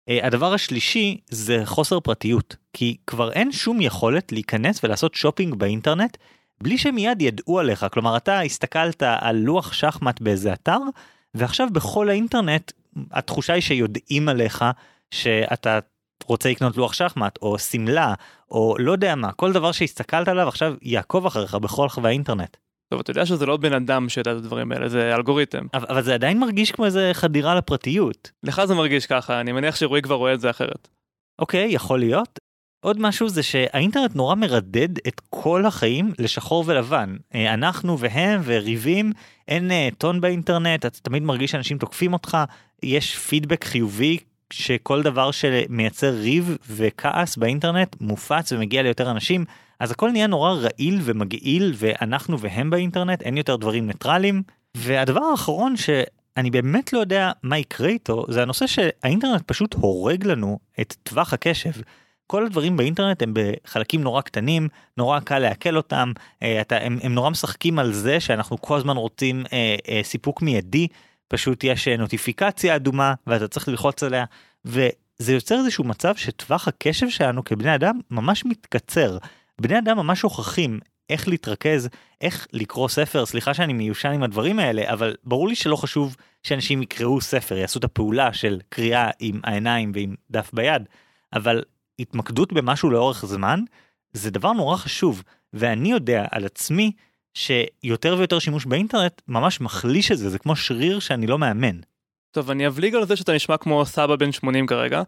אה, 0.09 0.27
הדבר 0.27 0.53
השלישי 0.53 1.17
זה 1.29 1.61
חוסר 1.65 1.99
פרטיות 1.99 2.55
כי 2.73 2.97
כבר 3.07 3.31
אין 3.31 3.51
שום 3.51 3.81
יכולת 3.81 4.31
להיכנס 4.31 4.83
ולעשות 4.83 5.15
שופינג 5.15 5.55
באינטרנט 5.55 6.17
בלי 6.63 6.77
שמיד 6.77 7.21
ידעו 7.21 7.59
עליך, 7.59 7.85
כלומר 7.91 8.17
אתה 8.17 8.41
הסתכלת 8.41 9.03
על 9.03 9.35
לוח 9.35 9.73
שחמט 9.73 10.21
באיזה 10.21 10.53
אתר, 10.53 10.79
ועכשיו 11.33 11.67
בכל 11.71 12.09
האינטרנט 12.09 12.71
התחושה 13.11 13.53
היא 13.53 13.61
שיודעים 13.61 14.29
עליך 14.29 14.65
שאתה 15.11 15.79
רוצה 16.25 16.49
לקנות 16.49 16.77
לוח 16.77 16.93
שחמט 16.93 17.37
או 17.41 17.59
שמלה 17.59 18.13
או 18.51 18.75
לא 18.79 18.91
יודע 18.91 19.15
מה 19.15 19.31
כל 19.31 19.53
דבר 19.53 19.71
שהסתכלת 19.71 20.27
עליו 20.27 20.47
עכשיו 20.47 20.75
יעקוב 20.81 21.25
אחריך 21.25 21.55
בכל 21.55 21.85
רחבי 21.85 22.07
האינטרנט. 22.07 22.57
טוב 22.93 22.99
אתה 22.99 23.11
יודע 23.11 23.25
שזה 23.25 23.45
לא 23.45 23.57
בן 23.57 23.73
אדם 23.73 24.09
שיודע 24.09 24.31
את 24.31 24.37
הדברים 24.37 24.71
האלה 24.71 24.89
זה 24.89 25.15
אלגוריתם. 25.15 25.65
אבל, 25.73 25.85
אבל 25.89 26.01
זה 26.01 26.13
עדיין 26.13 26.39
מרגיש 26.39 26.71
כמו 26.71 26.85
איזה 26.85 27.09
חדירה 27.13 27.55
לפרטיות. 27.55 28.31
לך 28.43 28.65
זה 28.65 28.75
מרגיש 28.75 29.05
ככה 29.05 29.39
אני 29.39 29.51
מניח 29.51 29.75
שרועי 29.75 30.01
כבר 30.01 30.15
רואה 30.15 30.33
את 30.33 30.39
זה 30.39 30.49
אחרת. 30.49 30.87
אוקיי 31.39 31.67
יכול 31.71 31.99
להיות 31.99 32.39
עוד 32.83 32.99
משהו 32.99 33.29
זה 33.29 33.43
שהאינטרנט 33.43 34.15
נורא 34.15 34.35
מרדד 34.35 35.07
את 35.07 35.21
כל 35.29 35.65
החיים 35.65 36.13
לשחור 36.19 36.63
ולבן. 36.67 37.15
אה, 37.35 37.53
אנחנו 37.53 37.99
והם 37.99 38.41
וריבים, 38.45 39.11
אין 39.47 39.71
אה, 39.71 39.89
טון 39.97 40.21
באינטרנט, 40.21 40.85
אתה 40.85 40.99
תמיד 41.01 41.23
מרגיש 41.23 41.51
שאנשים 41.51 41.77
תוקפים 41.77 42.13
אותך, 42.13 42.37
יש 42.83 43.17
פידבק 43.17 43.63
חיובי 43.63 44.17
שכל 44.53 45.03
דבר 45.03 45.31
שמייצר 45.31 46.09
ריב 46.09 46.57
וכעס 46.69 47.37
באינטרנט 47.37 47.95
מופץ 48.01 48.51
ומגיע 48.51 48.81
ליותר 48.81 49.11
אנשים, 49.11 49.45
אז 49.79 49.91
הכל 49.91 50.11
נהיה 50.11 50.27
נורא 50.27 50.53
רעיל 50.53 50.99
ומגעיל 51.03 51.73
ואנחנו 51.75 52.39
והם 52.39 52.69
באינטרנט, 52.69 53.21
אין 53.21 53.37
יותר 53.37 53.55
דברים 53.55 53.87
ניטרלים. 53.87 54.43
והדבר 54.77 55.23
האחרון 55.23 55.75
שאני 55.77 56.51
באמת 56.51 56.93
לא 56.93 56.99
יודע 56.99 57.31
מה 57.43 57.57
יקרה 57.57 57.89
איתו, 57.89 58.25
זה 58.29 58.41
הנושא 58.41 58.67
שהאינטרנט 58.67 59.41
פשוט 59.45 59.73
הורג 59.73 60.25
לנו 60.25 60.59
את 60.81 60.95
טווח 61.03 61.33
הקשב. 61.33 61.71
כל 62.33 62.45
הדברים 62.45 62.77
באינטרנט 62.77 63.21
הם 63.21 63.33
בחלקים 63.33 64.01
נורא 64.01 64.21
קטנים, 64.21 64.67
נורא 64.97 65.19
קל 65.19 65.39
לעכל 65.39 65.77
אותם, 65.77 66.11
אה, 66.43 66.61
אתה, 66.61 66.77
הם, 66.77 66.99
הם 67.03 67.13
נורא 67.13 67.29
משחקים 67.29 67.79
על 67.79 67.93
זה 67.93 68.19
שאנחנו 68.19 68.61
כל 68.61 68.77
הזמן 68.77 68.97
רוצים 68.97 69.43
אה, 69.53 69.75
אה, 69.89 69.99
סיפוק 70.03 70.41
מיידי, 70.41 70.87
פשוט 71.27 71.63
יש 71.63 71.87
אה, 71.87 71.97
נוטיפיקציה 71.97 72.75
אדומה 72.75 73.13
ואתה 73.27 73.47
צריך 73.47 73.67
ללחוץ 73.67 74.03
עליה, 74.03 74.25
וזה 74.65 75.33
יוצר 75.33 75.55
איזשהו 75.55 75.83
מצב 75.83 76.15
שטווח 76.15 76.67
הקשב 76.67 77.09
שלנו 77.09 77.43
כבני 77.43 77.75
אדם 77.75 77.99
ממש 78.11 78.45
מתקצר. 78.45 79.17
בני 79.61 79.79
אדם 79.79 79.97
ממש 79.97 80.19
שוכחים 80.19 80.79
איך 81.09 81.27
להתרכז, 81.27 81.89
איך 82.21 82.47
לקרוא 82.53 82.89
ספר, 82.89 83.25
סליחה 83.25 83.53
שאני 83.53 83.73
מיושן 83.73 84.11
עם 84.11 84.23
הדברים 84.23 84.59
האלה, 84.59 84.93
אבל 84.93 85.15
ברור 85.23 85.47
לי 85.47 85.55
שלא 85.55 85.75
חשוב 85.75 86.15
שאנשים 86.43 86.81
יקראו 86.81 87.21
ספר, 87.21 87.57
יעשו 87.57 87.79
את 87.79 87.83
הפעולה 87.83 88.33
של 88.33 88.59
קריאה 88.69 89.09
עם 89.19 89.39
העיניים 89.43 89.91
ועם 89.95 90.15
דף 90.31 90.49
ביד, 90.53 90.83
אבל 91.33 91.63
התמקדות 91.99 92.53
במשהו 92.53 92.89
לאורך 92.89 93.25
זמן 93.25 93.59
זה 94.13 94.31
דבר 94.31 94.51
נורא 94.51 94.77
חשוב 94.77 95.23
ואני 95.53 95.91
יודע 95.91 96.25
על 96.31 96.45
עצמי 96.45 96.91
שיותר 97.33 98.15
ויותר 98.17 98.39
שימוש 98.39 98.65
באינטרנט 98.65 99.21
ממש 99.27 99.61
מחליש 99.61 100.11
את 100.11 100.17
זה 100.17 100.29
זה 100.29 100.39
כמו 100.39 100.55
שריר 100.55 100.99
שאני 100.99 101.27
לא 101.27 101.39
מאמן. 101.39 101.79
טוב 102.31 102.51
אני 102.51 102.67
אבליג 102.67 102.95
על 102.95 103.05
זה 103.05 103.15
שאתה 103.15 103.33
נשמע 103.33 103.57
כמו 103.57 103.85
סבא 103.85 104.15
בן 104.15 104.31
80 104.31 104.67
כרגע. 104.67 105.01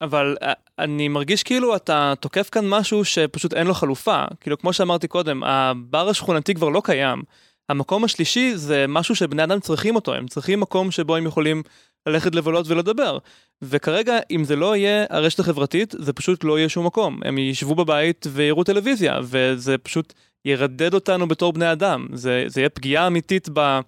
אבל 0.00 0.36
אה, 0.42 0.52
אני 0.78 1.08
מרגיש 1.08 1.42
כאילו 1.42 1.76
אתה 1.76 2.12
תוקף 2.20 2.48
כאן 2.50 2.68
משהו 2.68 3.04
שפשוט 3.04 3.54
אין 3.54 3.66
לו 3.66 3.74
חלופה 3.74 4.24
כאילו 4.40 4.58
כמו 4.58 4.72
שאמרתי 4.72 5.08
קודם 5.08 5.44
הבר 5.44 6.08
השכונתי 6.08 6.54
כבר 6.54 6.68
לא 6.68 6.82
קיים. 6.84 7.22
המקום 7.68 8.04
השלישי 8.04 8.56
זה 8.56 8.84
משהו 8.88 9.14
שבני 9.14 9.44
אדם 9.44 9.60
צריכים 9.60 9.96
אותו 9.96 10.14
הם 10.14 10.26
צריכים 10.26 10.60
מקום 10.60 10.90
שבו 10.90 11.16
הם 11.16 11.26
יכולים 11.26 11.62
ללכת 12.06 12.34
לבלות 12.34 12.68
ולדבר. 12.68 13.18
וכרגע 13.62 14.18
אם 14.30 14.44
זה 14.44 14.56
לא 14.56 14.76
יהיה 14.76 15.04
הרשת 15.10 15.40
החברתית 15.40 15.94
זה 15.98 16.12
פשוט 16.12 16.44
לא 16.44 16.58
יהיה 16.58 16.68
שום 16.68 16.86
מקום. 16.86 17.20
הם 17.24 17.38
ישבו 17.38 17.74
בבית 17.74 18.26
ויראו 18.32 18.64
טלוויזיה 18.64 19.18
וזה 19.22 19.78
פשוט 19.78 20.12
ירדד 20.44 20.94
אותנו 20.94 21.28
בתור 21.28 21.52
בני 21.52 21.72
אדם. 21.72 22.06
זה, 22.12 22.44
זה 22.46 22.60
יהיה 22.60 22.68
פגיעה 22.68 23.06
אמיתית 23.06 23.48
ב, 23.52 23.80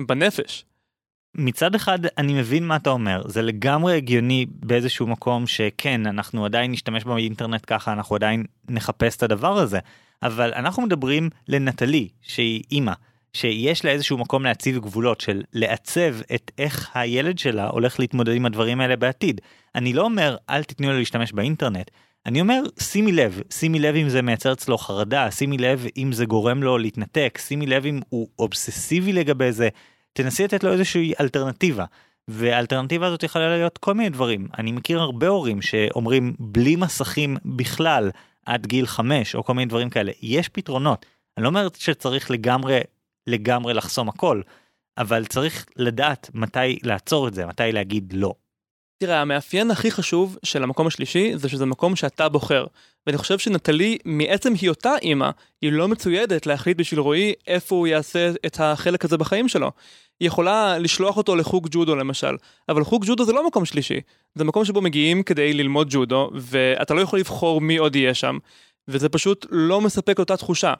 בנפש. 0.00 0.64
מצד 1.34 1.74
אחד 1.74 1.98
אני 2.18 2.32
מבין 2.32 2.66
מה 2.66 2.76
אתה 2.76 2.90
אומר. 2.90 3.22
זה 3.28 3.42
לגמרי 3.42 3.96
הגיוני 3.96 4.46
באיזשהו 4.48 5.06
מקום 5.06 5.46
שכן 5.46 6.06
אנחנו 6.06 6.44
עדיין 6.44 6.72
נשתמש 6.72 7.04
באינטרנט 7.04 7.64
ככה 7.66 7.92
אנחנו 7.92 8.16
עדיין 8.16 8.44
נחפש 8.68 9.16
את 9.16 9.22
הדבר 9.22 9.58
הזה. 9.58 9.78
אבל 10.22 10.52
אנחנו 10.54 10.82
מדברים 10.82 11.30
לנטלי 11.48 12.08
שהיא 12.22 12.62
אימא 12.72 12.92
שיש 13.32 13.84
לה 13.84 13.90
איזשהו 13.90 14.18
מקום 14.18 14.44
להציב 14.44 14.78
גבולות 14.78 15.20
של 15.20 15.42
לעצב 15.52 16.14
את 16.34 16.50
איך 16.58 16.90
הילד 16.94 17.38
שלה 17.38 17.68
הולך 17.68 18.00
להתמודד 18.00 18.34
עם 18.34 18.46
הדברים 18.46 18.80
האלה 18.80 18.96
בעתיד. 18.96 19.40
אני 19.74 19.92
לא 19.92 20.02
אומר 20.02 20.36
אל 20.50 20.64
תתנו 20.64 20.90
לו 20.90 20.98
להשתמש 20.98 21.32
באינטרנט. 21.32 21.90
אני 22.26 22.40
אומר 22.40 22.62
שימי 22.80 23.12
לב, 23.12 23.42
שימי 23.50 23.78
לב 23.78 23.94
אם 23.94 24.08
זה 24.08 24.22
מייצר 24.22 24.52
אצלו 24.52 24.78
חרדה, 24.78 25.30
שימי 25.30 25.58
לב 25.58 25.86
אם 25.96 26.12
זה 26.12 26.24
גורם 26.24 26.62
לו 26.62 26.78
להתנתק, 26.78 27.38
שימי 27.46 27.66
לב 27.66 27.86
אם 27.86 28.00
הוא 28.08 28.28
אובססיבי 28.38 29.12
לגבי 29.12 29.52
זה, 29.52 29.68
תנסי 30.12 30.44
לתת 30.44 30.64
לו 30.64 30.72
איזושהי 30.72 31.12
אלטרנטיבה. 31.20 31.84
והאלטרנטיבה 32.28 33.06
הזאת 33.06 33.22
יכולה 33.22 33.48
להיות 33.48 33.78
כל 33.78 33.94
מיני 33.94 34.08
דברים. 34.08 34.48
אני 34.58 34.72
מכיר 34.72 35.00
הרבה 35.00 35.28
הורים 35.28 35.62
שאומרים 35.62 36.34
בלי 36.38 36.76
מסכים 36.76 37.36
בכלל 37.44 38.10
עד 38.46 38.66
גיל 38.66 38.86
5 38.86 39.34
או 39.34 39.44
כל 39.44 39.54
מיני 39.54 39.66
דברים 39.66 39.90
כאלה. 39.90 40.12
יש 40.22 40.48
פתרונות. 40.48 41.06
אני 41.36 41.42
לא 41.42 41.48
אומר 41.48 41.68
שצריך 41.78 42.30
לגמרי 42.30 42.80
לגמרי 43.26 43.74
לחסום 43.74 44.08
הכל, 44.08 44.40
אבל 44.98 45.24
צריך 45.24 45.66
לדעת 45.76 46.30
מתי 46.34 46.78
לעצור 46.82 47.28
את 47.28 47.34
זה, 47.34 47.46
מתי 47.46 47.72
להגיד 47.72 48.12
לא. 48.16 48.34
תראה, 49.02 49.20
המאפיין 49.20 49.70
הכי 49.70 49.90
חשוב 49.90 50.38
של 50.42 50.62
המקום 50.62 50.86
השלישי 50.86 51.32
זה 51.36 51.48
שזה 51.48 51.66
מקום 51.66 51.96
שאתה 51.96 52.28
בוחר. 52.28 52.64
ואני 53.06 53.18
חושב 53.18 53.38
שנטלי, 53.38 53.98
מעצם 54.04 54.52
היותה 54.60 54.92
אימא, 55.02 55.30
היא 55.62 55.72
לא 55.72 55.88
מצוידת 55.88 56.46
להחליט 56.46 56.76
בשביל 56.76 57.00
רועי 57.00 57.32
איפה 57.46 57.76
הוא 57.76 57.86
יעשה 57.86 58.30
את 58.46 58.60
החלק 58.60 59.04
הזה 59.04 59.16
בחיים 59.16 59.48
שלו. 59.48 59.70
היא 60.20 60.26
יכולה 60.26 60.78
לשלוח 60.78 61.16
אותו 61.16 61.36
לחוג 61.36 61.68
ג'ודו 61.70 61.96
למשל, 61.96 62.36
אבל 62.68 62.84
חוג 62.84 63.04
ג'ודו 63.06 63.24
זה 63.24 63.32
לא 63.32 63.46
מקום 63.46 63.64
שלישי. 63.64 64.00
זה 64.34 64.44
מקום 64.44 64.64
שבו 64.64 64.80
מגיעים 64.80 65.22
כדי 65.22 65.52
ללמוד 65.52 65.88
ג'ודו, 65.90 66.30
ואתה 66.34 66.94
לא 66.94 67.00
יכול 67.00 67.18
לבחור 67.18 67.60
מי 67.60 67.76
עוד 67.76 67.96
יהיה 67.96 68.14
שם, 68.14 68.38
וזה 68.88 69.08
פשוט 69.08 69.46
לא 69.50 69.80
מספק 69.80 70.18
אותה 70.18 70.36
תחושה. 70.36 70.74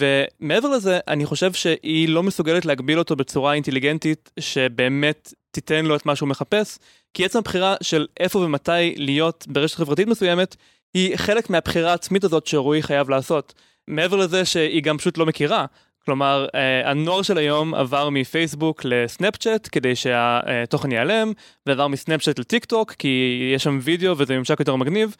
ומעבר 0.00 0.68
לזה, 0.68 0.98
אני 1.08 1.26
חושב 1.26 1.52
שהיא 1.52 2.08
לא 2.08 2.22
מסוגלת 2.22 2.64
להגביל 2.64 2.98
אותו 2.98 3.16
בצורה 3.16 3.52
אינטליגנטית 3.54 4.30
שבאמת 4.40 5.32
תיתן 5.50 5.84
לו 5.84 5.96
את 5.96 6.06
מה 6.06 6.16
שהוא 6.16 6.28
מחפש, 6.28 6.78
כי 7.14 7.24
עצם 7.24 7.38
הבחירה 7.38 7.74
של 7.82 8.06
איפה 8.20 8.38
ומתי 8.38 8.94
להיות 8.96 9.44
ברשת 9.48 9.74
חברתית 9.74 10.08
מסוימת, 10.08 10.56
היא 10.94 11.16
חלק 11.16 11.50
מהבחירה 11.50 11.90
העצמית 11.90 12.24
הזאת 12.24 12.46
שרועי 12.46 12.82
חייב 12.82 13.10
לעשות. 13.10 13.54
מעבר 13.88 14.16
לזה 14.16 14.44
שהיא 14.44 14.82
גם 14.82 14.98
פשוט 14.98 15.18
לא 15.18 15.26
מכירה. 15.26 15.66
כלומר, 16.04 16.46
אה, 16.54 16.90
הנוער 16.90 17.22
של 17.22 17.38
היום 17.38 17.74
עבר 17.74 18.08
מפייסבוק 18.10 18.82
לסנאפצ'אט 18.84 19.68
כדי 19.72 19.96
שהתוכן 19.96 20.92
ייעלם, 20.92 21.32
ועבר 21.66 21.88
מסנאפצ'אט 21.88 22.38
לטיק 22.38 22.64
טוק 22.64 22.92
כי 22.92 23.40
יש 23.54 23.62
שם 23.62 23.78
וידאו 23.82 24.18
וזה 24.18 24.38
ממשק 24.38 24.60
יותר 24.60 24.76
מגניב. 24.76 25.16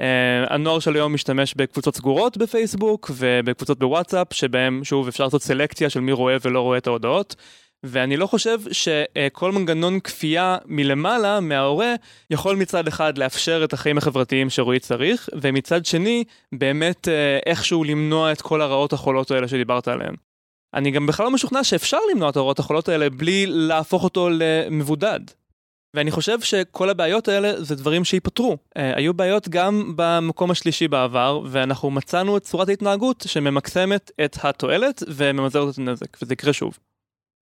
Uh, 0.00 0.04
הנוער 0.54 0.78
של 0.78 0.94
היום 0.94 1.14
משתמש 1.14 1.54
בקבוצות 1.54 1.96
סגורות 1.96 2.36
בפייסבוק 2.36 3.10
ובקבוצות 3.14 3.78
בוואטסאפ 3.78 4.32
שבהם 4.32 4.84
שוב 4.84 5.08
אפשר 5.08 5.24
לעשות 5.24 5.42
סלקציה 5.42 5.90
של 5.90 6.00
מי 6.00 6.12
רואה 6.12 6.36
ולא 6.42 6.60
רואה 6.60 6.78
את 6.78 6.86
ההודעות. 6.86 7.36
ואני 7.84 8.16
לא 8.16 8.26
חושב 8.26 8.58
שכל 8.72 9.52
מנגנון 9.52 10.00
כפייה 10.00 10.56
מלמעלה 10.66 11.40
מההורה 11.40 11.94
יכול 12.30 12.56
מצד 12.56 12.88
אחד 12.88 13.18
לאפשר 13.18 13.64
את 13.64 13.72
החיים 13.72 13.98
החברתיים 13.98 14.50
שרועי 14.50 14.78
צריך 14.78 15.28
ומצד 15.40 15.86
שני 15.86 16.24
באמת 16.52 17.08
uh, 17.08 17.10
איכשהו 17.46 17.84
למנוע 17.84 18.32
את 18.32 18.42
כל 18.42 18.60
הרעות 18.60 18.92
החולות 18.92 19.30
האלה 19.30 19.48
שדיברת 19.48 19.88
עליהן. 19.88 20.14
אני 20.74 20.90
גם 20.90 21.06
בכלל 21.06 21.26
לא 21.26 21.32
משוכנע 21.32 21.64
שאפשר 21.64 21.98
למנוע 22.12 22.30
את 22.30 22.36
הרעות 22.36 22.58
החולות 22.58 22.88
האלה 22.88 23.10
בלי 23.10 23.46
להפוך 23.46 24.04
אותו 24.04 24.28
למבודד. 24.30 25.20
ואני 25.94 26.10
חושב 26.10 26.40
שכל 26.40 26.90
הבעיות 26.90 27.28
האלה 27.28 27.62
זה 27.62 27.76
דברים 27.76 28.04
שייפתרו. 28.04 28.52
Uh, 28.52 28.80
היו 28.96 29.14
בעיות 29.14 29.48
גם 29.48 29.92
במקום 29.96 30.50
השלישי 30.50 30.88
בעבר, 30.88 31.40
ואנחנו 31.50 31.90
מצאנו 31.90 32.36
את 32.36 32.42
צורת 32.42 32.68
ההתנהגות 32.68 33.24
שממקסמת 33.28 34.10
את 34.24 34.36
התועלת 34.42 35.02
וממזערת 35.08 35.74
את 35.74 35.78
הנזק, 35.78 36.22
וזה 36.22 36.32
יקרה 36.32 36.52
שוב. 36.52 36.78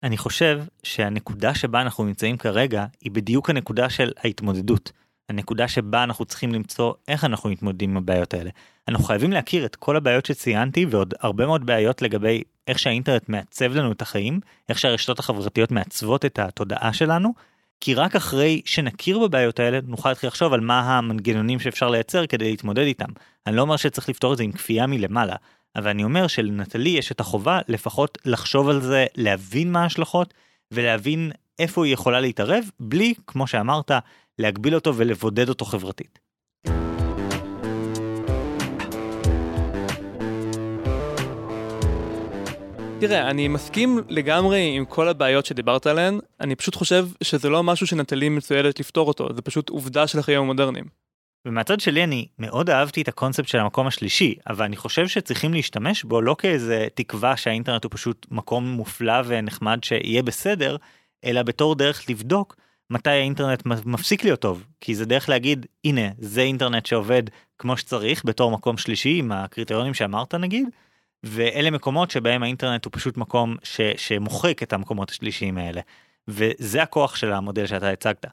אני 0.03 0.17
חושב 0.17 0.61
שהנקודה 0.83 1.55
שבה 1.55 1.81
אנחנו 1.81 2.03
נמצאים 2.03 2.37
כרגע 2.37 2.85
היא 3.01 3.11
בדיוק 3.11 3.49
הנקודה 3.49 3.89
של 3.89 4.11
ההתמודדות. 4.17 4.91
הנקודה 5.29 5.67
שבה 5.67 6.03
אנחנו 6.03 6.25
צריכים 6.25 6.53
למצוא 6.53 6.93
איך 7.07 7.23
אנחנו 7.23 7.49
מתמודדים 7.49 7.89
עם 7.89 7.97
הבעיות 7.97 8.33
האלה. 8.33 8.49
אנחנו 8.87 9.03
חייבים 9.03 9.31
להכיר 9.31 9.65
את 9.65 9.75
כל 9.75 9.97
הבעיות 9.97 10.25
שציינתי 10.25 10.85
ועוד 10.85 11.13
הרבה 11.19 11.45
מאוד 11.45 11.65
בעיות 11.65 12.01
לגבי 12.01 12.43
איך 12.67 12.79
שהאינטרנט 12.79 13.29
מעצב 13.29 13.75
לנו 13.75 13.91
את 13.91 14.01
החיים, 14.01 14.39
איך 14.69 14.79
שהרשתות 14.79 15.19
החברתיות 15.19 15.71
מעצבות 15.71 16.25
את 16.25 16.39
התודעה 16.39 16.93
שלנו, 16.93 17.33
כי 17.81 17.93
רק 17.93 18.15
אחרי 18.15 18.61
שנכיר 18.65 19.19
בבעיות 19.19 19.59
האלה 19.59 19.79
נוכל 19.87 20.09
להתחיל 20.09 20.27
לחשוב 20.27 20.53
על 20.53 20.59
מה 20.59 20.97
המנגנונים 20.97 21.59
שאפשר 21.59 21.89
לייצר 21.89 22.25
כדי 22.25 22.49
להתמודד 22.49 22.83
איתם. 22.83 23.09
אני 23.47 23.55
לא 23.55 23.61
אומר 23.61 23.77
שצריך 23.77 24.09
לפתור 24.09 24.33
את 24.33 24.37
זה 24.37 24.43
עם 24.43 24.51
כפייה 24.51 24.87
מלמעלה, 24.87 25.35
אבל 25.75 25.89
אני 25.89 26.03
אומר 26.03 26.27
שלנטלי 26.27 26.89
יש 26.89 27.11
את 27.11 27.19
החובה 27.19 27.59
לפחות 27.67 28.17
לחשוב 28.25 28.69
על 28.69 28.81
זה, 28.81 29.05
להבין 29.15 29.71
מה 29.71 29.83
ההשלכות 29.83 30.33
ולהבין 30.71 31.31
איפה 31.59 31.85
היא 31.85 31.93
יכולה 31.93 32.19
להתערב 32.19 32.63
בלי, 32.79 33.13
כמו 33.27 33.47
שאמרת, 33.47 33.91
להגביל 34.39 34.75
אותו 34.75 34.95
ולבודד 34.95 35.49
אותו 35.49 35.65
חברתית. 35.65 36.19
תראה, 43.01 43.29
אני 43.29 43.47
מסכים 43.47 43.99
לגמרי 44.09 44.73
עם 44.75 44.85
כל 44.85 45.07
הבעיות 45.07 45.45
שדיברת 45.45 45.87
עליהן, 45.87 46.19
אני 46.39 46.55
פשוט 46.55 46.75
חושב 46.75 47.07
שזה 47.23 47.49
לא 47.49 47.63
משהו 47.63 47.87
שנטלי 47.87 48.29
מצוידת 48.29 48.79
לפתור 48.79 49.07
אותו, 49.07 49.33
זה 49.35 49.41
פשוט 49.41 49.69
עובדה 49.69 50.07
של 50.07 50.19
החיים 50.19 50.39
המודרניים. 50.39 50.85
ומהצד 51.45 51.79
שלי 51.79 52.03
אני 52.03 52.27
מאוד 52.39 52.69
אהבתי 52.69 53.01
את 53.01 53.07
הקונספט 53.07 53.47
של 53.47 53.57
המקום 53.57 53.87
השלישי, 53.87 54.35
אבל 54.49 54.65
אני 54.65 54.75
חושב 54.75 55.07
שצריכים 55.07 55.53
להשתמש 55.53 56.03
בו 56.03 56.21
לא 56.21 56.35
כאיזה 56.39 56.87
תקווה 56.93 57.37
שהאינטרנט 57.37 57.83
הוא 57.83 57.91
פשוט 57.93 58.25
מקום 58.31 58.65
מופלא 58.65 59.21
ונחמד 59.25 59.79
שיהיה 59.83 60.23
בסדר, 60.23 60.77
אלא 61.25 61.43
בתור 61.43 61.75
דרך 61.75 62.09
לבדוק 62.09 62.55
מתי 62.89 63.09
האינטרנט 63.09 63.65
מפסיק 63.65 64.23
להיות 64.23 64.39
טוב, 64.39 64.63
כי 64.81 64.95
זה 64.95 65.05
דרך 65.05 65.29
להגיד 65.29 65.65
הנה 65.85 66.09
זה 66.17 66.41
אינטרנט 66.41 66.85
שעובד 66.85 67.23
כמו 67.57 67.77
שצריך 67.77 68.25
בתור 68.25 68.51
מקום 68.51 68.77
שלישי 68.77 69.19
עם 69.19 69.31
הקריטריונים 69.31 69.93
שאמרת 69.93 70.35
נגיד, 70.35 70.67
ואלה 71.23 71.71
מקומות 71.71 72.11
שבהם 72.11 72.43
האינטרנט 72.43 72.85
הוא 72.85 72.91
פשוט 72.93 73.17
מקום 73.17 73.55
ש, 73.63 73.81
שמוחק 73.97 74.63
את 74.63 74.73
המקומות 74.73 75.09
השלישיים 75.09 75.57
האלה. 75.57 75.81
וזה 76.27 76.83
הכוח 76.83 77.15
של 77.15 77.33
המודל 77.33 77.65
שאתה 77.65 77.89
הצגת. 77.89 78.25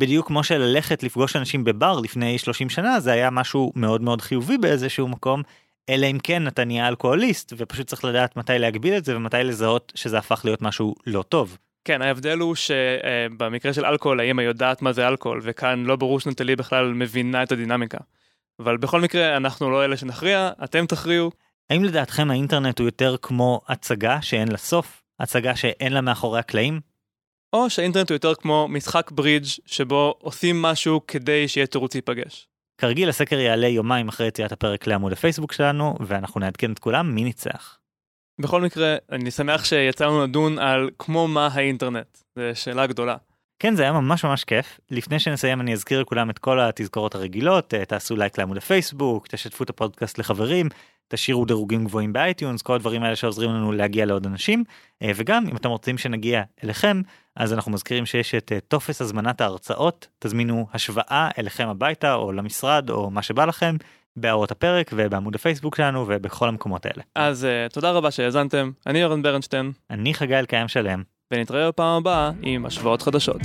בדיוק 0.00 0.26
כמו 0.26 0.44
שללכת 0.44 1.02
לפגוש 1.02 1.36
אנשים 1.36 1.64
בבר 1.64 2.00
לפני 2.00 2.38
30 2.38 2.70
שנה 2.70 3.00
זה 3.00 3.12
היה 3.12 3.30
משהו 3.30 3.72
מאוד 3.76 4.02
מאוד 4.02 4.20
חיובי 4.20 4.58
באיזשהו 4.58 5.08
מקום, 5.08 5.42
אלא 5.88 6.06
אם 6.06 6.18
כן 6.22 6.46
אתה 6.48 6.64
נהיה 6.64 6.88
אלכוהוליסט 6.88 7.52
ופשוט 7.56 7.86
צריך 7.86 8.04
לדעת 8.04 8.36
מתי 8.36 8.58
להגביל 8.58 8.96
את 8.96 9.04
זה 9.04 9.16
ומתי 9.16 9.36
לזהות 9.44 9.92
שזה 9.94 10.18
הפך 10.18 10.40
להיות 10.44 10.62
משהו 10.62 10.94
לא 11.06 11.22
טוב. 11.22 11.58
כן, 11.84 12.02
ההבדל 12.02 12.38
הוא 12.38 12.54
שבמקרה 12.54 13.72
של 13.72 13.84
אלכוהול 13.84 14.20
האמא 14.20 14.42
יודעת 14.42 14.82
מה 14.82 14.92
זה 14.92 15.08
אלכוהול, 15.08 15.40
וכאן 15.42 15.84
לא 15.84 15.96
ברור 15.96 16.20
שנטלי 16.20 16.56
בכלל 16.56 16.92
מבינה 16.92 17.42
את 17.42 17.52
הדינמיקה. 17.52 17.98
אבל 18.58 18.76
בכל 18.76 19.00
מקרה, 19.00 19.36
אנחנו 19.36 19.70
לא 19.70 19.84
אלה 19.84 19.96
שנכריע, 19.96 20.50
אתם 20.64 20.86
תכריעו. 20.86 21.30
האם 21.70 21.84
לדעתכם 21.84 22.30
האינטרנט 22.30 22.78
הוא 22.78 22.88
יותר 22.88 23.16
כמו 23.22 23.60
הצגה 23.68 24.22
שאין 24.22 24.48
לה 24.48 24.56
סוף? 24.56 25.02
הצגה 25.20 25.56
שאין 25.56 25.92
לה 25.92 26.00
מאחורי 26.00 26.38
הקלעים? 26.38 26.80
או 27.52 27.70
שהאינטרנט 27.70 28.10
הוא 28.10 28.14
יותר 28.14 28.34
כמו 28.34 28.68
משחק 28.68 29.10
ברידג' 29.10 29.46
שבו 29.66 30.14
עושים 30.18 30.62
משהו 30.62 31.00
כדי 31.06 31.48
שיהיה 31.48 31.66
תירוץ 31.66 31.94
להיפגש. 31.94 32.48
כרגיל 32.78 33.08
הסקר 33.08 33.38
יעלה 33.38 33.68
יומיים 33.68 34.08
אחרי 34.08 34.26
יציאת 34.26 34.52
הפרק 34.52 34.86
לעמוד 34.86 35.12
הפייסבוק 35.12 35.52
שלנו 35.52 35.94
ואנחנו 36.00 36.40
נעדכן 36.40 36.72
את 36.72 36.78
כולם 36.78 37.14
מי 37.14 37.24
ניצח. 37.24 37.78
בכל 38.40 38.62
מקרה, 38.62 38.96
אני 39.12 39.30
שמח 39.30 39.64
שיצאנו 39.64 40.24
לדון 40.24 40.58
על 40.58 40.90
כמו 40.98 41.28
מה 41.28 41.48
האינטרנט, 41.52 42.18
זו 42.36 42.42
שאלה 42.54 42.86
גדולה. 42.86 43.16
כן 43.58 43.74
זה 43.74 43.82
היה 43.82 43.92
ממש 43.92 44.24
ממש 44.24 44.44
כיף 44.44 44.80
לפני 44.90 45.18
שנסיים 45.18 45.60
אני 45.60 45.72
אזכיר 45.72 46.00
לכולם 46.00 46.30
את 46.30 46.38
כל 46.38 46.60
התזכורות 46.60 47.14
הרגילות 47.14 47.74
אה, 47.74 47.84
תעשו 47.84 48.16
לייק 48.16 48.38
לעמוד 48.38 48.56
הפייסבוק 48.56 49.26
תשתפו 49.26 49.64
את 49.64 49.70
הפודקאסט 49.70 50.18
לחברים 50.18 50.68
תשאירו 51.08 51.44
דירוגים 51.44 51.84
גבוהים 51.84 52.12
ב 52.12 52.19
iTunes 52.19 52.62
כל 52.62 52.74
הדברים 52.74 53.02
האלה 53.02 53.16
שעוזרים 53.16 53.50
לנו 53.50 53.72
להגיע 53.72 54.06
לעוד 54.06 54.26
אנשים. 54.26 54.64
אה, 55.02 55.10
וגם 55.16 55.46
אם 55.48 55.56
אתם 55.56 55.68
רוצים 55.68 55.98
שנגיע 55.98 56.42
אליכם 56.64 57.02
אז 57.36 57.52
אנחנו 57.52 57.72
מזכירים 57.72 58.06
שיש 58.06 58.34
את 58.34 58.52
אה, 58.52 58.60
טופס 58.60 59.00
הזמנת 59.00 59.40
ההרצאות. 59.40 60.08
תזמינו 60.18 60.66
השוואה 60.72 61.28
אליכם 61.38 61.68
הביתה 61.68 62.14
או 62.14 62.32
למשרד 62.32 62.90
או 62.90 63.10
מה 63.10 63.22
שבא 63.22 63.44
לכם 63.44 63.76
בהערות 64.16 64.50
הפרק 64.50 64.90
ובעמוד 64.94 65.34
הפייסבוק 65.34 65.76
שלנו 65.76 66.04
ובכל 66.08 66.48
המקומות 66.48 66.86
האלה. 66.86 67.02
אז 67.14 67.44
uh, 67.44 67.72
תודה 67.72 67.90
רבה 67.90 68.10
שהאזנתם. 68.10 68.70
אני 68.86 69.04
אורן 69.04 69.22
ברנשטיין. 69.22 69.72
אני 69.90 70.14
חגי 70.14 70.36
אלקיים 70.36 70.68
שלם. 70.68 71.02
ונתראה 71.30 71.68
בפעם 71.68 71.96
הבאה 71.96 72.30
עם 72.42 72.66
השוואות 72.66 73.02
חדשות. 73.02 73.40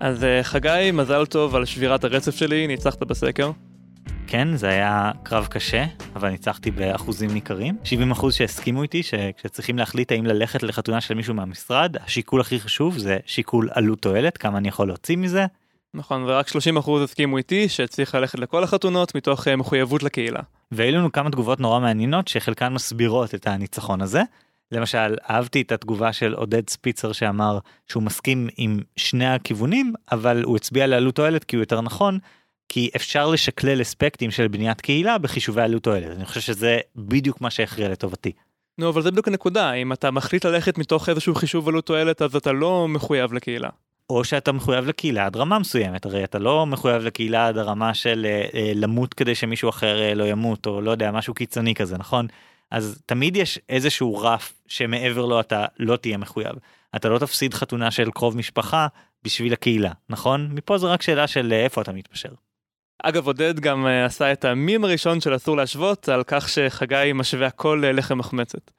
אז 0.00 0.24
אה, 0.24 0.42
חגי, 0.42 0.90
מזל 0.92 1.26
טוב 1.26 1.56
על 1.56 1.64
שבירת 1.64 2.04
הרצף 2.04 2.36
שלי, 2.36 2.66
ניצחת 2.66 3.02
בסקר. 3.02 3.50
כן, 4.26 4.56
זה 4.56 4.68
היה 4.68 5.10
קרב 5.22 5.46
קשה, 5.46 5.84
אבל 6.16 6.28
ניצחתי 6.28 6.70
באחוזים 6.70 7.30
ניכרים. 7.30 7.76
70 7.84 8.10
אחוז 8.10 8.34
שהסכימו 8.34 8.82
איתי 8.82 9.02
שכשצריכים 9.02 9.78
להחליט 9.78 10.12
האם 10.12 10.26
ללכת 10.26 10.62
לחתונה 10.62 11.00
של 11.00 11.14
מישהו 11.14 11.34
מהמשרד, 11.34 11.96
השיקול 12.04 12.40
הכי 12.40 12.60
חשוב 12.60 12.98
זה 12.98 13.18
שיקול 13.26 13.68
עלות 13.72 14.02
תועלת, 14.02 14.38
כמה 14.38 14.58
אני 14.58 14.68
יכול 14.68 14.86
להוציא 14.86 15.16
מזה. 15.16 15.46
נכון, 15.94 16.24
ורק 16.26 16.48
30 16.48 16.76
אחוז 16.76 17.02
הסכימו 17.02 17.38
איתי 17.38 17.68
שצריך 17.68 18.14
ללכת 18.14 18.38
לכל 18.38 18.64
החתונות 18.64 19.14
מתוך 19.14 19.48
אה, 19.48 19.56
מחויבות 19.56 20.02
לקהילה. 20.02 20.40
והיו 20.72 20.96
לנו 20.96 21.12
כמה 21.12 21.30
תגובות 21.30 21.60
נורא 21.60 21.80
מעניינות 21.80 22.28
שחלקן 22.28 22.72
מסבירות 22.72 23.34
את 23.34 23.46
הניצחון 23.46 24.00
הזה. 24.00 24.22
למשל 24.72 25.16
אהבתי 25.30 25.60
את 25.60 25.72
התגובה 25.72 26.12
של 26.12 26.34
עודד 26.34 26.70
ספיצר 26.70 27.12
שאמר 27.12 27.58
שהוא 27.86 28.02
מסכים 28.02 28.48
עם 28.56 28.80
שני 28.96 29.26
הכיוונים 29.26 29.92
אבל 30.12 30.42
הוא 30.42 30.56
הצביע 30.56 30.86
לעלות 30.86 31.14
תועלת 31.14 31.44
כי 31.44 31.56
הוא 31.56 31.62
יותר 31.62 31.80
נכון 31.80 32.18
כי 32.68 32.90
אפשר 32.96 33.28
לשקלל 33.28 33.82
אספקטים 33.82 34.30
של 34.30 34.48
בניית 34.48 34.80
קהילה 34.80 35.18
בחישובי 35.18 35.62
עלות 35.62 35.82
תועלת 35.82 36.16
אני 36.16 36.24
חושב 36.24 36.40
שזה 36.40 36.78
בדיוק 36.96 37.40
מה 37.40 37.50
שהכריע 37.50 37.88
לטובתי. 37.88 38.32
נו 38.78 38.88
אבל 38.88 39.02
זה 39.02 39.10
בדיוק 39.10 39.28
הנקודה 39.28 39.72
אם 39.72 39.92
אתה 39.92 40.10
מחליט 40.10 40.44
ללכת 40.44 40.78
מתוך 40.78 41.08
איזשהו 41.08 41.34
חישוב 41.34 41.68
עלות 41.68 41.86
תועלת 41.86 42.22
אז 42.22 42.36
אתה 42.36 42.52
לא 42.52 42.88
מחויב 42.88 43.32
לקהילה. 43.32 43.68
או 44.10 44.24
שאתה 44.24 44.52
מחויב 44.52 44.86
לקהילה 44.86 45.26
עד 45.26 45.36
רמה 45.36 45.58
מסוימת 45.58 46.06
הרי 46.06 46.24
אתה 46.24 46.38
לא 46.38 46.66
מחויב 46.66 47.02
לקהילה 47.02 47.48
עד 47.48 47.58
הרמה 47.58 47.94
של 47.94 48.26
אה, 48.28 48.48
אה, 48.54 48.72
למות 48.74 49.14
כדי 49.14 49.34
שמישהו 49.34 49.68
אחר 49.68 50.02
אה, 50.02 50.14
לא 50.14 50.24
ימות 50.24 50.66
או 50.66 50.80
לא 50.80 50.90
יודע 50.90 51.10
משהו 51.10 51.34
קיצוני 51.34 51.74
כזה 51.74 51.98
נכון 51.98 52.26
אז 52.70 53.02
תמיד 53.06 53.36
יש 53.36 53.58
איזשהו 53.68 54.18
רף 54.18 54.52
שמעבר 54.66 55.26
לו 55.26 55.40
אתה 55.40 55.64
לא 55.78 55.96
תהיה 55.96 56.16
מחויב 56.16 56.52
אתה 56.96 57.08
לא 57.08 57.18
תפסיד 57.18 57.54
חתונה 57.54 57.90
של 57.90 58.10
קרוב 58.10 58.36
משפחה 58.36 58.86
בשביל 59.24 59.52
הקהילה 59.52 59.92
נכון 60.08 60.48
מפה 60.52 60.78
זה 60.78 60.86
רק 60.86 61.02
שאלה 61.02 61.26
של 61.26 61.52
אה, 61.52 61.64
איפה 61.64 61.82
אתה 61.82 61.92
מתפשר. 61.92 62.28
אגב 63.02 63.26
עודד 63.26 63.60
גם 63.60 63.86
אה, 63.86 64.06
עשה 64.06 64.32
את 64.32 64.44
המם 64.44 64.84
הראשון 64.84 65.20
של 65.20 65.36
אסור 65.36 65.56
להשוות 65.56 66.08
על 66.08 66.22
כך 66.26 66.48
שחגי 66.48 67.10
משווה 67.14 67.46
הכל 67.46 67.82
ללחם 67.84 68.18
מחמצת. 68.18 68.70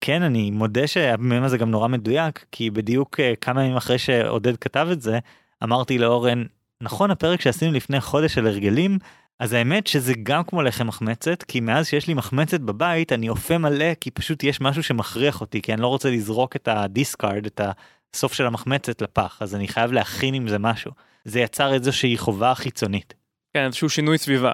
כן 0.00 0.22
אני 0.22 0.50
מודה 0.50 0.86
שהמם 0.86 1.42
הזה 1.42 1.58
גם 1.58 1.70
נורא 1.70 1.88
מדויק 1.88 2.44
כי 2.52 2.70
בדיוק 2.70 3.20
אה, 3.20 3.22
כמה 3.40 3.64
ימים 3.64 3.76
אחרי 3.76 3.98
שעודד 3.98 4.56
כתב 4.56 4.88
את 4.92 5.00
זה 5.00 5.18
אמרתי 5.62 5.98
לאורן 5.98 6.44
נכון 6.80 7.10
הפרק 7.10 7.40
שעשינו 7.40 7.72
לפני 7.72 8.00
חודש 8.00 8.38
על 8.38 8.46
הרגלים 8.46 8.98
אז 9.38 9.52
האמת 9.52 9.86
שזה 9.86 10.12
גם 10.22 10.44
כמו 10.44 10.62
לחם 10.62 10.86
מחמצת 10.86 11.42
כי 11.42 11.60
מאז 11.60 11.86
שיש 11.88 12.06
לי 12.06 12.14
מחמצת 12.14 12.60
בבית 12.60 13.12
אני 13.12 13.28
אופה 13.28 13.58
מלא 13.58 13.94
כי 14.00 14.10
פשוט 14.10 14.44
יש 14.44 14.60
משהו 14.60 14.82
שמכריח 14.82 15.40
אותי 15.40 15.62
כי 15.62 15.74
אני 15.74 15.82
לא 15.82 15.86
רוצה 15.86 16.10
לזרוק 16.10 16.56
את 16.56 16.68
ה 16.68 16.78
discard 16.78 17.46
את 17.46 17.60
הסוף 18.14 18.32
של 18.32 18.46
המחמצת 18.46 19.02
לפח 19.02 19.38
אז 19.40 19.54
אני 19.54 19.68
חייב 19.68 19.92
להכין 19.92 20.34
עם 20.34 20.48
זה 20.48 20.58
משהו 20.58 20.92
זה 21.24 21.40
יצר 21.40 21.74
איזושהי 21.74 22.18
חובה 22.18 22.54
חיצונית. 22.54 23.14
כן 23.54 23.64
איזשהו 23.66 23.88
שינוי 23.88 24.18
סביבה. 24.18 24.52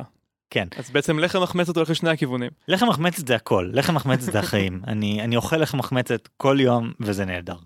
כן. 0.51 0.69
אז 0.77 0.91
בעצם 0.91 1.19
לחם 1.19 1.43
מחמצת 1.43 1.77
הולך 1.77 1.91
לשני 1.91 2.11
הכיוונים. 2.11 2.51
לחם 2.69 2.89
מחמצת 2.89 3.27
זה 3.27 3.37
הכל 3.37 3.71
לחם 3.73 3.95
מחמצת 3.95 4.33
זה 4.33 4.39
החיים 4.39 4.81
אני 4.87 5.23
אני 5.25 5.37
אוכל 5.37 5.57
לחם 5.57 5.79
מחמצת 5.79 6.29
כל 6.37 6.57
יום 6.61 6.93
וזה 7.01 7.25
נהדר. 7.25 7.57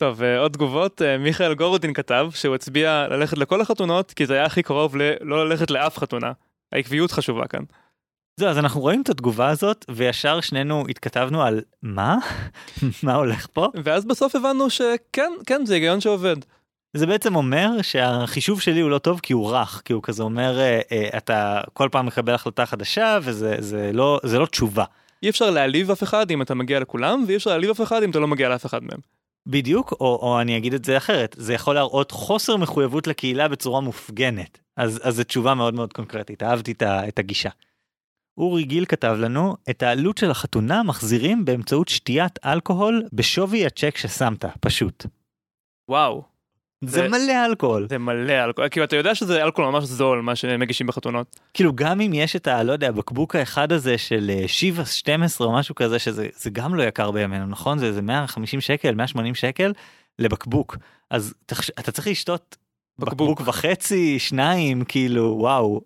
טוב 0.00 0.22
אה, 0.22 0.38
עוד 0.38 0.52
תגובות 0.52 1.02
אה, 1.02 1.18
מיכאל 1.18 1.54
גורודין 1.54 1.94
כתב 1.94 2.28
שהוא 2.34 2.54
הצביע 2.54 3.06
ללכת 3.10 3.38
לכל 3.38 3.60
החתונות 3.60 4.12
כי 4.12 4.26
זה 4.26 4.34
היה 4.34 4.44
הכי 4.44 4.62
קרוב 4.62 4.96
ללא 4.96 5.48
ללכת 5.48 5.70
לאף 5.70 5.98
חתונה. 5.98 6.32
העקביות 6.72 7.10
חשובה 7.10 7.46
כאן. 7.46 7.62
זהו 8.36 8.48
אז 8.48 8.58
אנחנו 8.58 8.80
רואים 8.80 9.02
את 9.02 9.08
התגובה 9.08 9.48
הזאת 9.48 9.84
וישר 9.90 10.40
שנינו 10.40 10.84
התכתבנו 10.88 11.42
על 11.42 11.60
מה 11.82 12.18
מה 13.02 13.14
הולך 13.14 13.46
פה 13.52 13.68
ואז 13.84 14.04
בסוף 14.04 14.34
הבנו 14.34 14.70
שכן 14.70 15.32
כן 15.46 15.66
זה 15.66 15.74
היגיון 15.74 16.00
שעובד. 16.00 16.36
זה 16.96 17.06
בעצם 17.06 17.36
אומר 17.36 17.82
שהחישוב 17.82 18.60
שלי 18.60 18.80
הוא 18.80 18.90
לא 18.90 18.98
טוב 18.98 19.20
כי 19.22 19.32
הוא 19.32 19.50
רך 19.50 19.82
כי 19.84 19.92
הוא 19.92 20.02
כזה 20.02 20.22
אומר 20.22 20.60
אה, 20.60 20.80
אתה 21.16 21.60
כל 21.72 21.88
פעם 21.92 22.06
מקבל 22.06 22.34
החלטה 22.34 22.66
חדשה 22.66 23.18
וזה 23.22 23.56
זה 23.58 23.90
לא 23.94 24.20
זה 24.22 24.38
לא 24.38 24.46
תשובה. 24.46 24.84
אי 25.22 25.30
אפשר 25.30 25.50
להעליב 25.50 25.90
אף 25.90 26.02
אחד 26.02 26.30
אם 26.30 26.42
אתה 26.42 26.54
מגיע 26.54 26.80
לכולם 26.80 27.24
ואי 27.26 27.36
אפשר 27.36 27.50
להעליב 27.50 27.70
אף 27.70 27.80
אחד 27.80 28.02
אם 28.02 28.10
אתה 28.10 28.18
לא 28.18 28.28
מגיע 28.28 28.48
לאף 28.48 28.66
אחד 28.66 28.84
מהם. 28.84 29.19
בדיוק 29.46 29.92
או, 29.92 30.18
או 30.22 30.40
אני 30.40 30.56
אגיד 30.56 30.74
את 30.74 30.84
זה 30.84 30.96
אחרת 30.96 31.36
זה 31.38 31.54
יכול 31.54 31.74
להראות 31.74 32.10
חוסר 32.10 32.56
מחויבות 32.56 33.06
לקהילה 33.06 33.48
בצורה 33.48 33.80
מופגנת 33.80 34.58
אז 34.76 35.00
אז 35.02 35.16
זו 35.16 35.24
תשובה 35.24 35.54
מאוד 35.54 35.74
מאוד 35.74 35.92
קונקרטית 35.92 36.42
אהבתי 36.42 36.72
את, 36.72 36.82
את 36.82 37.18
הגישה. 37.18 37.50
אורי 38.38 38.64
גיל 38.64 38.84
כתב 38.84 39.16
לנו 39.18 39.56
את 39.70 39.82
העלות 39.82 40.18
של 40.18 40.30
החתונה 40.30 40.82
מחזירים 40.82 41.44
באמצעות 41.44 41.88
שתיית 41.88 42.38
אלכוהול 42.44 43.08
בשווי 43.12 43.66
הצ'ק 43.66 43.96
ששמת 43.96 44.44
פשוט. 44.60 45.06
וואו. 45.88 46.29
זה, 46.84 47.00
זה- 47.00 47.08
מלא 47.08 47.46
אלכוהול 47.46 47.86
זה 47.88 47.98
מלא 47.98 48.44
אלכוהול, 48.44 48.68
כאילו 48.68 48.84
אתה 48.84 48.96
יודע 48.96 49.14
שזה 49.14 49.42
אלכוהול 49.42 49.70
ממש 49.72 49.84
זול 49.84 50.20
מה 50.20 50.36
שמגישים 50.36 50.86
בחתונות. 50.86 51.40
כאילו 51.54 51.72
גם 51.74 52.00
אם 52.00 52.10
יש 52.14 52.36
את 52.36 52.46
ה... 52.46 52.62
לא 52.62 52.72
יודע, 52.72 52.88
הבקבוק 52.88 53.36
האחד 53.36 53.72
הזה 53.72 53.98
של 53.98 54.30
אה, 54.34 54.48
שיבה 54.48 54.84
12 54.84 55.46
או 55.46 55.52
משהו 55.52 55.74
כזה, 55.74 55.98
שזה 55.98 56.28
זה 56.36 56.50
גם 56.50 56.74
לא 56.74 56.82
יקר 56.82 57.10
בימינו, 57.10 57.46
נכון? 57.46 57.78
זה 57.78 57.86
איזה 57.86 58.02
150 58.02 58.60
שקל, 58.60 58.94
180 58.94 59.34
שקל 59.34 59.72
לבקבוק. 60.18 60.76
אז 61.10 61.34
תחש... 61.46 61.70
אתה 61.70 61.92
צריך 61.92 62.06
לשתות 62.08 62.56
בקבוק. 62.98 63.30
בקבוק 63.30 63.48
וחצי, 63.48 64.18
שניים, 64.18 64.84
כאילו, 64.84 65.36
וואו. 65.38 65.80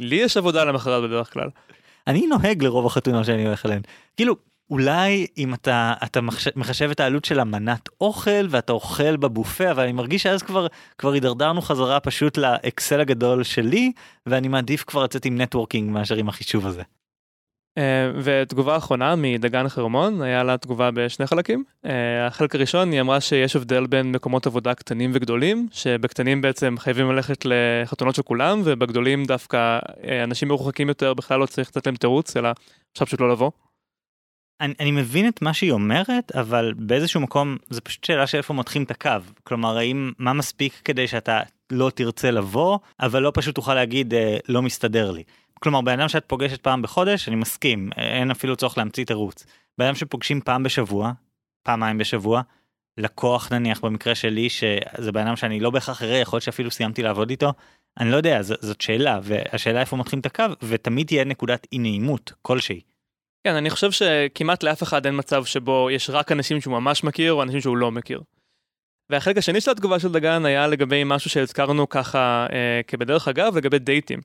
לי 0.00 0.16
יש 0.16 0.36
עבודה 0.36 0.64
למחרת 0.64 1.02
בדרך 1.02 1.32
כלל. 1.32 1.48
אני 2.06 2.26
נוהג 2.26 2.62
לרוב 2.64 2.86
החתונות 2.86 3.24
שאני 3.24 3.46
הולך 3.46 3.66
אליהן. 3.66 3.82
כאילו, 4.16 4.36
אולי 4.70 5.26
אם 5.38 5.54
אתה, 5.54 5.94
אתה 6.04 6.20
מחש... 6.20 6.48
מחשב 6.56 6.90
את 6.90 7.00
העלות 7.00 7.24
של 7.24 7.40
המנת 7.40 7.88
אוכל 8.00 8.46
ואתה 8.50 8.72
אוכל 8.72 9.16
בבופה, 9.16 9.70
אבל 9.70 9.82
אני 9.82 9.92
מרגיש 9.92 10.22
שאז 10.22 10.42
כבר, 10.42 10.66
כבר 10.98 11.12
הידרדרנו 11.12 11.62
חזרה 11.62 12.00
פשוט 12.00 12.38
לאקסל 12.38 13.00
הגדול 13.00 13.42
שלי, 13.42 13.92
ואני 14.26 14.48
מעדיף 14.48 14.84
כבר 14.86 15.04
לצאת 15.04 15.24
עם 15.24 15.40
נטוורקינג 15.40 15.90
מאשר 15.90 16.14
עם 16.14 16.28
החישוב 16.28 16.66
הזה. 16.66 16.82
אה, 17.78 18.10
ותגובה 18.22 18.76
אחרונה 18.76 19.14
מדגן 19.16 19.68
חרמון, 19.68 20.22
היה 20.22 20.42
לה 20.42 20.56
תגובה 20.56 20.90
בשני 20.90 21.26
חלקים. 21.26 21.64
אה, 21.86 22.26
החלק 22.26 22.54
הראשון 22.54 22.92
היא 22.92 23.00
אמרה 23.00 23.20
שיש 23.20 23.56
הבדל 23.56 23.86
בין 23.86 24.12
מקומות 24.12 24.46
עבודה 24.46 24.74
קטנים 24.74 25.10
וגדולים, 25.14 25.68
שבקטנים 25.72 26.40
בעצם 26.40 26.74
חייבים 26.78 27.10
ללכת 27.12 27.44
לחתונות 27.44 28.14
של 28.14 28.22
כולם, 28.22 28.62
ובגדולים 28.64 29.24
דווקא 29.24 29.78
אה, 30.08 30.24
אנשים 30.24 30.48
מרוחקים 30.48 30.88
יותר 30.88 31.14
בכלל 31.14 31.40
לא 31.40 31.46
צריך 31.46 31.68
לתת 31.68 31.86
להם 31.86 31.96
תירוץ, 31.96 32.36
אלא 32.36 32.48
אפשר 32.92 33.04
פשוט 33.04 33.20
לא 33.20 33.30
לבוא. 33.30 33.50
אני, 34.60 34.74
אני 34.80 34.90
מבין 34.90 35.28
את 35.28 35.42
מה 35.42 35.54
שהיא 35.54 35.72
אומרת 35.72 36.32
אבל 36.36 36.72
באיזשהו 36.76 37.20
מקום 37.20 37.56
זה 37.70 37.80
פשוט 37.80 38.04
שאלה 38.04 38.26
של 38.26 38.38
איפה 38.38 38.54
מותחים 38.54 38.82
את 38.82 38.90
הקו 38.90 39.10
כלומר 39.44 39.76
האם 39.78 40.12
מה 40.18 40.32
מספיק 40.32 40.80
כדי 40.84 41.08
שאתה 41.08 41.40
לא 41.70 41.90
תרצה 41.94 42.30
לבוא 42.30 42.78
אבל 43.00 43.22
לא 43.22 43.32
פשוט 43.34 43.54
תוכל 43.54 43.74
להגיד 43.74 44.14
אה, 44.14 44.36
לא 44.48 44.62
מסתדר 44.62 45.10
לי. 45.10 45.22
כלומר 45.60 45.80
בן 45.80 46.00
אדם 46.00 46.08
שאת 46.08 46.24
פוגשת 46.26 46.60
פעם 46.60 46.82
בחודש 46.82 47.28
אני 47.28 47.36
מסכים 47.36 47.90
אין 47.96 48.30
אפילו 48.30 48.56
צורך 48.56 48.78
להמציא 48.78 49.04
תירוץ. 49.04 49.46
בן 49.78 49.84
אדם 49.84 49.94
שפוגשים 49.94 50.40
פעם 50.40 50.62
בשבוע 50.62 51.12
פעמיים 51.62 51.98
בשבוע 51.98 52.42
לקוח 52.98 53.52
נניח 53.52 53.80
במקרה 53.80 54.14
שלי 54.14 54.48
שזה 54.48 55.12
בן 55.12 55.26
אדם 55.26 55.36
שאני 55.36 55.60
לא 55.60 55.70
בהכרח 55.70 56.02
אראה 56.02 56.16
יכול 56.16 56.36
להיות 56.36 56.44
שאפילו 56.44 56.70
סיימתי 56.70 57.02
לעבוד 57.02 57.30
איתו 57.30 57.52
אני 58.00 58.10
לא 58.10 58.16
יודע 58.16 58.42
ז, 58.42 58.52
זאת 58.60 58.80
שאלה 58.80 59.20
והשאלה 59.22 59.80
איפה 59.80 59.96
מותחים 59.96 60.18
את 60.18 60.26
הקו 60.26 60.44
ותמיד 60.62 61.06
תהיה 61.06 61.24
נקודת 61.24 61.66
אי 61.72 61.78
נעימות 61.78 62.32
כלשהי. 62.42 62.80
כן, 63.46 63.54
אני 63.54 63.70
חושב 63.70 63.90
שכמעט 63.90 64.62
לאף 64.62 64.82
אחד 64.82 65.06
אין 65.06 65.18
מצב 65.18 65.44
שבו 65.44 65.88
יש 65.90 66.10
רק 66.10 66.32
אנשים 66.32 66.60
שהוא 66.60 66.72
ממש 66.72 67.04
מכיר 67.04 67.32
או 67.32 67.42
אנשים 67.42 67.60
שהוא 67.60 67.76
לא 67.76 67.92
מכיר. 67.92 68.20
והחלק 69.10 69.38
השני 69.38 69.60
של 69.60 69.70
התגובה 69.70 69.98
של 69.98 70.12
דגן 70.12 70.44
היה 70.44 70.66
לגבי 70.66 71.02
משהו 71.06 71.30
שהזכרנו 71.30 71.88
ככה 71.88 72.46
אה, 72.52 72.80
כבדרך 72.86 73.28
אגב 73.28 73.56
לגבי 73.56 73.78
דייטים. 73.78 74.20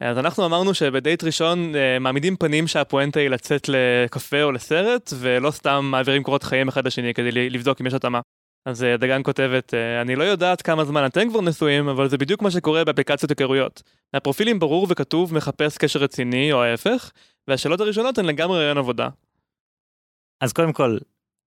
אז 0.00 0.18
אנחנו 0.18 0.46
אמרנו 0.46 0.74
שבדייט 0.74 1.24
ראשון 1.24 1.76
אה, 1.76 1.98
מעמידים 1.98 2.36
פנים 2.36 2.66
שהפואנטה 2.66 3.20
היא 3.20 3.28
לצאת 3.28 3.68
לקפה 3.68 4.42
או 4.42 4.52
לסרט 4.52 5.12
ולא 5.18 5.50
סתם 5.50 5.88
מעבירים 5.90 6.22
קורות 6.22 6.42
חיים 6.42 6.68
אחד 6.68 6.86
לשני 6.86 7.14
כדי 7.14 7.50
לבדוק 7.50 7.80
אם 7.80 7.86
יש 7.86 7.94
התאמה. 7.94 8.20
אז 8.66 8.84
אה, 8.84 8.96
דגן 8.96 9.20
כותבת, 9.22 9.74
אה, 9.74 10.00
אני 10.00 10.16
לא 10.16 10.24
יודעת 10.24 10.62
כמה 10.62 10.84
זמן 10.84 11.06
אתם 11.06 11.30
כבר 11.30 11.40
נשואים, 11.40 11.88
אבל 11.88 12.08
זה 12.08 12.18
בדיוק 12.18 12.42
מה 12.42 12.50
שקורה 12.50 12.84
באפליקציות 12.84 13.30
היכרויות. 13.30 13.82
מהפרופילים 14.14 14.58
ברור 14.58 14.86
וכתוב 14.90 15.34
מחפש 15.34 15.78
קשר 15.78 16.00
רציני 16.00 16.52
או 16.52 16.62
ההפך, 16.62 17.10
והשאלות 17.48 17.80
הראשונות 17.80 18.18
הן 18.18 18.24
לגמרי 18.24 18.58
רעיון 18.58 18.78
עבודה. 18.78 19.08
אז 20.40 20.52
קודם 20.52 20.72
כל 20.72 20.98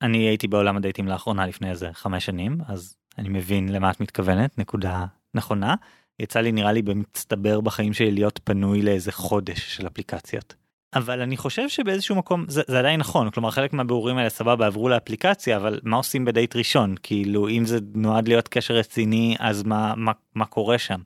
אני 0.03 0.19
הייתי 0.19 0.49
בעולם 0.49 0.77
הדייטים 0.77 1.09
לאחרונה 1.09 1.47
לפני 1.47 1.71
איזה 1.71 1.93
חמש 1.93 2.27
שנים 2.27 2.59
אז 2.69 2.97
אני 3.19 3.29
מבין 3.29 3.69
למה 3.69 3.91
את 3.91 4.01
מתכוונת 4.01 4.59
נקודה 4.59 5.07
נכונה 5.35 5.75
יצא 6.19 6.41
לי 6.41 6.53
נראה 6.53 6.73
לי 6.73 6.83
במצטבר 6.83 7.61
בחיים 7.61 7.93
שלי 7.93 8.11
להיות 8.11 8.41
פנוי 8.45 8.83
לאיזה 8.83 9.13
חודש 9.13 9.77
של 9.77 9.87
אפליקציות. 9.87 10.55
אבל 10.95 11.21
אני 11.21 11.37
חושב 11.37 11.69
שבאיזשהו 11.69 12.17
מקום 12.17 12.45
זה, 12.49 12.63
זה 12.67 12.79
עדיין 12.79 13.01
נכון 13.01 13.31
כלומר 13.31 13.51
חלק 13.51 13.73
מהבירורים 13.73 14.17
האלה 14.17 14.29
סבבה 14.29 14.67
עברו 14.67 14.89
לאפליקציה 14.89 15.57
אבל 15.57 15.81
מה 15.83 15.97
עושים 15.97 16.25
בדייט 16.25 16.57
ראשון 16.57 16.95
כאילו 17.03 17.49
אם 17.49 17.65
זה 17.65 17.79
נועד 17.95 18.29
להיות 18.29 18.49
קשר 18.49 18.75
רציני 18.75 19.37
אז 19.39 19.63
מה 19.63 19.95
מה, 19.97 20.13
מה 20.35 20.45
קורה 20.45 20.79
שם. 20.79 21.01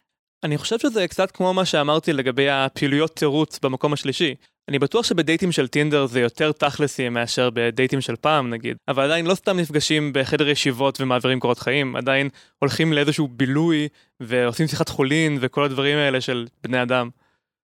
אני 0.44 0.58
חושב 0.58 0.78
שזה 0.78 1.08
קצת 1.08 1.30
כמו 1.30 1.54
מה 1.54 1.64
שאמרתי 1.64 2.12
לגבי 2.12 2.50
הפעילויות 2.50 3.16
תירוץ 3.16 3.58
במקום 3.62 3.92
השלישי. 3.92 4.34
אני 4.68 4.78
בטוח 4.78 5.04
שבדייטים 5.04 5.52
של 5.52 5.68
טינדר 5.68 6.06
זה 6.06 6.20
יותר 6.20 6.52
תכלסי 6.52 7.08
מאשר 7.08 7.50
בדייטים 7.54 8.00
של 8.00 8.16
פעם 8.16 8.50
נגיד, 8.50 8.76
אבל 8.88 9.04
עדיין 9.04 9.26
לא 9.26 9.34
סתם 9.34 9.56
נפגשים 9.56 10.12
בחדר 10.14 10.48
ישיבות 10.48 11.00
ומעבירים 11.00 11.40
קורות 11.40 11.58
חיים, 11.58 11.96
עדיין 11.96 12.28
הולכים 12.58 12.92
לאיזשהו 12.92 13.28
בילוי 13.28 13.88
ועושים 14.20 14.66
שיחת 14.66 14.88
חולין 14.88 15.38
וכל 15.40 15.64
הדברים 15.64 15.98
האלה 15.98 16.20
של 16.20 16.46
בני 16.62 16.82
אדם. 16.82 17.08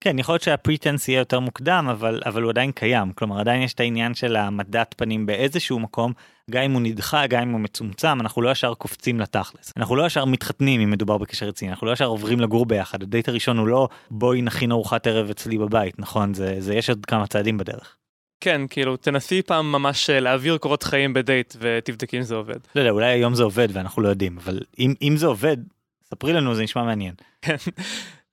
כן 0.00 0.18
יכול 0.18 0.32
להיות 0.32 0.42
שה 0.42 0.60
pretense 0.60 1.08
יהיה 1.08 1.18
יותר 1.18 1.40
מוקדם 1.40 1.86
אבל 1.90 2.20
אבל 2.26 2.42
הוא 2.42 2.50
עדיין 2.50 2.72
קיים 2.72 3.12
כלומר 3.12 3.40
עדיין 3.40 3.62
יש 3.62 3.74
את 3.74 3.80
העניין 3.80 4.14
של 4.14 4.36
העמדת 4.36 4.94
פנים 4.98 5.26
באיזשהו 5.26 5.78
מקום 5.78 6.12
גם 6.50 6.62
אם 6.62 6.72
הוא 6.72 6.82
נדחה 6.82 7.26
גם 7.26 7.42
אם 7.42 7.50
הוא 7.50 7.60
מצומצם 7.60 8.20
אנחנו 8.20 8.42
לא 8.42 8.50
ישר 8.50 8.74
קופצים 8.74 9.20
לתכלס 9.20 9.72
אנחנו 9.76 9.96
לא 9.96 10.06
ישר 10.06 10.24
מתחתנים 10.24 10.80
אם 10.80 10.90
מדובר 10.90 11.18
בקשר 11.18 11.46
רציני 11.46 11.70
אנחנו 11.70 11.86
לא 11.86 11.92
ישר 11.92 12.04
עוברים 12.04 12.40
לגור 12.40 12.66
ביחד 12.66 13.02
הדייט 13.02 13.28
הראשון 13.28 13.58
הוא 13.58 13.68
לא 13.68 13.88
בואי 14.10 14.42
נכין 14.42 14.72
ארוחת 14.72 15.06
ערב 15.06 15.30
אצלי 15.30 15.58
בבית 15.58 15.98
נכון 15.98 16.34
זה 16.34 16.56
זה 16.58 16.74
יש 16.74 16.88
עוד 16.88 17.06
כמה 17.06 17.26
צעדים 17.26 17.58
בדרך. 17.58 17.96
כן, 18.40 18.60
כאילו 18.70 18.96
תנסי 18.96 19.42
פעם 19.42 19.72
ממש 19.72 20.10
אה, 20.10 20.20
להעביר 20.20 20.58
קורות 20.58 20.82
חיים 20.82 21.12
בדייט 21.12 21.56
ותבדקי 21.60 22.16
אם 22.16 22.22
זה 22.22 22.34
עובד. 22.34 22.56
לא 22.74 22.80
יודע 22.80 22.90
אולי 22.90 23.06
היום 23.06 23.34
זה 23.34 23.42
עובד 23.42 23.68
ואנחנו 23.72 24.02
לא 24.02 24.08
יודעים 24.08 24.38
אבל 24.38 24.60
אם 24.78 24.94
אם 25.02 25.16
זה 25.16 25.26
עובד 25.26 25.56
ספרי 26.04 26.32
לנו 26.32 26.54
זה 26.54 26.62
נשמע 26.62 26.82
מעניין. 26.82 27.14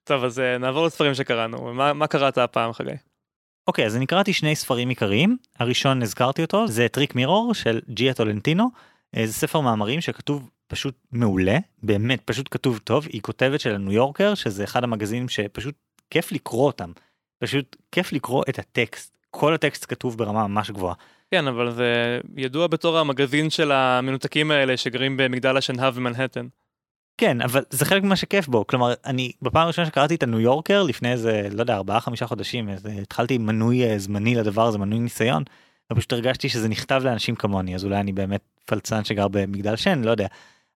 טוב, 0.06 0.24
אז 0.24 0.40
אה, 0.40 0.58
נעבור 0.58 0.86
לספרים 0.86 1.14
שקראנו. 1.14 1.74
מה, 1.74 1.94
מה 1.94 2.08
קראת 2.08 2.38
הפעם, 2.38 2.74
חגי? 2.74 2.92
אוקיי, 3.68 3.86
אז 3.86 3.96
אני 3.96 4.06
קראתי 4.06 4.34
שני 4.34 4.56
ספרים 4.56 4.90
עיקריים. 4.90 5.38
הראשון, 5.60 6.02
הזכרתי 6.02 6.42
אותו, 6.42 6.68
זה 6.68 6.88
Trick 6.88 7.16
Mirror 7.16 7.54
של 7.54 7.80
ג'יה 7.90 8.14
טולנטינו. 8.14 8.70
אה, 9.18 9.28
זה 9.28 9.34
ספר 9.34 9.60
מאמרים 9.60 10.02
שכתוב 10.02 10.50
פשוט 10.68 10.96
מעולה, 11.12 11.58
באמת 11.84 12.22
פשוט 12.26 12.48
כתוב 12.52 12.78
טוב. 12.78 13.08
היא 13.12 13.22
כותבת 13.22 13.60
של 13.60 13.76
הניו 13.76 13.92
יורקר, 13.92 14.36
שזה 14.36 14.64
אחד 14.64 14.84
המגזינים 14.84 15.30
שפשוט 15.30 15.76
כיף 16.10 16.32
לקרוא 16.32 16.66
אותם. 16.66 16.92
פשוט 17.40 17.76
כיף 17.92 18.14
לקרוא 18.14 18.44
את 18.50 18.60
הטקסט. 18.60 19.18
כל 19.32 19.54
הטקסט 19.54 19.86
כתוב 19.90 20.18
ברמה 20.18 20.48
ממש 20.48 20.72
גבוהה. 20.72 20.96
כן, 21.32 21.48
אבל 21.48 21.72
זה 21.72 22.20
ידוע 22.38 22.68
בתור 22.68 22.98
המגזין 22.98 23.50
של 23.50 23.72
המנותקים 23.72 24.52
האלה 24.52 24.78
שגרים 24.78 25.18
במגדל 25.18 25.58
השנהב 25.58 25.96
במנהטן. 25.96 26.48
כן, 27.18 27.42
אבל 27.42 27.64
זה 27.70 27.86
חלק 27.86 28.04
ממה 28.04 28.16
שכיף 28.16 28.48
בו. 28.48 28.68
כלומר, 28.68 28.94
אני 29.06 29.32
בפעם 29.42 29.64
הראשונה 29.64 29.88
שקראתי 29.88 30.16
את 30.16 30.24
הניו 30.24 30.40
יורקר 30.40 30.84
לפני 30.84 31.12
איזה, 31.12 31.48
לא 31.52 31.62
יודע, 31.62 31.76
ארבעה 31.76 32.00
חמישה 32.00 32.28
חודשים, 32.28 32.70
איזה, 32.70 32.90
התחלתי 33.02 33.38
מנוי 33.38 33.84
אה, 33.84 34.00
זמני 34.00 34.36
לדבר 34.36 34.68
הזה, 34.68 34.78
מנוי 34.78 35.00
ניסיון, 35.00 35.44
ופשוט 35.92 36.14
הרגשתי 36.14 36.50
שזה 36.50 36.68
נכתב 36.68 37.02
לאנשים 37.04 37.36
כמוני, 37.36 37.76
אז 37.76 37.86
אולי 37.86 38.00
אני 38.00 38.12
באמת 38.12 38.42
פלצן 38.66 39.04
שגר 39.04 39.28
במגדל 39.28 39.76
שן, 39.76 40.04
לא 40.04 40.12
יודע. 40.12 40.28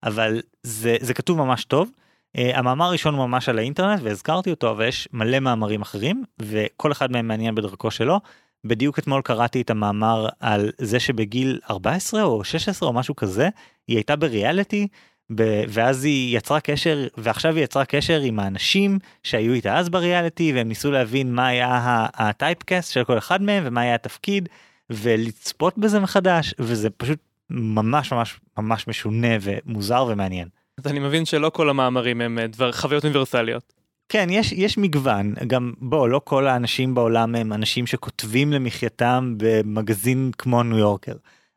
אבל 0.04 0.42
זה, 0.64 0.96
זה 1.02 1.14
כתוב 1.14 1.38
ממש 1.38 1.66
טוב. 1.66 1.90
Uh, 2.38 2.42
המאמר 2.54 2.86
הראשון 2.86 3.16
הוא 3.16 3.26
ממש 3.26 3.50
על 3.50 3.58
האינטרנט 3.58 4.02
והזכרתי 4.04 4.52
אותו, 4.52 4.72
אבל 4.72 4.88
יש 4.88 5.08
מלא 5.14 5.40
מאמרים 5.40 5.82
אחרים, 5.82 6.24
וכל 6.40 6.92
אחד 6.92 7.12
מהם 7.12 7.28
מעניין 7.28 7.56
בדרכו 7.56 7.92
שלו. 7.92 8.20
בדיוק 8.66 9.00
אתמול 9.00 9.22
קראתי 9.22 9.62
את 9.62 9.70
המאמר 9.70 10.28
על 10.40 10.72
זה 10.78 11.00
שבגיל 11.00 11.60
14 11.70 12.24
או 12.24 12.44
16 12.44 12.90
או 12.90 12.94
משהו 12.94 13.16
כזה, 13.16 13.50
היא 13.88 13.98
הייתה 13.98 14.16
בריאליטי, 14.16 14.88
ב- 15.36 15.64
ואז 15.68 16.04
היא 16.04 16.38
יצרה 16.38 16.60
קשר, 16.60 17.08
ועכשיו 17.18 17.56
היא 17.56 17.64
יצרה 17.64 17.86
קשר 17.86 18.20
עם 18.22 18.40
האנשים 18.40 19.00
שהיו 19.24 19.54
איתה 19.54 19.78
אז 19.78 19.90
בריאליטי, 19.90 20.54
והם 20.56 20.68
ניסו 20.68 20.92
להבין 20.92 21.36
מה 21.36 21.48
היה 21.48 22.08
הטייפקאסט 22.14 22.94
של 22.94 23.04
כל 23.04 23.18
אחד 23.18 23.42
מהם 23.42 23.64
ומה 23.66 23.82
היה 23.82 23.96
התפקיד, 23.96 24.50
ולצפות 24.90 25.78
בזה 25.78 26.00
מחדש, 26.00 26.54
וזה 26.60 26.90
פשוט 26.90 27.20
ממש 27.50 28.14
ממש 28.14 28.40
ממש 28.58 28.88
משונה 28.88 29.28
ומוזר 29.42 30.06
ומעניין. 30.10 30.48
אז 30.78 30.92
אני 30.92 31.00
מבין 31.00 31.26
שלא 31.26 31.50
כל 31.50 31.70
המאמרים 31.70 32.22
הם 32.22 32.40
אה, 32.40 32.48
דבר, 32.48 32.72
חוויות 32.72 33.04
אוניברסליות. 33.04 33.74
כן, 34.10 34.28
יש, 34.32 34.52
יש 34.52 34.78
מגוון, 34.78 35.34
גם 35.48 35.74
בוא, 35.78 36.10
לא 36.10 36.22
כל 36.24 36.48
האנשים 36.48 36.96
בעולם 36.96 37.36
הם 37.36 37.54
אנשים 37.54 37.88
שכותבים 37.88 38.54
למחייתם 38.54 39.34
במגזין 39.38 40.32
כמו 40.38 40.64
ניו 40.64 40.78
יורקר, 40.78 41.16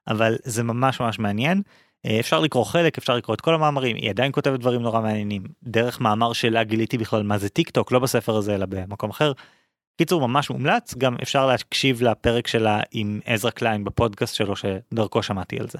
אבל 0.08 0.36
זה 0.44 0.62
ממש 0.62 1.00
ממש 1.00 1.18
מעניין. 1.18 1.62
אה, 2.06 2.20
אפשר 2.20 2.40
לקרוא 2.40 2.64
חלק, 2.64 2.98
אפשר 2.98 3.16
לקרוא 3.16 3.34
את 3.34 3.40
כל 3.40 3.54
המאמרים, 3.54 3.96
היא 3.96 4.10
עדיין 4.10 4.32
כותבת 4.32 4.60
דברים 4.60 4.82
נורא 4.82 5.00
מעניינים. 5.00 5.42
דרך 5.62 6.00
מאמר 6.00 6.32
שלה 6.32 6.64
גיליתי 6.64 6.98
בכלל 6.98 7.22
מה 7.22 7.38
זה 7.38 7.48
טיק 7.48 7.70
טוק, 7.70 7.92
לא 7.92 7.98
בספר 7.98 8.36
הזה 8.36 8.54
אלא 8.54 8.66
במקום 8.66 9.10
אחר. 9.10 9.32
קיצור 9.98 10.28
ממש 10.28 10.50
מומלץ, 10.50 10.94
גם 10.94 11.16
אפשר 11.22 11.46
להקשיב 11.46 12.02
לפרק 12.02 12.46
שלה 12.46 12.80
עם 12.90 13.20
עזרא 13.24 13.50
קליין 13.50 13.84
בפודקאסט 13.84 14.34
שלו 14.34 14.54
שדרכו 14.56 15.22
שמעתי 15.22 15.60
על 15.60 15.68
זה. 15.68 15.78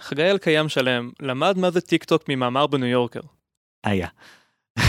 חגי 0.00 0.22
אלקיים 0.22 0.68
שלם 0.68 1.10
למד 1.20 1.58
מה 1.58 1.70
זה 1.70 1.80
טיק 1.80 2.04
טוק 2.04 2.28
ממאמר 2.28 2.66
בניו 2.66 2.88
יורקר. 2.88 3.20
היה. 3.84 4.08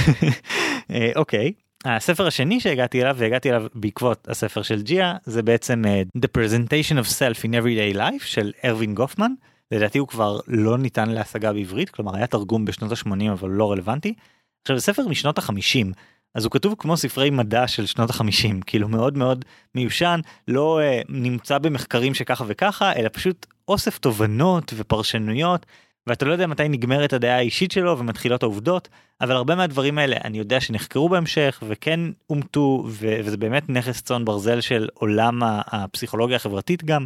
אה, 0.91 1.11
אוקיי. 1.15 1.53
הספר 1.85 2.27
השני 2.27 2.59
שהגעתי 2.59 3.01
אליו 3.01 3.15
והגעתי 3.17 3.49
אליו 3.49 3.65
בעקבות 3.75 4.27
הספר 4.29 4.61
של 4.61 4.81
ג'יה 4.81 5.15
זה 5.23 5.43
בעצם 5.43 5.83
uh, 5.85 6.19
The 6.19 6.27
Presentation 6.37 7.05
of 7.05 7.07
Self 7.07 7.43
in 7.43 7.49
Everyday 7.49 7.97
Life 7.97 8.25
של 8.25 8.51
ארווין 8.65 8.95
גופמן. 8.95 9.31
לדעתי 9.72 9.97
הוא 9.97 10.07
כבר 10.07 10.39
לא 10.47 10.78
ניתן 10.78 11.09
להשגה 11.09 11.53
בעברית 11.53 11.89
כלומר 11.89 12.15
היה 12.15 12.28
תרגום 12.28 12.65
בשנות 12.65 12.91
ה-80 12.91 13.32
אבל 13.32 13.49
לא 13.49 13.72
רלוונטי. 13.72 14.13
עכשיו 14.61 14.78
זה 14.78 14.84
ספר 14.84 15.07
משנות 15.07 15.39
ה-50 15.39 15.88
אז 16.36 16.43
הוא 16.43 16.51
כתוב 16.51 16.76
כמו 16.78 16.97
ספרי 16.97 17.30
מדע 17.30 17.67
של 17.67 17.86
שנות 17.86 18.09
ה-50 18.09 18.63
כאילו 18.65 18.88
מאוד 18.88 19.17
מאוד 19.17 19.45
מיושן 19.76 20.19
לא 20.47 20.80
uh, 20.82 21.05
נמצא 21.09 21.57
במחקרים 21.57 22.13
שככה 22.13 22.43
וככה 22.47 22.93
אלא 22.93 23.09
פשוט 23.13 23.45
אוסף 23.67 23.97
תובנות 23.97 24.74
ופרשנויות 24.78 25.65
ואתה 26.07 26.26
לא 26.26 26.32
יודע 26.32 26.47
מתי 26.47 26.69
נגמרת 26.69 27.13
הדעה 27.13 27.36
האישית 27.36 27.72
שלו 27.72 27.99
ומתחילות 27.99 28.43
העובדות 28.43 28.89
אבל 29.22 29.36
הרבה 29.36 29.55
מהדברים 29.55 29.97
האלה 29.97 30.17
אני 30.24 30.38
יודע 30.38 30.61
שנחקרו 30.61 31.09
בהמשך 31.09 31.63
וכן 31.67 31.99
אומתו 32.30 32.84
וזה 32.88 33.38
באמת 33.38 33.69
נכס 33.69 34.01
צאן 34.01 34.26
ברזל 34.26 34.61
של 34.61 34.89
עולם 34.93 35.39
הפסיכולוגיה 35.43 36.36
החברתית 36.36 36.84
גם 36.84 37.05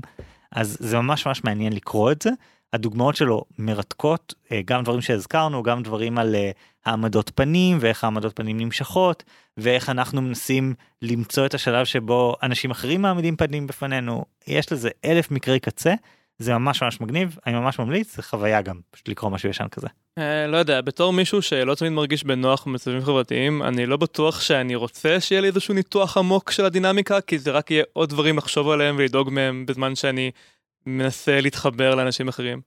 אז 0.52 0.78
זה 0.80 0.98
ממש 0.98 1.28
ממש 1.28 1.44
מעניין 1.44 1.74
לקרוא 1.74 2.12
את 2.12 2.22
זה. 2.22 2.30
הדוגמאות 2.76 3.16
שלו 3.16 3.44
מרתקות 3.60 4.34
אה, 4.52 4.62
גם 4.66 4.84
דברים 4.84 5.02
שהזכרנו 5.02 5.64
גם 5.64 5.84
דברים 5.84 6.18
על 6.18 6.36
אה, 6.36 6.52
העמדות 6.86 7.32
פנים 7.36 7.78
ואיך 7.82 8.04
העמדות 8.04 8.36
פנים 8.36 8.58
נמשכות 8.58 9.24
ואיך 9.58 9.90
אנחנו 9.90 10.22
מנסים 10.22 10.74
למצוא 11.02 11.46
את 11.46 11.54
השלב 11.54 11.86
שבו 11.86 12.36
אנשים 12.44 12.72
אחרים 12.72 13.02
מעמידים 13.02 13.36
פנים 13.36 13.68
בפנינו 13.68 14.26
יש 14.48 14.72
לזה 14.72 14.90
אלף 15.06 15.32
מקרי 15.32 15.60
קצה 15.60 15.94
זה 16.40 16.54
ממש 16.54 16.84
ממש 16.84 17.02
מגניב 17.02 17.38
אני 17.48 17.56
ממש 17.56 17.80
ממליץ 17.80 18.16
זה 18.16 18.24
חוויה 18.24 18.62
גם 18.62 18.80
פשוט 18.92 19.08
לקרוא 19.08 19.32
משהו 19.32 19.50
ישן 19.50 19.68
כזה. 19.72 19.88
אה, 20.18 20.48
לא 20.48 20.58
יודע 20.58 20.82
בתור 20.82 21.14
מישהו 21.14 21.42
שלא 21.42 21.76
תמיד 21.76 21.92
מרגיש 21.92 22.24
בנוח 22.24 22.68
במצבים 22.68 23.02
חברתיים 23.02 23.64
אני 23.64 23.86
לא 23.86 23.98
בטוח 23.98 24.42
שאני 24.42 24.76
רוצה 24.76 25.20
שיהיה 25.20 25.42
לי 25.42 25.48
איזשהו 25.48 25.74
ניתוח 25.74 26.18
עמוק 26.18 26.52
של 26.52 26.66
הדינמיקה 26.66 27.22
כי 27.22 27.40
זה 27.40 27.52
רק 27.52 27.72
יהיה 27.72 27.84
עוד 27.94 28.10
דברים 28.10 28.38
לחשוב 28.38 28.70
עליהם 28.70 28.96
ולדאוג 28.98 29.30
מהם 29.30 29.66
בזמן 29.66 29.96
שאני 29.96 30.32
מנסה 30.86 31.42
להתחבר 31.42 31.96
לאנשים 31.96 32.28
אחרים. 32.28 32.62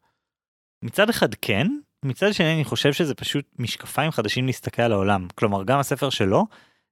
מצד 0.85 1.11
אחד 1.11 1.35
כן 1.35 1.67
מצד 2.05 2.33
שני 2.33 2.55
אני 2.55 2.65
חושב 2.65 2.93
שזה 2.93 3.15
פשוט 3.15 3.45
משקפיים 3.59 4.11
חדשים 4.11 4.47
להסתכל 4.47 4.83
על 4.83 4.93
העולם 4.93 5.27
כלומר 5.35 5.65
גם 5.65 5.79
הספר 5.79 6.11
שלו 6.11 6.47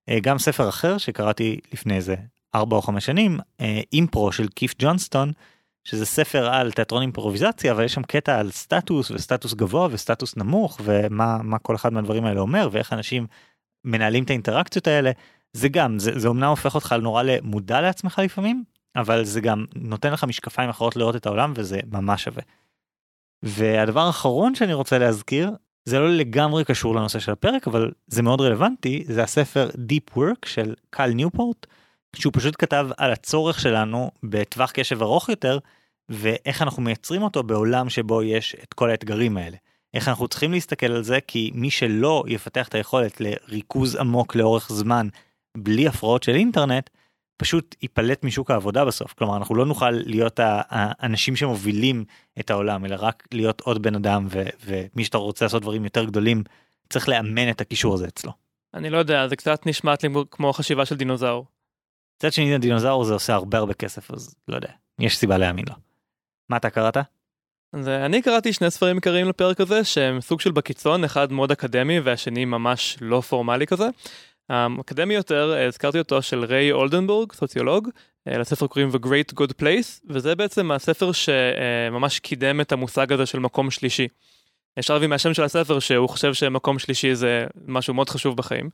אה, 0.09 0.21
גם 0.21 0.39
ספר 0.39 0.69
אחר 0.69 0.99
שקראתי 0.99 1.61
לפני 1.73 1.97
איזה 1.97 2.17
4 2.55 2.77
או 2.77 2.83
5 2.83 3.07
שנים 3.07 3.39
אה, 3.61 3.81
אימפרו 3.93 4.33
של 4.33 4.49
כיף 4.55 4.75
ג'ונסטון. 4.79 5.33
שזה 5.87 6.07
ספר 6.07 6.49
על 6.49 6.73
תיאטרון 6.73 7.03
אימפרוביזציה 7.03 7.73
אבל 7.73 7.85
יש 7.85 7.95
שם 7.95 8.03
קטע 8.03 8.39
על 8.39 8.51
סטטוס 8.51 9.11
וסטטוס 9.11 9.55
גבוה 9.55 9.89
וסטטוס 9.91 10.37
נמוך 10.37 10.81
ומה 10.85 11.39
מה 11.43 11.59
כל 11.59 11.75
אחד 11.75 11.93
מהדברים 11.93 12.25
האלה 12.25 12.41
אומר 12.41 12.69
ואיך 12.73 12.93
אנשים 12.93 13.27
מנהלים 13.85 14.25
את 14.25 14.31
האינטראקציות 14.31 14.87
האלה 14.87 15.11
זה 15.53 15.69
גם 15.69 15.99
זה, 15.99 16.19
זה 16.19 16.29
אומנם 16.29 16.49
הופך 16.49 16.75
אותך 16.75 16.95
נורא 17.03 17.23
למודע 17.23 17.81
לעצמך 17.81 18.21
לפעמים 18.25 18.65
אבל 18.97 19.25
זה 19.25 19.41
גם 19.41 19.65
נותן 19.75 20.13
לך 20.13 20.25
משקפיים 20.25 20.71
אחרות 20.71 20.97
לראות 20.97 21.17
את 21.17 21.27
העולם 21.27 21.53
וזה 21.57 21.81
ממש 21.93 22.25
שווה. 22.25 22.43
והדבר 23.43 24.01
האחרון 24.01 24.55
שאני 24.55 24.73
רוצה 24.73 24.99
להזכיר 24.99 25.51
זה 25.85 25.99
לא 25.99 26.11
לגמרי 26.11 26.65
קשור 26.65 26.95
לנושא 26.95 27.19
של 27.19 27.33
הפרק 27.33 27.69
אבל 27.69 27.91
זה 28.07 28.23
מאוד 28.23 28.41
רלוונטי 28.41 29.05
זה 29.07 29.23
הספר 29.23 29.69
Deep 29.69 30.17
Work 30.19 30.49
של 30.49 30.75
קל 30.91 31.07
ניופורט 31.07 31.67
שהוא 32.17 32.33
פשוט 32.37 32.55
כתב 32.59 32.89
על 32.97 33.13
הצורך 33.13 33.61
שלנו 33.61 34.11
בטווח 34.23 34.71
קשב 34.71 35.03
ארוך 35.03 35.29
יותר 35.29 35.59
ואיך 36.09 36.63
אנחנו 36.63 36.83
מייצרים 36.83 37.23
אותו 37.23 37.43
בעולם 37.43 37.91
שבו 37.91 38.23
יש 38.23 38.57
את 38.63 38.75
כל 38.75 38.91
האתגרים 38.91 39.37
האלה. 39.37 39.57
איך 39.95 40.09
אנחנו 40.09 40.29
צריכים 40.29 40.53
להסתכל 40.53 40.93
על 40.93 41.03
זה 41.03 41.19
כי 41.27 41.51
מי 41.55 41.71
שלא 41.71 42.25
יפתח 42.27 42.69
את 42.69 42.75
היכולת 42.75 43.21
לריכוז 43.21 43.97
עמוק 43.97 44.35
לאורך 44.35 44.73
זמן 44.73 45.09
בלי 45.59 45.89
הפרעות 45.89 46.23
של 46.23 46.35
אינטרנט 46.35 46.91
פשוט 47.37 47.77
ייפלט 47.83 48.25
משוק 48.25 48.51
העבודה 48.51 48.85
בסוף 48.85 49.13
כלומר 49.13 49.37
אנחנו 49.37 49.55
לא 49.55 49.67
נוכל 49.67 49.91
להיות 49.91 50.41
האנשים 50.43 51.37
שמובילים 51.37 52.05
את 52.41 52.51
העולם 52.51 52.85
אלא 52.85 52.97
רק 52.99 53.29
להיות 53.33 53.61
עוד 53.61 53.83
בן 53.83 53.95
אדם 53.95 54.27
ו- 54.31 54.49
ומי 54.65 55.05
שאתה 55.05 55.19
רוצה 55.19 55.45
לעשות 55.45 55.63
דברים 55.63 55.85
יותר 55.85 56.05
גדולים 56.05 56.43
צריך 56.91 57.09
לאמן 57.09 57.51
את 57.51 57.61
הקישור 57.61 57.95
הזה 57.95 58.07
אצלו. 58.07 58.33
אני 58.75 58.91
לא 58.91 58.99
יודע 58.99 59.29
זה 59.29 59.37
קצת 59.37 59.67
נשמעת 59.67 60.03
לי 60.03 60.09
כמו 60.31 60.53
חשיבה 60.53 60.85
של 60.87 60.97
דינוזאור. 60.97 61.47
מצד 62.19 62.33
שני 62.33 62.55
הדינוזאור 62.55 63.05
זה 63.05 63.13
עושה 63.13 63.35
הרבה 63.35 63.59
הרבה 63.59 63.75
כסף 63.75 64.11
אז 64.11 64.35
לא 64.49 64.57
יודע 64.57 64.69
יש 64.99 65.19
סיבה 65.19 65.39
להאמין 65.39 65.65
לו. 65.69 65.75
מה 66.49 66.57
אתה 66.57 66.71
קראת? 66.71 66.97
אז 67.73 67.89
אני 67.89 68.23
קראתי 68.23 68.53
שני 68.53 68.71
ספרים 68.71 68.97
עיקריים 68.97 69.29
לפרק 69.29 69.61
הזה 69.61 69.85
שהם 69.85 70.21
סוג 70.21 70.41
של 70.41 70.51
בקיצון 70.51 71.05
אחד 71.05 71.33
מאוד 71.33 71.51
אקדמי 71.51 72.01
והשני 72.01 72.45
ממש 72.45 72.99
לא 73.01 73.21
פורמלי 73.21 73.67
כזה. 73.67 73.89
האקדמי 74.49 75.15
יותר 75.15 75.55
הזכרתי 75.69 75.99
אותו 75.99 76.23
של 76.23 76.45
ריי 76.45 76.73
אולדנבורג 76.73 77.33
סוציולוג 77.33 77.89
לספר 78.27 78.67
קוראים 78.67 78.91
The 78.91 79.07
Great 79.07 79.41
Good 79.41 79.53
Place 79.61 80.01
וזה 80.09 80.35
בעצם 80.35 80.71
הספר 80.71 81.13
שממש 81.13 82.19
קידם 82.19 82.61
את 82.61 82.73
המושג 82.73 83.13
הזה 83.13 83.27
של 83.27 83.39
מקום 83.39 83.71
שלישי. 83.71 84.09
אפשר 84.79 84.95
להביא 84.95 85.09
מהשם 85.09 85.35
של 85.35 85.43
הספר 85.43 85.79
שהוא 85.79 86.09
חושב 86.09 86.35
שמקום 86.35 86.79
שלישי 86.79 87.15
זה 87.15 87.47
משהו 87.67 87.95
מאוד 87.95 88.11
חשוב 88.11 88.37
בחיים. 88.37 88.71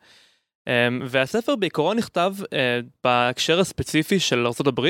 והספר 1.09 1.57
בעיקרון 1.57 1.97
נכתב 1.97 2.35
בהקשר 3.05 3.61
הספציפי 3.61 4.21
של 4.21 4.47
ארה"ב 4.47 4.89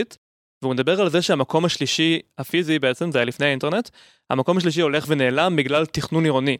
והוא 0.63 0.75
מדבר 0.75 1.01
על 1.01 1.11
זה 1.11 1.23
שהמקום 1.23 1.65
השלישי 1.65 2.21
הפיזי 2.39 2.79
בעצם 2.79 3.13
זה 3.13 3.19
היה 3.19 3.25
לפני 3.25 3.47
האינטרנט 3.47 3.89
המקום 4.31 4.57
השלישי 4.57 4.81
הולך 4.81 5.05
ונעלם 5.09 5.57
בגלל 5.57 5.87
תכנון 5.87 6.25
עירוני. 6.25 6.57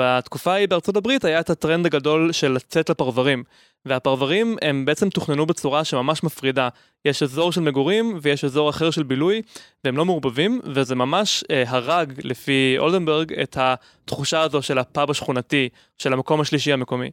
בתקופה 0.00 0.52
ההיא 0.52 0.68
בארצות 0.68 0.96
הברית 0.96 1.24
היה 1.24 1.40
את 1.40 1.50
הטרנד 1.50 1.86
הגדול 1.86 2.32
של 2.32 2.52
לצאת 2.52 2.90
לפרברים 2.90 3.44
והפרברים 3.84 4.56
הם 4.62 4.84
בעצם 4.84 5.10
תוכננו 5.10 5.46
בצורה 5.46 5.84
שממש 5.84 6.22
מפרידה 6.22 6.68
יש 7.04 7.22
אזור 7.22 7.52
של 7.52 7.60
מגורים 7.60 8.18
ויש 8.22 8.44
אזור 8.44 8.70
אחר 8.70 8.90
של 8.90 9.02
בילוי 9.02 9.42
והם 9.84 9.96
לא 9.96 10.04
מעורבבים 10.04 10.60
וזה 10.64 10.94
ממש 10.94 11.44
אה, 11.50 11.64
הרג 11.66 12.12
לפי 12.24 12.74
אולדנברג 12.78 13.32
את 13.32 13.56
התחושה 13.60 14.40
הזו 14.40 14.62
של 14.62 14.78
הפאב 14.78 15.10
השכונתי 15.10 15.68
של 15.98 16.12
המקום 16.12 16.40
השלישי 16.40 16.72
המקומי. 16.72 17.10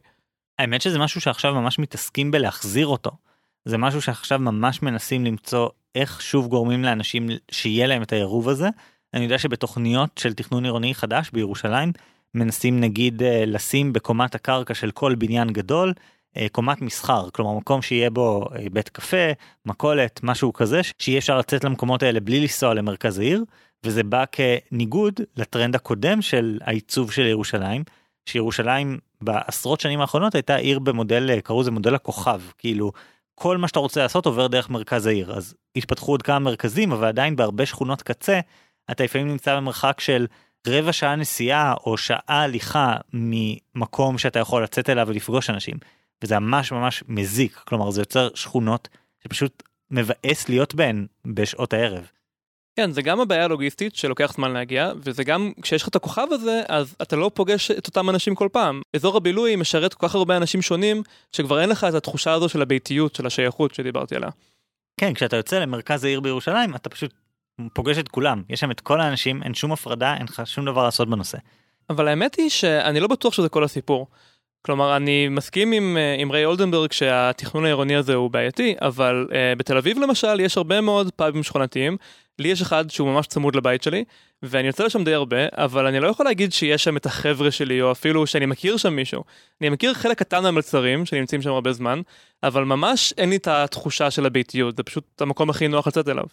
האמת 0.58 0.82
שזה 0.82 0.98
משהו 0.98 1.20
שעכשיו 1.20 1.54
ממש 1.54 1.78
מתעסקים 1.78 2.30
בלהחזיר 2.30 2.86
אותו. 2.86 3.10
זה 3.64 3.78
משהו 3.78 4.02
שעכשיו 4.02 4.38
ממש 4.38 4.82
מנסים 4.82 5.24
למצוא 5.24 5.68
איך 5.94 6.22
שוב 6.22 6.48
גורמים 6.48 6.84
לאנשים 6.84 7.28
שיהיה 7.50 7.86
להם 7.86 8.02
את 8.02 8.12
העירוב 8.12 8.48
הזה. 8.48 8.68
אני 9.14 9.24
יודע 9.24 9.38
שבתוכניות 9.38 10.10
של 10.18 10.34
תכנון 10.34 10.64
עירוני 10.64 10.94
חדש 10.94 11.30
בירושלים 11.32 11.92
מנסים 12.34 12.80
נגיד 12.80 13.22
אה, 13.22 13.44
לשים 13.46 13.92
בקומת 13.92 14.34
הקרקע 14.34 14.74
של 14.74 14.90
כל 14.90 15.14
בניין 15.14 15.48
גדול 15.52 15.92
אה, 16.36 16.46
קומת 16.52 16.82
מסחר 16.82 17.30
כלומר 17.30 17.52
מקום 17.52 17.82
שיהיה 17.82 18.10
בו 18.10 18.48
אה, 18.56 18.66
בית 18.72 18.88
קפה 18.88 19.32
מכולת 19.66 20.20
משהו 20.22 20.52
כזה 20.52 20.80
שיהיה 20.98 21.18
אפשר 21.18 21.38
לצאת 21.38 21.64
למקומות 21.64 22.02
האלה 22.02 22.20
בלי 22.20 22.40
לנסוע 22.40 22.74
למרכז 22.74 23.18
העיר 23.18 23.44
וזה 23.84 24.02
בא 24.02 24.24
כניגוד 24.32 25.20
לטרנד 25.36 25.74
הקודם 25.74 26.22
של 26.22 26.58
העיצוב 26.62 27.12
של 27.12 27.26
ירושלים 27.26 27.84
שירושלים 28.28 28.98
בעשרות 29.20 29.80
שנים 29.80 30.00
האחרונות 30.00 30.34
הייתה 30.34 30.56
עיר 30.56 30.78
במודל 30.78 31.40
קראו 31.40 31.60
לזה 31.60 31.70
מודל 31.70 31.94
הכוכב 31.94 32.40
כאילו 32.58 32.92
כל 33.34 33.56
מה 33.56 33.68
שאתה 33.68 33.78
רוצה 33.78 34.02
לעשות 34.02 34.26
עובר 34.26 34.46
דרך 34.46 34.70
מרכז 34.70 35.06
העיר. 35.06 35.32
אז 35.32 35.54
התפתחו 35.76 36.12
עוד 36.12 36.22
כמה 36.22 36.38
מרכזים 36.38 36.92
אבל 36.92 37.08
עדיין 37.08 37.36
בהרבה 37.36 37.66
שכונות 37.66 38.02
קצה 38.02 38.40
אתה 38.90 39.04
לפעמים 39.04 39.28
נמצא 39.28 39.56
במרחק 39.56 40.00
של 40.00 40.26
רבע 40.66 40.92
שעה 40.92 41.16
נסיעה 41.16 41.74
או 41.86 41.96
שעה 41.96 42.42
הליכה 42.42 42.96
ממקום 43.12 44.18
שאתה 44.18 44.38
יכול 44.38 44.62
לצאת 44.62 44.90
אליו 44.90 45.08
ולפגוש 45.08 45.50
אנשים 45.50 45.76
וזה 46.22 46.38
ממש 46.38 46.72
ממש 46.72 47.04
מזיק 47.08 47.56
כלומר 47.56 47.90
זה 47.90 48.00
יוצר 48.00 48.28
שכונות 48.34 48.88
שפשוט 49.24 49.62
מבאס 49.90 50.48
להיות 50.48 50.74
בהן 50.74 51.06
בשעות 51.26 51.72
הערב. 51.72 52.10
כן 52.76 52.90
זה 52.90 53.02
גם 53.02 53.20
הבעיה 53.20 53.44
הלוגיסטית 53.44 53.96
שלוקח 53.96 54.32
זמן 54.32 54.52
להגיע 54.52 54.92
וזה 54.96 55.24
גם 55.24 55.52
כשיש 55.62 55.82
לך 55.82 55.88
את 55.88 55.96
הכוכב 55.96 56.26
הזה 56.30 56.62
אז 56.68 56.96
אתה 57.02 57.16
לא 57.16 57.30
פוגש 57.34 57.70
את 57.70 57.86
אותם 57.86 58.10
אנשים 58.10 58.34
כל 58.34 58.48
פעם 58.52 58.82
אזור 58.96 59.16
הבילוי 59.16 59.56
משרת 59.56 59.94
כל 59.94 60.08
כך 60.08 60.14
הרבה 60.14 60.36
אנשים 60.36 60.62
שונים 60.62 61.02
שכבר 61.32 61.60
אין 61.60 61.68
לך 61.68 61.84
את 61.84 61.94
התחושה 61.94 62.32
הזו 62.32 62.48
של 62.48 62.62
הביתיות 62.62 63.14
של 63.14 63.26
השייכות 63.26 63.74
שדיברתי 63.74 64.16
עליה. 64.16 64.30
כן 65.00 65.14
כשאתה 65.14 65.36
יוצא 65.36 65.58
למרכז 65.58 66.04
העיר 66.04 66.20
בירושלים 66.20 66.74
אתה 66.74 66.88
פשוט 66.88 67.14
פוגש 67.72 67.98
את 67.98 68.08
כולם 68.08 68.42
יש 68.48 68.60
שם 68.60 68.70
את 68.70 68.80
כל 68.80 69.00
האנשים 69.00 69.42
אין 69.42 69.54
שום 69.54 69.72
הפרדה 69.72 70.14
אין 70.14 70.24
לך 70.24 70.42
שום 70.44 70.64
דבר 70.64 70.84
לעשות 70.84 71.10
בנושא. 71.10 71.38
אבל 71.90 72.08
האמת 72.08 72.34
היא 72.34 72.48
שאני 72.48 73.00
לא 73.00 73.08
בטוח 73.08 73.34
שזה 73.34 73.48
כל 73.48 73.64
הסיפור. 73.64 74.06
כלומר 74.62 74.96
אני 74.96 75.28
מסכים 75.28 75.72
עם, 75.72 75.96
אה, 75.96 76.16
עם 76.18 76.30
ריי 76.30 76.44
אולדנברג 76.44 76.92
שהתכנון 76.92 77.64
העירוני 77.64 77.96
הזה 77.96 78.14
הוא 78.14 78.30
בעייתי 78.30 78.74
אבל 78.80 79.26
uh, 79.28 79.58
בתל 79.58 79.76
אביב 79.76 79.98
למשל 79.98 80.40
יש 80.40 80.56
הרבה 80.56 80.80
מאוד 80.80 81.10
פאבים 81.16 81.42
שכונתיים 81.42 81.96
לי 82.38 82.48
יש 82.48 82.62
אחד 82.62 82.90
שהוא 82.90 83.08
ממש 83.08 83.26
צמוד 83.26 83.56
לבית 83.56 83.82
שלי 83.82 84.04
ואני 84.42 84.66
יוצא 84.66 84.84
לשם 84.84 85.04
די 85.04 85.14
הרבה 85.14 85.36
אבל 85.52 85.86
אני 85.86 86.00
לא 86.00 86.08
יכול 86.08 86.26
להגיד 86.26 86.52
שיש 86.52 86.84
שם 86.84 86.96
את 86.96 87.06
החבר'ה 87.06 87.50
שלי 87.50 87.82
או 87.82 87.92
אפילו 87.92 88.26
שאני 88.26 88.46
מכיר 88.46 88.76
שם 88.76 88.92
מישהו. 88.92 89.24
אני 89.60 89.68
מכיר 89.68 89.94
חלק 89.94 90.18
קטן 90.18 90.42
מהמלצרים 90.42 91.06
שנמצאים 91.06 91.42
שם 91.42 91.50
הרבה 91.50 91.72
זמן 91.72 92.00
אבל 92.42 92.64
ממש 92.64 93.14
אין 93.18 93.30
לי 93.30 93.36
את 93.36 93.48
התחושה 93.48 94.10
של 94.10 94.26
הביתיות 94.26 94.76
זה 94.76 94.82
פשוט 94.82 95.22
המקום 95.22 95.50
הכי 95.50 95.68
נוח 95.68 95.86
לצאת 95.86 96.08
אליו. 96.08 96.24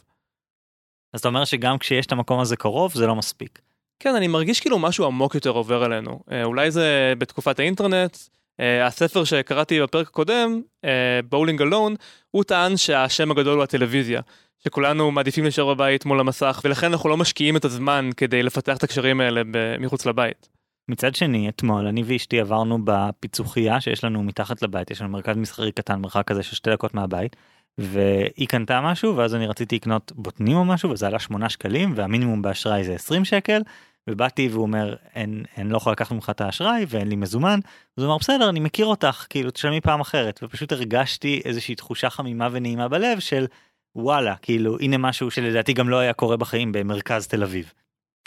אז 1.16 1.20
אתה 1.20 1.28
אומר 1.28 1.46
שגם 1.46 1.78
כשיש 1.78 2.06
את 2.06 2.12
המקום 2.12 2.40
הזה 2.40 2.56
קרוב 2.56 2.94
זה 2.94 3.08
לא 3.08 3.16
מספיק. 3.16 3.62
כן, 4.00 4.16
אני 4.16 4.28
מרגיש 4.28 4.60
כאילו 4.60 4.80
משהו 4.80 5.06
עמוק 5.06 5.36
יותר 5.36 5.50
עובר 5.50 5.84
עלינו. 5.84 6.20
אה, 6.32 6.44
אולי 6.44 6.72
זה 6.72 7.14
בתקופת 7.18 7.60
האינטרנט. 7.60 8.18
אה, 8.60 8.86
הספר 8.86 9.24
שקראתי 9.24 9.82
בפרק 9.82 10.08
הקודם, 10.08 10.62
uh, 10.86 11.62
אלון, 11.62 11.96
הוא 12.32 12.44
טען 12.44 12.78
שהשם 12.78 13.32
הגדול 13.32 13.56
הוא 13.56 13.64
הטלוויזיה. 13.64 14.22
שכולנו 14.64 15.12
מעדיפים 15.12 15.44
להישאר 15.44 15.74
בבית 15.74 16.06
מול 16.06 16.20
המסך 16.20 16.62
ולכן 16.64 16.92
אנחנו 16.92 17.10
לא 17.10 17.18
משקיעים 17.18 17.58
את 17.58 17.66
הזמן 17.66 18.10
כדי 18.18 18.44
לפתח 18.44 18.78
את 18.78 18.84
הקשרים 18.84 19.22
האלה 19.22 19.42
מחוץ 19.80 20.06
לבית. 20.06 20.50
מצד 20.90 21.16
שני 21.16 21.50
אתמול 21.50 21.88
אני 21.88 22.04
ואשתי 22.06 22.40
עברנו 22.40 22.80
בפיצוחייה 22.84 23.82
שיש 23.82 24.04
לנו 24.04 24.24
מתחת 24.24 24.62
לבית 24.62 24.92
יש 24.92 25.02
לנו 25.02 25.10
מרכז 25.10 25.38
מסחרי 25.38 25.72
קטן 25.72 26.00
מרחק 26.00 26.28
כזה 26.28 26.44
של 26.44 26.56
שתי 26.56 26.72
דקות 26.72 26.94
מהבית 26.94 27.36
והיא 27.78 28.48
קנתה 28.48 28.82
משהו 28.82 29.18
ואז 29.18 29.36
אני 29.36 29.48
רציתי 29.48 29.76
לקנות 29.76 30.12
בוטנים 30.16 30.58
או 30.58 30.66
משהו 30.66 30.90
וזה 30.90 31.08
עלה 31.08 31.20
8 31.20 31.50
שקלים 31.50 31.94
והמינימום 31.96 32.42
באשראי 32.42 32.84
זה 32.84 32.94
20 32.94 33.26
שקל 33.26 33.62
ובאתי 34.10 34.48
והוא 34.52 34.62
אומר 34.62 34.96
אין 35.16 35.44
אין 35.58 35.70
לא 35.70 35.78
יכול 35.78 35.92
לקחת 35.92 36.12
ממך 36.12 36.30
את 36.30 36.42
האשראי 36.42 36.86
ואין 36.88 37.08
לי 37.08 37.16
מזומן 37.16 37.60
אז 37.98 38.04
הוא 38.04 38.12
אמר 38.12 38.18
בסדר 38.18 38.50
אני 38.50 38.60
מכיר 38.60 38.86
אותך 38.86 39.26
כאילו 39.30 39.52
תשלמי 39.52 39.82
פעם 39.82 40.02
אחרת 40.02 40.40
ופשוט 40.44 40.72
הרגשתי 40.72 41.42
איזושהי 41.46 41.76
תחושה 41.76 42.10
חמימה 42.10 42.48
ונעימה 42.52 42.88
בלב 42.88 43.20
של 43.20 43.48
וואלה 43.96 44.36
כאילו 44.36 44.78
הנה 44.80 44.98
משהו 44.98 45.32
שלדעתי 45.32 45.74
גם 45.74 45.90
לא 45.90 46.00
היה 46.00 46.14
קורה 46.14 46.38
בחיים 46.38 46.72
במרכז 46.72 47.28
תל 47.28 47.44
אביב. 47.44 47.74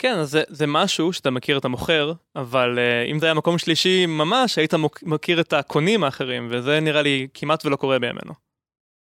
כן 0.01 0.15
אז 0.17 0.29
זה, 0.29 0.43
זה 0.47 0.67
משהו 0.67 1.13
שאתה 1.13 1.29
מכיר 1.31 1.57
את 1.57 1.65
המוכר 1.65 2.13
אבל 2.35 2.77
uh, 2.77 3.11
אם 3.11 3.19
זה 3.19 3.25
היה 3.25 3.33
מקום 3.33 3.57
שלישי 3.57 4.05
ממש 4.05 4.57
היית 4.57 4.73
מכיר 5.03 5.41
את 5.41 5.53
הקונים 5.53 6.03
האחרים 6.03 6.47
וזה 6.51 6.79
נראה 6.79 7.01
לי 7.01 7.27
כמעט 7.33 7.65
ולא 7.65 7.75
קורה 7.75 7.99
בימינו. 7.99 8.48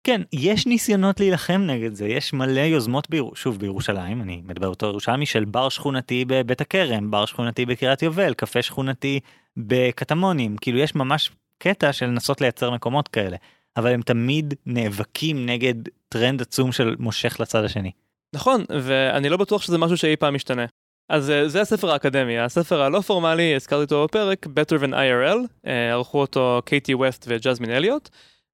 כן, 0.05 0.23
יש 0.33 0.67
ניסיונות 0.67 1.21
להילחם 1.21 1.63
נגד 1.67 1.95
זה, 1.95 2.07
יש 2.07 2.33
מלא 2.33 2.61
יוזמות, 2.61 3.11
ביר... 3.11 3.25
שוב 3.35 3.59
בירושלים, 3.59 4.23
אני 4.23 4.43
מדבר 4.45 4.69
אותו 4.69 4.87
ירושלמי, 4.87 5.27
של 5.27 5.45
בר 5.45 5.69
שכונתי 5.69 6.25
בבית 6.25 6.61
הכרם, 6.61 7.11
בר 7.11 7.27
שכונתי 7.27 7.67
בקריית 7.67 8.03
יובל, 8.03 8.35
קפה 8.35 8.63
שכונתי 8.63 9.21
בקטמונים, 9.57 10.57
כאילו 10.57 10.79
יש 10.79 10.95
ממש 10.95 11.31
קטע 11.59 11.93
של 11.93 12.07
לנסות 12.07 12.41
לייצר 12.41 12.71
מקומות 12.71 13.09
כאלה, 13.09 13.37
אבל 13.77 13.93
הם 13.93 14.03
תמיד 14.03 14.55
נאבקים 14.67 15.47
נגד 15.47 15.75
טרנד 16.09 16.43
עצום 16.43 16.73
של 16.73 16.97
מושך 16.99 17.41
לצד 17.41 17.65
השני. 17.65 17.91
נכון, 18.35 18.65
ואני 18.83 19.29
לא 19.29 19.37
בטוח 19.37 19.63
שזה 19.63 19.79
משהו 19.79 19.97
שאי 19.97 20.17
פעם 20.17 20.35
משתנה. 20.35 20.67
אז 21.09 21.31
אה, 21.31 21.49
זה 21.49 21.61
הספר 21.61 21.91
האקדמי, 21.91 22.39
הספר 22.39 22.83
הלא 22.83 23.01
פורמלי, 23.01 23.55
הזכרתי 23.55 23.83
אותו 23.83 24.05
בפרק, 24.05 24.47
Better 24.47 24.83
than 24.83 24.93
IRL, 24.93 25.67
אה, 25.67 25.93
ערכו 25.93 26.21
אותו 26.21 26.63
קייטי 26.65 26.95
ווסט 26.95 27.25
וג'סמין 27.29 27.71
אליוט. 27.71 28.09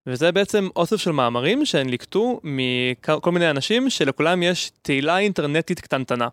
וזה 0.07 0.33
בעצם 0.33 0.69
אוסף 0.77 0.97
של 0.97 1.11
מאמרים 1.11 1.67
שהם 1.67 1.89
ליקטו 1.89 2.41
מכל 2.45 3.33
מיני 3.33 3.51
אנשים 3.51 3.91
שלכולם 3.91 4.43
יש 4.43 4.71
תהילה 4.83 5.19
אינטרנטית 5.19 5.81
קטנטנה. 5.81 6.29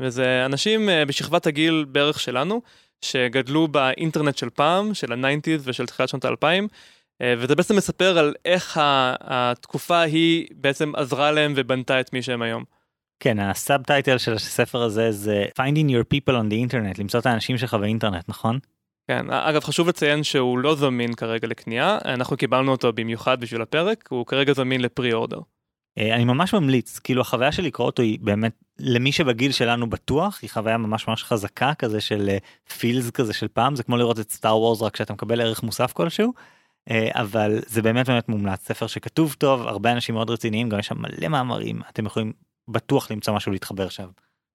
וזה 0.00 0.46
אנשים 0.46 0.88
אה, 0.88 1.04
בשכבת 1.04 1.46
הגיל 1.46 1.84
בערך 1.88 2.20
שלנו, 2.20 2.62
שגדלו 3.00 3.68
באינטרנט 3.68 4.38
של 4.38 4.50
פעם, 4.50 4.94
של 4.94 5.12
הניינטיז 5.12 5.68
ושל 5.68 5.86
תחילת 5.86 6.08
שנות 6.08 6.24
האלפיים, 6.24 6.68
אה, 7.22 7.34
וזה 7.38 7.54
בעצם 7.54 7.76
מספר 7.76 8.18
על 8.18 8.34
איך 8.44 8.80
התקופה 9.20 10.00
היא 10.00 10.46
בעצם 10.54 10.92
עזרה 10.96 11.32
להם 11.32 11.52
ובנתה 11.56 12.00
את 12.00 12.12
מי 12.12 12.22
שהם 12.22 12.42
היום. 12.42 12.64
כן, 13.20 13.38
הסאב 13.38 13.82
טייטל 13.82 14.18
של 14.18 14.32
הספר 14.32 14.82
הזה 14.82 15.12
זה 15.12 15.44
Finding 15.60 15.90
your 15.90 16.04
people 16.14 16.32
on 16.32 16.50
the 16.50 16.70
internet, 16.70 16.98
למצוא 16.98 17.20
את 17.20 17.26
האנשים 17.26 17.58
שלך 17.58 17.74
באינטרנט, 17.74 18.28
נכון? 18.28 18.58
כן, 19.08 19.30
אגב 19.30 19.64
חשוב 19.64 19.88
לציין 19.88 20.22
שהוא 20.22 20.58
לא 20.58 20.74
זמין 20.74 21.14
כרגע 21.14 21.48
לקנייה, 21.48 21.98
אנחנו 22.04 22.36
קיבלנו 22.36 22.72
אותו 22.72 22.92
במיוחד 22.92 23.40
בשביל 23.40 23.62
הפרק, 23.62 24.08
הוא 24.10 24.26
כרגע 24.26 24.52
זמין 24.52 24.80
לפרי 24.80 25.12
אורדר. 25.12 25.40
אה, 25.98 26.14
אני 26.14 26.24
ממש 26.24 26.54
ממליץ, 26.54 26.98
כאילו 26.98 27.20
החוויה 27.20 27.52
של 27.52 27.62
לקרוא 27.62 27.86
אותו 27.86 28.02
היא 28.02 28.18
באמת, 28.22 28.52
למי 28.78 29.12
שבגיל 29.12 29.52
שלנו 29.52 29.90
בטוח, 29.90 30.38
היא 30.42 30.50
חוויה 30.50 30.78
ממש 30.78 31.08
ממש 31.08 31.24
חזקה 31.24 31.74
כזה 31.74 32.00
של 32.00 32.36
פילס 32.78 33.06
אה, 33.06 33.10
כזה 33.10 33.32
של 33.32 33.48
פעם, 33.48 33.76
זה 33.76 33.82
כמו 33.82 33.96
לראות 33.96 34.20
את 34.20 34.30
סטאר 34.30 34.58
וורס 34.58 34.82
רק 34.82 34.96
שאתה 34.96 35.12
מקבל 35.12 35.40
ערך 35.40 35.62
מוסף 35.62 35.92
כלשהו, 35.92 36.32
אה, 36.90 37.08
אבל 37.12 37.58
זה 37.66 37.82
באמת 37.82 38.08
באמת 38.08 38.28
מומלץ, 38.28 38.66
ספר 38.66 38.86
שכתוב 38.86 39.34
טוב, 39.38 39.66
הרבה 39.66 39.92
אנשים 39.92 40.14
מאוד 40.14 40.30
רציניים, 40.30 40.68
גם 40.68 40.78
יש 40.78 40.86
שם 40.86 40.98
מלא 40.98 41.28
מאמרים, 41.28 41.80
אתם 41.88 42.06
יכולים 42.06 42.32
בטוח 42.68 43.10
למצוא 43.10 43.34
משהו 43.34 43.52
להתחבר 43.52 43.88
שם. 43.88 44.08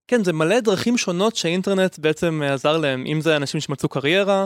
כן, 0.08 0.24
זה 0.24 0.34
מלא 0.34 0.60
דרכים 0.60 0.98
שונות 0.98 1.36
שהאינטרנט 1.36 2.00
בעצם 2.00 2.42
עזר 2.46 2.78
להם, 2.78 3.04
אם 3.08 3.22
זה 3.22 3.36
אנשים 3.36 3.62
שמצאו 3.62 3.90
קריירה, 3.90 4.46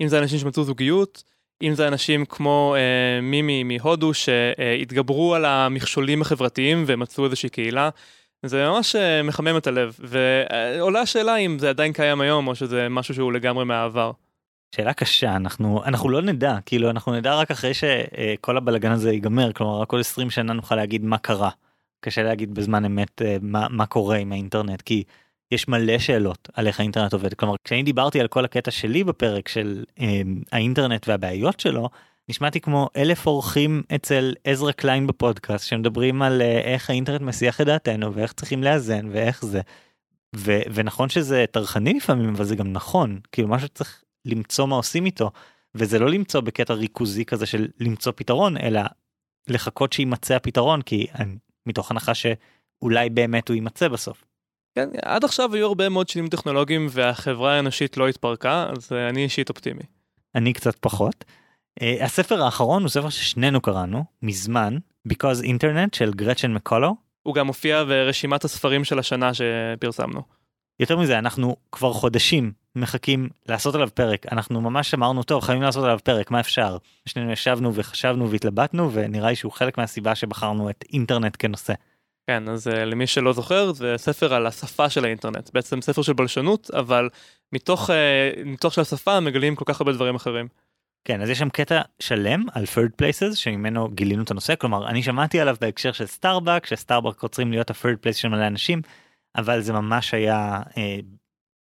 אם 0.00 0.08
זה 0.08 0.18
אנשים 0.18 0.38
שמצאו 0.38 0.64
זוגיות, 0.64 1.22
אם 1.62 1.74
זה 1.74 1.88
אנשים 1.88 2.24
כמו 2.24 2.74
אה, 2.78 3.20
מימי 3.20 3.62
מהודו 3.62 4.14
שהתגברו 4.14 5.34
על 5.34 5.44
המכשולים 5.44 6.22
החברתיים 6.22 6.84
ומצאו 6.86 7.24
איזושהי 7.24 7.48
קהילה. 7.48 7.90
זה 8.42 8.68
ממש 8.68 8.96
אה, 8.96 9.22
מחמם 9.22 9.56
את 9.56 9.66
הלב, 9.66 9.96
ועולה 9.98 11.00
השאלה 11.00 11.36
אם 11.36 11.58
זה 11.58 11.68
עדיין 11.68 11.92
קיים 11.92 12.20
היום 12.20 12.48
או 12.48 12.54
שזה 12.54 12.88
משהו 12.88 13.14
שהוא 13.14 13.32
לגמרי 13.32 13.64
מהעבר. 13.64 14.10
שאלה 14.74 14.92
קשה 14.92 15.36
אנחנו 15.36 15.84
אנחנו 15.84 16.08
לא 16.08 16.22
נדע 16.22 16.56
כאילו 16.66 16.90
אנחנו 16.90 17.14
נדע 17.14 17.34
רק 17.34 17.50
אחרי 17.50 17.72
שכל 17.74 18.56
הבלגן 18.56 18.90
הזה 18.92 19.12
ייגמר 19.12 19.52
כלומר 19.52 19.80
רק 19.80 19.92
עוד 19.92 20.00
20 20.00 20.30
שנה 20.30 20.52
נוכל 20.52 20.74
להגיד 20.74 21.04
מה 21.04 21.18
קרה. 21.18 21.50
קשה 22.06 22.22
להגיד 22.22 22.54
בזמן 22.54 22.84
אמת 22.84 23.22
אה, 23.22 23.36
מה, 23.40 23.66
מה 23.70 23.86
קורה 23.86 24.16
עם 24.16 24.32
האינטרנט 24.32 24.82
כי 24.82 25.02
יש 25.50 25.68
מלא 25.68 25.98
שאלות 25.98 26.48
על 26.54 26.66
איך 26.66 26.80
האינטרנט 26.80 27.12
עובד 27.12 27.34
כלומר 27.34 27.54
כשאני 27.64 27.82
דיברתי 27.82 28.20
על 28.20 28.28
כל 28.28 28.44
הקטע 28.44 28.70
שלי 28.70 29.04
בפרק 29.04 29.48
של 29.48 29.84
אה, 30.00 30.22
האינטרנט 30.52 31.08
והבעיות 31.08 31.60
שלו 31.60 31.88
נשמעתי 32.28 32.60
כמו 32.60 32.88
אלף 32.96 33.26
אורחים 33.26 33.82
אצל 33.94 34.34
עזרא 34.44 34.72
קליין 34.72 35.06
בפודקאסט 35.06 35.66
שמדברים 35.66 36.22
על 36.22 36.42
אה, 36.42 36.60
איך 36.60 36.90
האינטרנט 36.90 37.20
מסיח 37.20 37.60
את 37.60 37.66
דעתנו 37.66 38.14
ואיך 38.14 38.32
צריכים 38.32 38.62
לאזן 38.62 39.08
ואיך 39.12 39.44
זה. 39.44 39.60
ו- 40.36 40.62
ונכון 40.74 41.08
שזה 41.08 41.44
טרחני 41.50 41.94
לפעמים 41.94 42.28
אבל 42.28 42.44
זה 42.44 42.56
גם 42.56 42.72
נכון 42.72 43.20
כאילו 43.32 43.48
משהו 43.48 43.68
צריך 43.68 44.02
למצוא 44.24 44.66
מה 44.66 44.76
עושים 44.76 45.06
איתו 45.06 45.30
וזה 45.74 45.98
לא 45.98 46.10
למצוא 46.10 46.40
בקטע 46.40 46.74
ריכוזי 46.74 47.24
כזה 47.24 47.46
של 47.46 47.68
למצוא 47.80 48.12
פתרון 48.16 48.56
אלא 48.56 48.80
לחכות 49.48 49.92
שיימצא 49.92 50.34
הפתרון 50.34 50.82
כי 50.82 51.06
אני 51.14 51.36
מתוך 51.66 51.90
הנחה 51.90 52.12
שאולי 52.14 53.10
באמת 53.10 53.48
הוא 53.48 53.54
יימצא 53.54 53.88
בסוף. 53.88 54.24
כן, 54.74 54.88
עד 55.02 55.24
עכשיו 55.24 55.54
היו 55.54 55.66
הרבה 55.66 55.88
מאוד 55.88 56.08
שינויים 56.08 56.30
טכנולוגיים 56.30 56.86
והחברה 56.90 57.56
האנושית 57.56 57.96
לא 57.96 58.08
התפרקה, 58.08 58.66
אז 58.70 58.92
אה, 58.92 59.08
אני 59.08 59.24
אישית 59.24 59.48
אופטימי. 59.48 59.82
אני 60.34 60.52
קצת 60.52 60.76
פחות. 60.80 61.24
Uh, 61.80 62.04
הספר 62.04 62.42
האחרון 62.42 62.82
הוא 62.82 62.88
ספר 62.88 63.08
ששנינו 63.08 63.60
קראנו 63.60 64.04
מזמן, 64.22 64.76
Because 65.08 65.42
Internet 65.44 65.88
של 65.96 66.12
גרצ'ן 66.12 66.54
מקולו. 66.54 66.96
הוא 67.22 67.34
גם 67.34 67.46
מופיע 67.46 67.84
ברשימת 67.84 68.44
הספרים 68.44 68.84
של 68.84 68.98
השנה 68.98 69.30
שפרסמנו. 69.34 70.22
יותר 70.80 70.98
מזה, 70.98 71.18
אנחנו 71.18 71.56
כבר 71.72 71.92
חודשים 71.92 72.52
מחכים 72.76 73.28
לעשות 73.48 73.74
עליו 73.74 73.88
פרק, 73.94 74.26
אנחנו 74.32 74.60
ממש 74.60 74.94
אמרנו, 74.94 75.22
טוב, 75.22 75.42
חייבים 75.42 75.62
לעשות 75.62 75.84
עליו 75.84 75.98
פרק, 76.04 76.30
מה 76.30 76.40
אפשר? 76.40 76.76
שנינו 77.06 77.32
ישבנו 77.32 77.74
וחשבנו 77.74 78.30
והתלבטנו, 78.30 78.92
ונראה 78.92 79.28
לי 79.28 79.36
שהוא 79.36 79.52
חלק 79.52 79.78
מהסיבה 79.78 80.14
שבחרנו 80.14 80.70
את 80.70 80.84
אינטרנט 80.92 81.36
כנושא. 81.38 81.74
כן, 82.26 82.48
אז 82.48 82.66
uh, 82.66 82.70
למי 82.70 83.06
שלא 83.06 83.32
זוכר, 83.32 83.72
זה 83.72 83.94
ספר 83.96 84.34
על 84.34 84.46
השפה 84.46 84.90
של 84.90 85.04
האינטרנט, 85.04 85.50
בעצם 85.54 85.80
ספר 85.80 86.02
של 86.02 86.12
בלשנות, 86.12 86.70
אבל 86.70 87.08
מתוך 87.52 87.90
ניתוח 88.44 88.72
של 88.72 88.80
השפה 88.80 89.20
מגלים 89.20 89.56
כל 89.56 89.64
כך 89.66 89.80
הרבה 89.80 89.92
דברים 89.92 90.14
אחרים. 90.14 90.48
כן, 91.04 91.22
אז 91.22 91.30
יש 91.30 91.38
שם 91.38 91.48
קטע 91.48 91.80
שלם 92.00 92.44
על 92.52 92.64
third 92.64 93.02
places 93.02 93.34
שממנו 93.34 93.88
גילינו 93.88 94.22
את 94.22 94.30
הנושא, 94.30 94.54
כלומר, 94.56 94.88
אני 94.88 95.02
שמעתי 95.02 95.40
עליו 95.40 95.56
בהקשר 95.60 95.92
של 95.92 96.06
סטארבק, 96.06 96.66
שסטארבק 96.66 97.20
רוצים 97.20 97.50
להיות 97.50 97.70
ה-third 97.70 98.06
place 98.06 98.12
של 98.12 98.28
מלא 98.28 98.46
אנשים, 98.46 98.82
אבל 99.36 99.60
זה 99.60 99.72
ממש 99.72 100.14
היה 100.14 100.62
אה, 100.76 100.98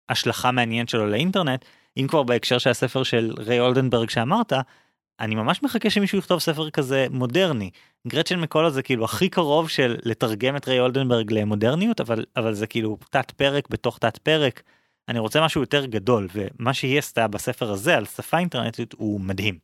השלכה 0.08 0.50
מעניינת 0.50 0.88
שלו 0.88 1.06
לאינטרנט. 1.06 1.64
אם 1.96 2.06
כבר 2.08 2.22
בהקשר 2.22 2.58
של 2.58 2.70
הספר 2.70 3.02
של 3.02 3.32
ריי 3.38 3.60
אולדנברג 3.60 4.10
שאמרת, 4.10 4.52
אני 5.20 5.34
ממש 5.34 5.62
מחכה 5.62 5.90
שמישהו 5.90 6.18
יכתוב 6.18 6.40
ספר 6.40 6.70
כזה 6.70 7.06
מודרני. 7.10 7.70
גרצ'ן 8.08 8.40
מקולה 8.40 8.70
זה 8.70 8.82
כאילו 8.82 9.04
הכי 9.04 9.28
קרוב 9.28 9.68
של 9.68 9.96
לתרגם 10.04 10.56
את 10.56 10.68
ריי 10.68 10.80
אולדנברג 10.80 11.32
למודרניות, 11.32 12.00
אבל, 12.00 12.24
אבל 12.36 12.54
זה 12.54 12.66
כאילו 12.66 12.98
תת 13.10 13.30
פרק 13.30 13.68
בתוך 13.70 13.98
תת 13.98 14.16
פרק. 14.16 14.62
אני 15.08 15.18
רוצה 15.18 15.44
משהו 15.44 15.60
יותר 15.60 15.84
גדול, 15.84 16.28
ומה 16.34 16.74
שהיא 16.74 16.98
עשתה 16.98 17.28
בספר 17.28 17.70
הזה 17.70 17.96
על 17.96 18.04
שפה 18.04 18.38
אינטרנטית 18.38 18.94
הוא 18.96 19.20
מדהים. 19.20 19.58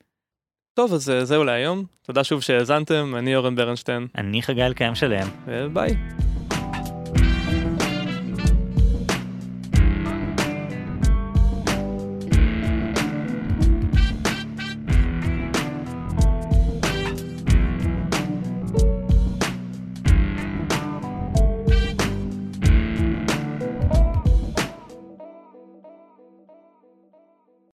טוב, 0.75 0.93
אז 0.93 1.11
אה, 1.11 1.25
זהו 1.25 1.45
להיום. 1.45 1.85
תודה 2.03 2.25
שוב 2.25 2.41
שהאזנתם, 2.41 3.15
אני 3.19 3.37
אורן 3.37 3.57
ברנשטיין. 3.57 4.07
אני 4.19 4.43
חגי 4.43 4.63
אלקיים 4.63 4.95
שלם. 4.95 5.29
וביי. 5.47 5.97